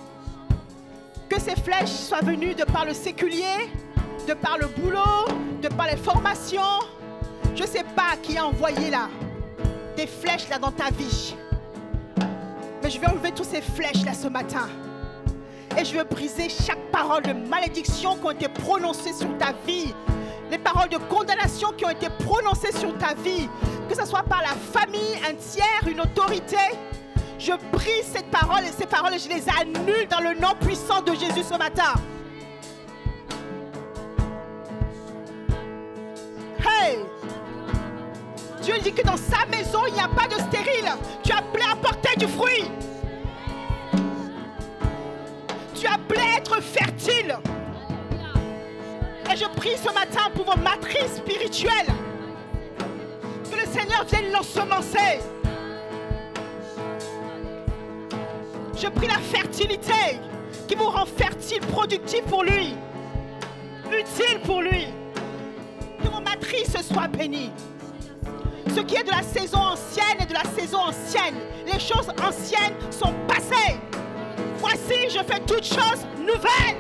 Que 1.28 1.40
ces 1.40 1.56
flèches 1.56 1.90
soient 1.90 2.22
venues 2.22 2.54
de 2.54 2.66
par 2.66 2.86
le 2.86 2.94
séculier, 2.94 3.72
de 4.28 4.34
par 4.34 4.58
le 4.58 4.68
boulot, 4.68 5.26
de 5.62 5.68
par 5.70 5.88
les 5.88 5.98
formations. 5.98 6.80
Je 7.56 7.64
ne 7.64 7.68
sais 7.68 7.86
pas 7.96 8.16
qui 8.22 8.38
a 8.38 8.46
envoyé 8.46 8.90
là 8.90 9.10
des 9.96 10.08
flèches 10.08 10.50
là 10.50 10.60
dans 10.60 10.72
ta 10.72 10.90
vie. 10.92 11.36
Mais 12.82 12.90
je 12.90 13.00
vais 13.00 13.08
enlever 13.08 13.32
toutes 13.32 13.50
ces 13.50 13.62
flèches 13.62 14.06
là 14.06 14.14
ce 14.14 14.28
matin. 14.28 14.68
Et 15.78 15.86
je 15.86 15.98
veux 15.98 16.04
briser 16.04 16.50
chaque 16.50 16.92
parole 16.92 17.24
de 17.24 17.34
malédiction 17.34 18.16
qui 18.16 18.26
ont 18.26 18.32
été 18.32 18.48
prononcées 18.48 19.14
sur 19.14 19.38
ta 19.38 19.54
vie. 19.66 19.94
Les 20.52 20.58
paroles 20.60 20.90
de 20.90 20.98
condamnation 20.98 21.72
qui 21.76 21.86
ont 21.86 21.90
été 21.90 22.08
prononcées 22.10 22.72
sur 22.72 22.96
ta 22.98 23.16
vie. 23.16 23.50
Que 23.90 23.96
ce 23.96 24.06
soit 24.06 24.24
par 24.24 24.42
la 24.42 24.50
famille, 24.50 25.18
un 25.28 25.34
tiers, 25.34 25.88
une 25.88 26.02
autorité. 26.02 26.58
Je 27.40 27.54
brise 27.72 28.06
cette 28.14 28.30
parole 28.30 28.64
et 28.64 28.72
ces 28.72 28.86
paroles 28.86 29.16
et 29.16 29.20
je 29.20 29.30
les 29.30 29.44
annule 29.50 30.08
dans 30.10 30.20
le 30.20 30.40
nom 30.40 30.54
puissant 30.62 31.02
de 31.02 31.14
Jésus 31.14 31.44
ce 31.44 31.58
matin. 31.58 31.94
Hey! 36.60 37.00
Dieu 38.62 38.76
dit 38.82 38.94
que 38.94 39.06
dans 39.06 39.18
sa 39.18 39.46
maison, 39.48 39.82
il 39.88 39.96
n'y 39.96 40.00
a 40.00 40.08
pas 40.08 40.28
de 40.28 40.40
stérile. 40.40 40.90
Tu 41.24 41.34
as 41.34 41.40
appelé 41.40 41.64
à 41.70 41.76
porter 41.76 42.16
du 42.18 42.28
fruit. 42.28 42.72
Tu 45.84 45.90
appelé 45.90 46.22
à 46.22 46.38
être 46.38 46.62
fertile. 46.62 47.38
Et 49.30 49.36
je 49.36 49.46
prie 49.58 49.76
ce 49.76 49.92
matin 49.94 50.30
pour 50.34 50.46
vos 50.46 50.56
matrices 50.56 51.18
spirituelles. 51.18 51.94
Que 53.52 53.58
le 53.58 53.66
Seigneur 53.66 54.06
vienne 54.06 54.32
l'ensemencer. 54.32 55.20
Je 58.78 58.88
prie 58.88 59.08
la 59.08 59.18
fertilité 59.18 60.20
qui 60.70 60.76
vous 60.76 60.90
rend 60.90 61.06
fertile, 61.06 61.60
productif 61.60 62.22
pour 62.28 62.46
lui, 62.46 62.76
utile 63.88 64.40
pour 64.46 64.62
lui. 64.62 64.88
Que 66.02 66.08
vos 66.08 66.22
matrices 66.22 66.78
soient 66.82 67.10
bénies. 67.10 67.52
Ce 68.74 68.80
qui 68.80 68.96
est 68.96 69.04
de 69.04 69.12
la 69.12 69.22
saison 69.22 69.60
ancienne 69.60 70.22
et 70.22 70.26
de 70.28 70.34
la 70.34 70.46
saison 70.58 70.80
ancienne. 70.80 71.36
Les 71.66 71.80
choses 71.80 72.08
anciennes 72.26 72.76
sont 72.90 73.14
passées. 73.28 73.78
Voici, 74.64 75.10
je 75.10 75.20
fais 75.22 75.42
toutes 75.46 75.66
choses 75.66 76.08
nouvelles. 76.18 76.78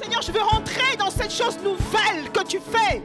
Seigneur, 0.00 0.22
je 0.22 0.32
veux 0.32 0.40
rentrer 0.40 0.96
dans 0.98 1.10
cette 1.10 1.30
chose 1.30 1.58
nouvelle 1.62 2.30
que 2.32 2.42
tu 2.42 2.58
fais. 2.58 3.02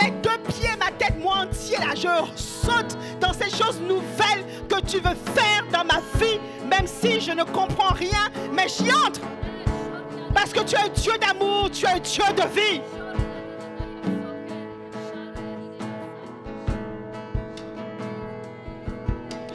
Mes 0.00 0.10
deux 0.22 0.38
pieds, 0.48 0.70
ma 0.78 0.90
tête, 0.92 1.18
moi 1.20 1.40
entier, 1.42 1.76
là, 1.76 1.94
je 1.94 2.08
saute 2.34 2.96
dans 3.20 3.34
ces 3.34 3.50
choses 3.50 3.78
nouvelles 3.86 4.42
que 4.70 4.80
tu 4.86 5.00
veux 5.00 5.16
faire 5.34 5.62
dans 5.70 5.84
ma 5.84 6.00
vie, 6.18 6.40
même 6.66 6.86
si 6.86 7.20
je 7.20 7.32
ne 7.32 7.44
comprends 7.44 7.92
rien, 7.92 8.30
mais 8.54 8.68
j'y 8.68 8.90
entre. 8.94 9.20
Parce 10.32 10.50
que 10.50 10.60
tu 10.60 10.76
es 10.76 10.78
un 10.78 10.88
Dieu 10.88 11.12
d'amour, 11.18 11.70
tu 11.70 11.84
es 11.84 11.90
un 11.90 11.98
Dieu 11.98 12.24
de 12.34 12.58
vie. 12.58 12.80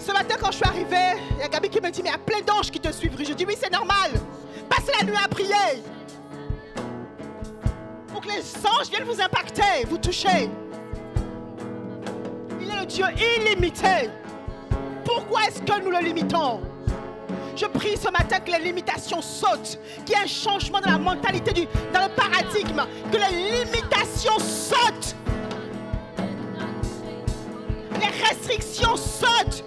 Ce 0.04 0.12
matin, 0.12 0.36
quand 0.42 0.52
je 0.52 0.58
suis 0.58 0.66
arrivée, 0.66 1.22
il 1.36 1.38
y 1.38 1.44
a 1.44 1.48
Gabi 1.48 1.70
qui 1.70 1.80
me 1.80 1.92
dit, 1.92 2.02
mais 2.02 2.10
il 2.10 2.12
y 2.12 2.16
a 2.16 2.18
plein 2.18 2.42
d'anges 2.42 2.72
qui 2.72 2.80
te 2.80 2.92
suivent. 2.92 3.16
Je 3.20 3.34
dis, 3.34 3.46
oui, 3.46 3.56
c'est 3.60 3.72
normal. 3.72 4.12
Passez 4.68 4.92
la 5.00 5.06
nuit 5.06 5.16
à 5.24 5.28
prier. 5.28 5.84
Pour 8.08 8.22
que 8.22 8.30
les 8.30 8.42
anges 8.66 8.90
viennent 8.90 9.04
vous 9.04 9.22
impacter, 9.22 9.86
vous 9.88 10.00
toucher. 10.00 10.50
Il 12.60 12.70
est 12.70 12.80
le 12.80 12.86
Dieu 12.88 13.06
illimité. 13.38 14.10
Pourquoi 15.06 15.42
est-ce 15.48 15.62
que 15.62 15.84
nous 15.84 15.92
le 15.92 16.00
limitons? 16.00 16.62
Je 17.56 17.66
prie 17.68 17.96
ce 17.96 18.10
matin 18.10 18.40
que 18.40 18.52
les 18.52 18.60
limitations 18.60 19.22
sautent, 19.22 19.78
qu'il 20.06 20.16
y 20.16 20.20
ait 20.20 20.24
un 20.24 20.28
changement 20.28 20.80
dans 20.80 20.92
la 20.92 20.98
mentalité, 20.98 21.54
du, 21.54 21.68
dans 21.94 22.08
le 22.08 22.16
paradigme, 22.16 22.82
que 23.12 23.18
les 23.18 23.66
limitations 23.66 24.40
sautent. 24.40 25.16
Les 28.00 28.08
restrictions 28.28 28.96
sautent. 28.96 29.64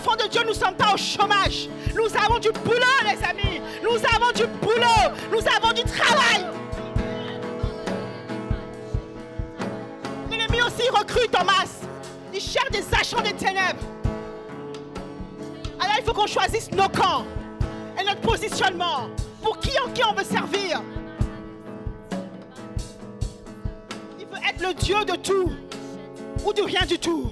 En 0.00 0.02
tant 0.02 0.12
qu'enfants 0.12 0.24
de 0.24 0.30
Dieu, 0.30 0.40
nous 0.42 0.50
ne 0.50 0.54
sommes 0.54 0.74
pas 0.74 0.94
au 0.94 0.96
chômage. 0.96 1.68
Nous 1.94 2.06
avons 2.16 2.38
du 2.38 2.50
boulot, 2.52 2.80
les 3.04 3.22
amis. 3.24 3.60
Nous 3.82 3.96
avons 3.96 4.32
du 4.32 4.46
boulot. 4.46 5.14
Nous 5.30 5.40
avons 5.56 5.72
du 5.72 5.82
travail. 5.84 6.46
L'ennemi 10.30 10.62
aussi 10.62 10.88
recrute 10.90 11.34
en 11.36 11.44
masse. 11.44 11.80
Il 12.32 12.40
cherche 12.40 12.70
des 12.70 12.84
agents 12.98 13.22
des 13.22 13.34
ténèbres. 13.34 13.80
Alors 15.78 15.96
il 15.98 16.04
faut 16.04 16.12
qu'on 16.12 16.26
choisisse 16.26 16.70
nos 16.70 16.88
camps 16.88 17.24
et 18.00 18.04
notre 18.04 18.20
positionnement. 18.20 19.08
Pour 19.42 19.58
qui 19.58 19.70
en 19.80 19.90
qui 19.90 20.02
on 20.04 20.14
veut 20.14 20.24
servir. 20.24 20.82
Il 24.18 24.26
veut 24.26 24.40
être 24.48 24.62
le 24.62 24.74
Dieu 24.74 25.04
de 25.04 25.16
tout 25.16 25.50
ou 26.44 26.52
de 26.52 26.62
rien 26.62 26.86
du 26.86 26.98
tout. 26.98 27.30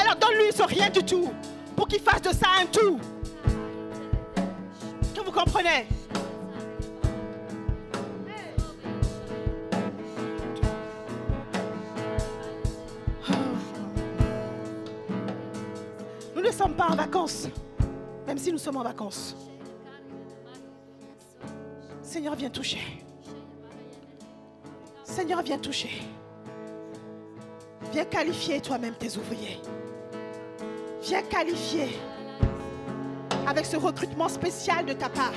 Alors 0.00 0.14
donne-lui 0.16 0.52
ce 0.52 0.62
rien 0.62 0.88
du 0.90 1.02
tout 1.02 1.32
pour 1.74 1.88
qu'il 1.88 2.00
fasse 2.00 2.22
de 2.22 2.30
ça 2.30 2.46
un 2.60 2.66
tout. 2.66 2.98
Que 5.14 5.20
vous 5.24 5.32
comprenez? 5.32 5.86
Nous 16.34 16.42
ne 16.42 16.52
sommes 16.52 16.74
pas 16.74 16.86
en 16.86 16.94
vacances, 16.94 17.48
même 18.26 18.38
si 18.38 18.52
nous 18.52 18.58
sommes 18.58 18.76
en 18.76 18.84
vacances. 18.84 19.36
Seigneur, 22.02 22.36
viens 22.36 22.50
toucher. 22.50 22.80
Seigneur, 25.04 25.42
viens 25.42 25.58
toucher. 25.58 26.02
Viens 27.92 28.04
qualifier 28.04 28.60
toi-même 28.60 28.94
tes 28.94 29.16
ouvriers. 29.16 29.60
Viens 31.02 31.22
qualifier 31.22 31.98
avec 33.46 33.64
ce 33.64 33.76
recrutement 33.76 34.28
spécial 34.28 34.84
de 34.84 34.92
ta 34.92 35.08
part. 35.08 35.32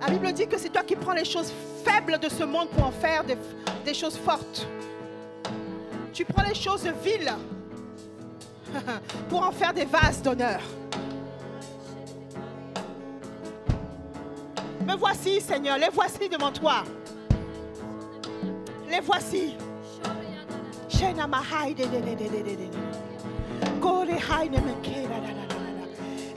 La 0.00 0.08
Bible 0.08 0.32
dit 0.32 0.46
que 0.46 0.58
c'est 0.58 0.70
toi 0.70 0.82
qui 0.82 0.96
prends 0.96 1.12
les 1.12 1.24
choses 1.24 1.52
faibles 1.84 2.18
de 2.18 2.28
ce 2.28 2.44
monde 2.44 2.68
pour 2.70 2.84
en 2.86 2.90
faire 2.90 3.24
des, 3.24 3.36
des 3.84 3.94
choses 3.94 4.16
fortes. 4.16 4.66
Tu 6.12 6.24
prends 6.24 6.42
les 6.42 6.54
choses 6.54 6.88
viles 7.04 7.32
pour 9.28 9.42
en 9.42 9.52
faire 9.52 9.72
des 9.72 9.84
vases 9.84 10.22
d'honneur. 10.22 10.60
Me 14.86 14.96
voici, 14.96 15.40
Seigneur, 15.40 15.76
les 15.76 15.90
voici 15.92 16.28
devant 16.28 16.50
toi. 16.50 16.82
Les 18.90 19.00
voici. 19.00 19.54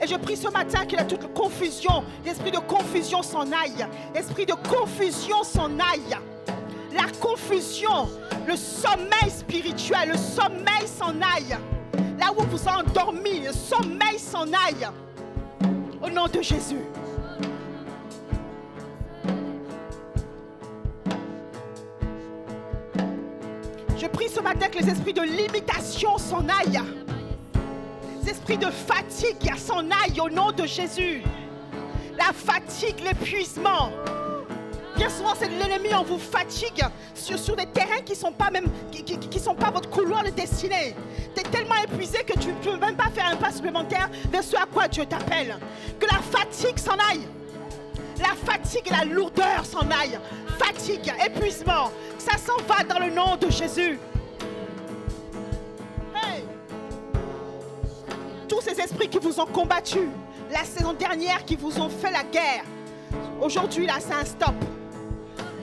Et 0.02 0.06
je 0.06 0.16
prie 0.16 0.36
ce 0.36 0.48
matin 0.48 0.84
qu'il 0.84 0.98
y 0.98 1.00
a 1.00 1.04
toute 1.04 1.32
confusion, 1.32 2.02
l'esprit 2.24 2.50
de 2.50 2.58
confusion 2.58 3.22
s'en 3.22 3.52
aille. 3.52 3.86
L'esprit 4.12 4.46
de 4.46 4.54
confusion 4.54 5.44
s'en 5.44 5.70
aille. 5.78 6.18
La 6.92 7.04
confusion, 7.20 8.08
le 8.46 8.56
sommeil 8.56 9.30
spirituel, 9.30 10.10
le 10.10 10.16
sommeil 10.16 10.86
s'en 10.86 11.14
aille. 11.20 11.56
Là 12.18 12.32
où 12.36 12.42
vous 12.42 12.68
endormi, 12.68 13.40
le 13.40 13.52
sommeil 13.52 14.18
s'en 14.18 14.46
aille. 14.52 14.88
Au 16.02 16.10
nom 16.10 16.26
de 16.26 16.42
Jésus. 16.42 16.84
Je 23.96 24.06
prie 24.08 24.28
ce 24.28 24.40
matin 24.40 24.66
que 24.66 24.78
les 24.78 24.90
esprits 24.90 25.14
de 25.14 25.22
limitation 25.22 26.18
s'en 26.18 26.44
aillent. 26.48 26.82
Esprits 28.26 28.58
de 28.58 28.70
fatigue 28.70 29.52
s'en 29.56 29.80
aillent 29.90 30.20
au 30.20 30.30
nom 30.30 30.52
de 30.52 30.64
Jésus. 30.64 31.22
La 32.16 32.32
fatigue, 32.32 33.00
l'épuisement. 33.04 33.90
Bien 34.96 35.08
souvent, 35.08 35.32
c'est 35.38 35.48
l'ennemi, 35.48 35.88
on 35.94 36.04
vous 36.04 36.18
fatigue 36.18 36.84
sur, 37.14 37.56
des 37.56 37.66
terrains 37.66 38.02
qui 38.04 38.12
ne 38.12 38.16
sont, 38.16 38.32
pas 38.32 38.50
même, 38.50 38.66
qui, 38.92 39.40
sont 39.40 39.54
pas 39.54 39.70
votre 39.70 39.90
couloir 39.90 40.22
de 40.22 40.30
destinée. 40.30 40.94
Tu 41.34 41.40
es 41.40 41.44
tellement 41.44 41.76
épuisé 41.82 42.18
que 42.24 42.38
tu 42.38 42.48
ne 42.48 42.54
peux 42.54 42.76
même 42.76 42.96
pas 42.96 43.10
faire 43.10 43.26
un 43.26 43.36
pas 43.36 43.50
supplémentaire 43.50 44.08
vers 44.30 44.44
ce 44.44 44.56
à 44.56 44.66
quoi 44.66 44.88
Dieu 44.88 45.04
t'appelle. 45.06 45.56
Que 45.98 46.06
la 46.06 46.20
fatigue 46.20 46.78
s'en 46.78 46.96
aille. 47.10 47.26
La 48.18 48.34
fatigue 48.52 48.86
et 48.86 48.90
la 48.90 49.04
lourdeur 49.04 49.64
s'en 49.64 49.90
aillent. 49.90 50.20
Fatigue, 50.58 51.12
épuisement, 51.26 51.90
ça 52.18 52.36
s'en 52.38 52.62
va 52.68 52.84
dans 52.84 53.04
le 53.04 53.12
nom 53.12 53.36
de 53.36 53.50
Jésus. 53.50 53.98
Tous 58.52 58.60
ces 58.60 58.78
esprits 58.78 59.08
qui 59.08 59.18
vous 59.18 59.40
ont 59.40 59.46
combattu, 59.46 60.10
la 60.50 60.62
saison 60.64 60.92
dernière 60.92 61.42
qui 61.46 61.56
vous 61.56 61.80
ont 61.80 61.88
fait 61.88 62.10
la 62.10 62.22
guerre. 62.22 62.64
Aujourd'hui, 63.40 63.86
là, 63.86 63.94
c'est 63.98 64.12
un 64.12 64.26
stop. 64.26 64.54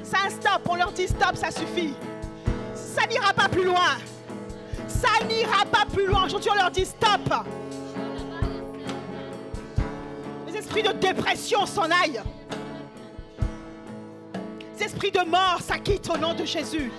C'est 0.01 0.17
un 0.17 0.29
stop. 0.31 0.67
On 0.67 0.73
leur 0.73 0.91
dit 0.91 1.07
stop, 1.07 1.35
ça 1.35 1.51
suffit. 1.51 1.93
Ça 2.73 3.05
n'ira 3.05 3.31
pas 3.31 3.47
plus 3.47 3.63
loin. 3.63 3.95
Ça 4.87 5.23
n'ira 5.27 5.65
pas 5.71 5.85
plus 5.85 6.07
loin. 6.07 6.25
Aujourd'hui, 6.25 6.49
on 6.51 6.55
leur 6.55 6.71
dit 6.71 6.85
stop. 6.85 7.31
Les 10.47 10.57
esprits 10.57 10.81
de 10.81 10.93
dépression 10.93 11.67
s'en 11.67 11.91
aillent. 11.91 12.23
Les 14.79 14.85
esprits 14.85 15.11
de 15.11 15.29
mort 15.29 15.59
s'acquittent 15.61 16.09
au 16.09 16.17
nom 16.17 16.33
de 16.33 16.43
Jésus. 16.43 16.91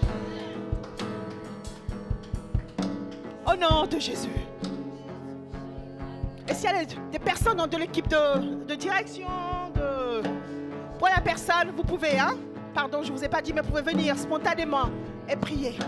Au 3.44 3.56
nom 3.56 3.86
de 3.86 3.98
Jésus. 3.98 4.49
Et 6.50 6.54
s'il 6.54 6.64
y 6.64 6.72
a 6.72 6.84
des 6.84 7.18
personnes 7.20 7.64
de 7.64 7.76
l'équipe 7.76 8.08
de, 8.08 8.74
direction, 8.74 9.28
de, 9.72 10.20
pour 10.98 11.06
la 11.06 11.20
personne, 11.20 11.70
vous 11.76 11.84
pouvez, 11.84 12.18
hein? 12.18 12.36
Pardon, 12.74 13.04
je 13.04 13.12
ne 13.12 13.16
vous 13.16 13.24
ai 13.24 13.28
pas 13.28 13.40
dit, 13.40 13.52
mais 13.52 13.60
vous 13.60 13.68
pouvez 13.68 13.82
venir 13.82 14.18
spontanément 14.18 14.90
et 15.28 15.36
prier. 15.36 15.78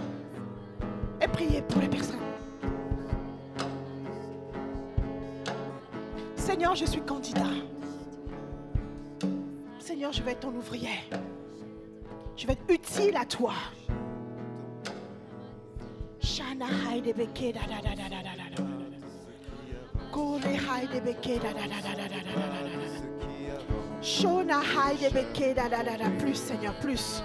Et 1.20 1.26
prier 1.26 1.62
pour 1.62 1.80
les 1.80 1.88
personnes. 1.88 2.20
Seigneur, 6.36 6.76
je 6.76 6.84
suis 6.84 7.00
candidat. 7.00 7.42
Seigneur, 9.80 10.12
je 10.12 10.22
vais 10.22 10.32
être 10.32 10.40
ton 10.40 10.54
ouvrier. 10.54 11.00
Je 12.36 12.46
vais 12.46 12.52
être 12.52 12.64
utile 12.68 13.16
à 13.16 13.24
toi. 13.24 13.54
Shana 16.20 16.66
Kore 20.12 20.56
haide 20.66 21.00
beke 21.04 21.38
da 21.42 21.52
da 21.52 21.66
da. 21.66 21.80
Shona 24.02 24.58
haide 24.62 25.10
beke 25.14 25.54
da 25.54 25.68
da. 25.68 26.08
Plus 26.18 26.38
Seigneur, 26.48 26.74
plus. 26.82 27.22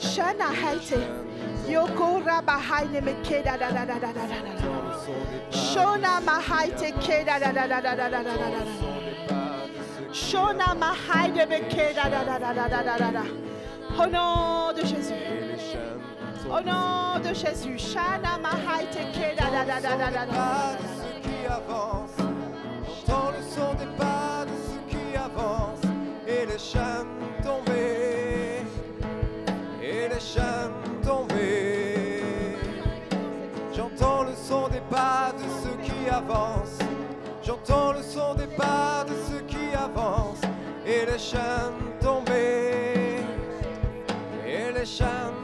Shana 0.00 0.48
haide. 0.60 1.00
Yoko 1.72 2.22
raba 2.26 2.58
haide 2.68 3.00
beke 3.00 3.42
da 3.44 3.56
da 3.56 3.70
da 3.70 3.84
da 3.86 3.98
da 3.98 4.12
da 4.12 4.26
da 4.26 4.34
ke 11.70 11.94
da 11.94 12.08
da 12.08 12.72
da 12.78 12.98
da 12.98 13.10
da. 13.10 13.24
Au 13.98 14.06
nom 14.06 14.72
de 14.74 14.82
Jésus. 14.86 15.14
Au 16.50 16.60
nom 16.60 17.18
de 17.22 17.32
Jésus. 17.34 17.78
Shana 17.78 18.38
Keda 19.14 19.50
da 19.50 19.64
da 19.64 20.97
qui 21.48 21.52
avancent. 21.52 22.10
J'entends 22.86 23.30
le 23.30 23.42
son 23.42 23.74
des 23.74 23.90
pas 23.96 24.44
de 24.44 24.52
ceux 24.66 24.82
qui 24.88 25.16
avancent. 25.16 25.86
Et 26.26 26.46
les 26.46 26.58
chaînes 26.58 27.06
tomber. 27.42 28.64
Et 29.82 30.08
les 30.08 30.20
chaînes 30.20 31.02
tomber. 31.02 32.22
J'entends 33.74 34.24
le 34.24 34.34
son 34.34 34.68
des 34.68 34.82
pas 34.90 35.32
de 35.36 35.44
ceux 35.62 35.76
qui 35.82 36.08
avancent. 36.08 36.78
J'entends 37.42 37.92
le 37.92 38.02
son 38.02 38.34
des 38.34 38.46
pas 38.46 39.04
de 39.08 39.14
ceux 39.28 39.42
qui 39.46 39.74
avancent. 39.74 40.42
Et 40.86 41.06
les 41.10 41.18
chaînes 41.18 41.80
tomber. 42.00 43.20
Et 44.46 44.72
les 44.72 44.86
chaînes 44.86 45.37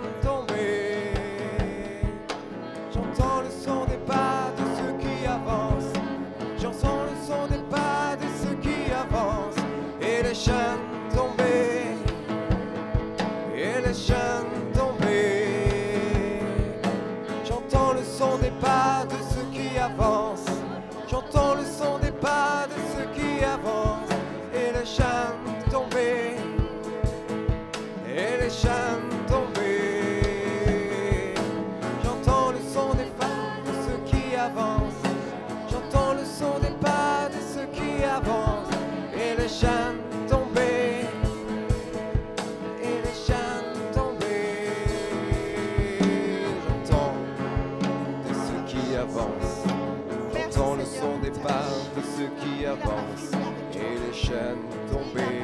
Et 53.75 53.99
les 54.07 54.13
chaînes 54.13 54.65
tomber. 54.91 55.43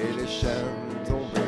Et 0.00 0.12
les 0.20 0.26
chaînes 0.26 1.04
tomber. 1.06 1.40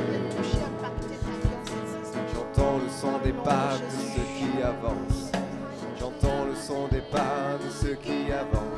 J'entends 2.35 2.79
le 2.79 2.89
son 2.89 3.19
des 3.25 3.33
pas 3.33 3.77
de 3.77 3.91
ceux 3.91 4.29
qui 4.39 4.63
avancent. 4.63 5.33
J'entends 5.99 6.45
le 6.47 6.55
son 6.55 6.89
des 6.89 7.03
pas 7.03 7.59
de 7.65 7.71
ceux 7.71 7.95
qui 7.95 8.33
avancent. 8.33 8.70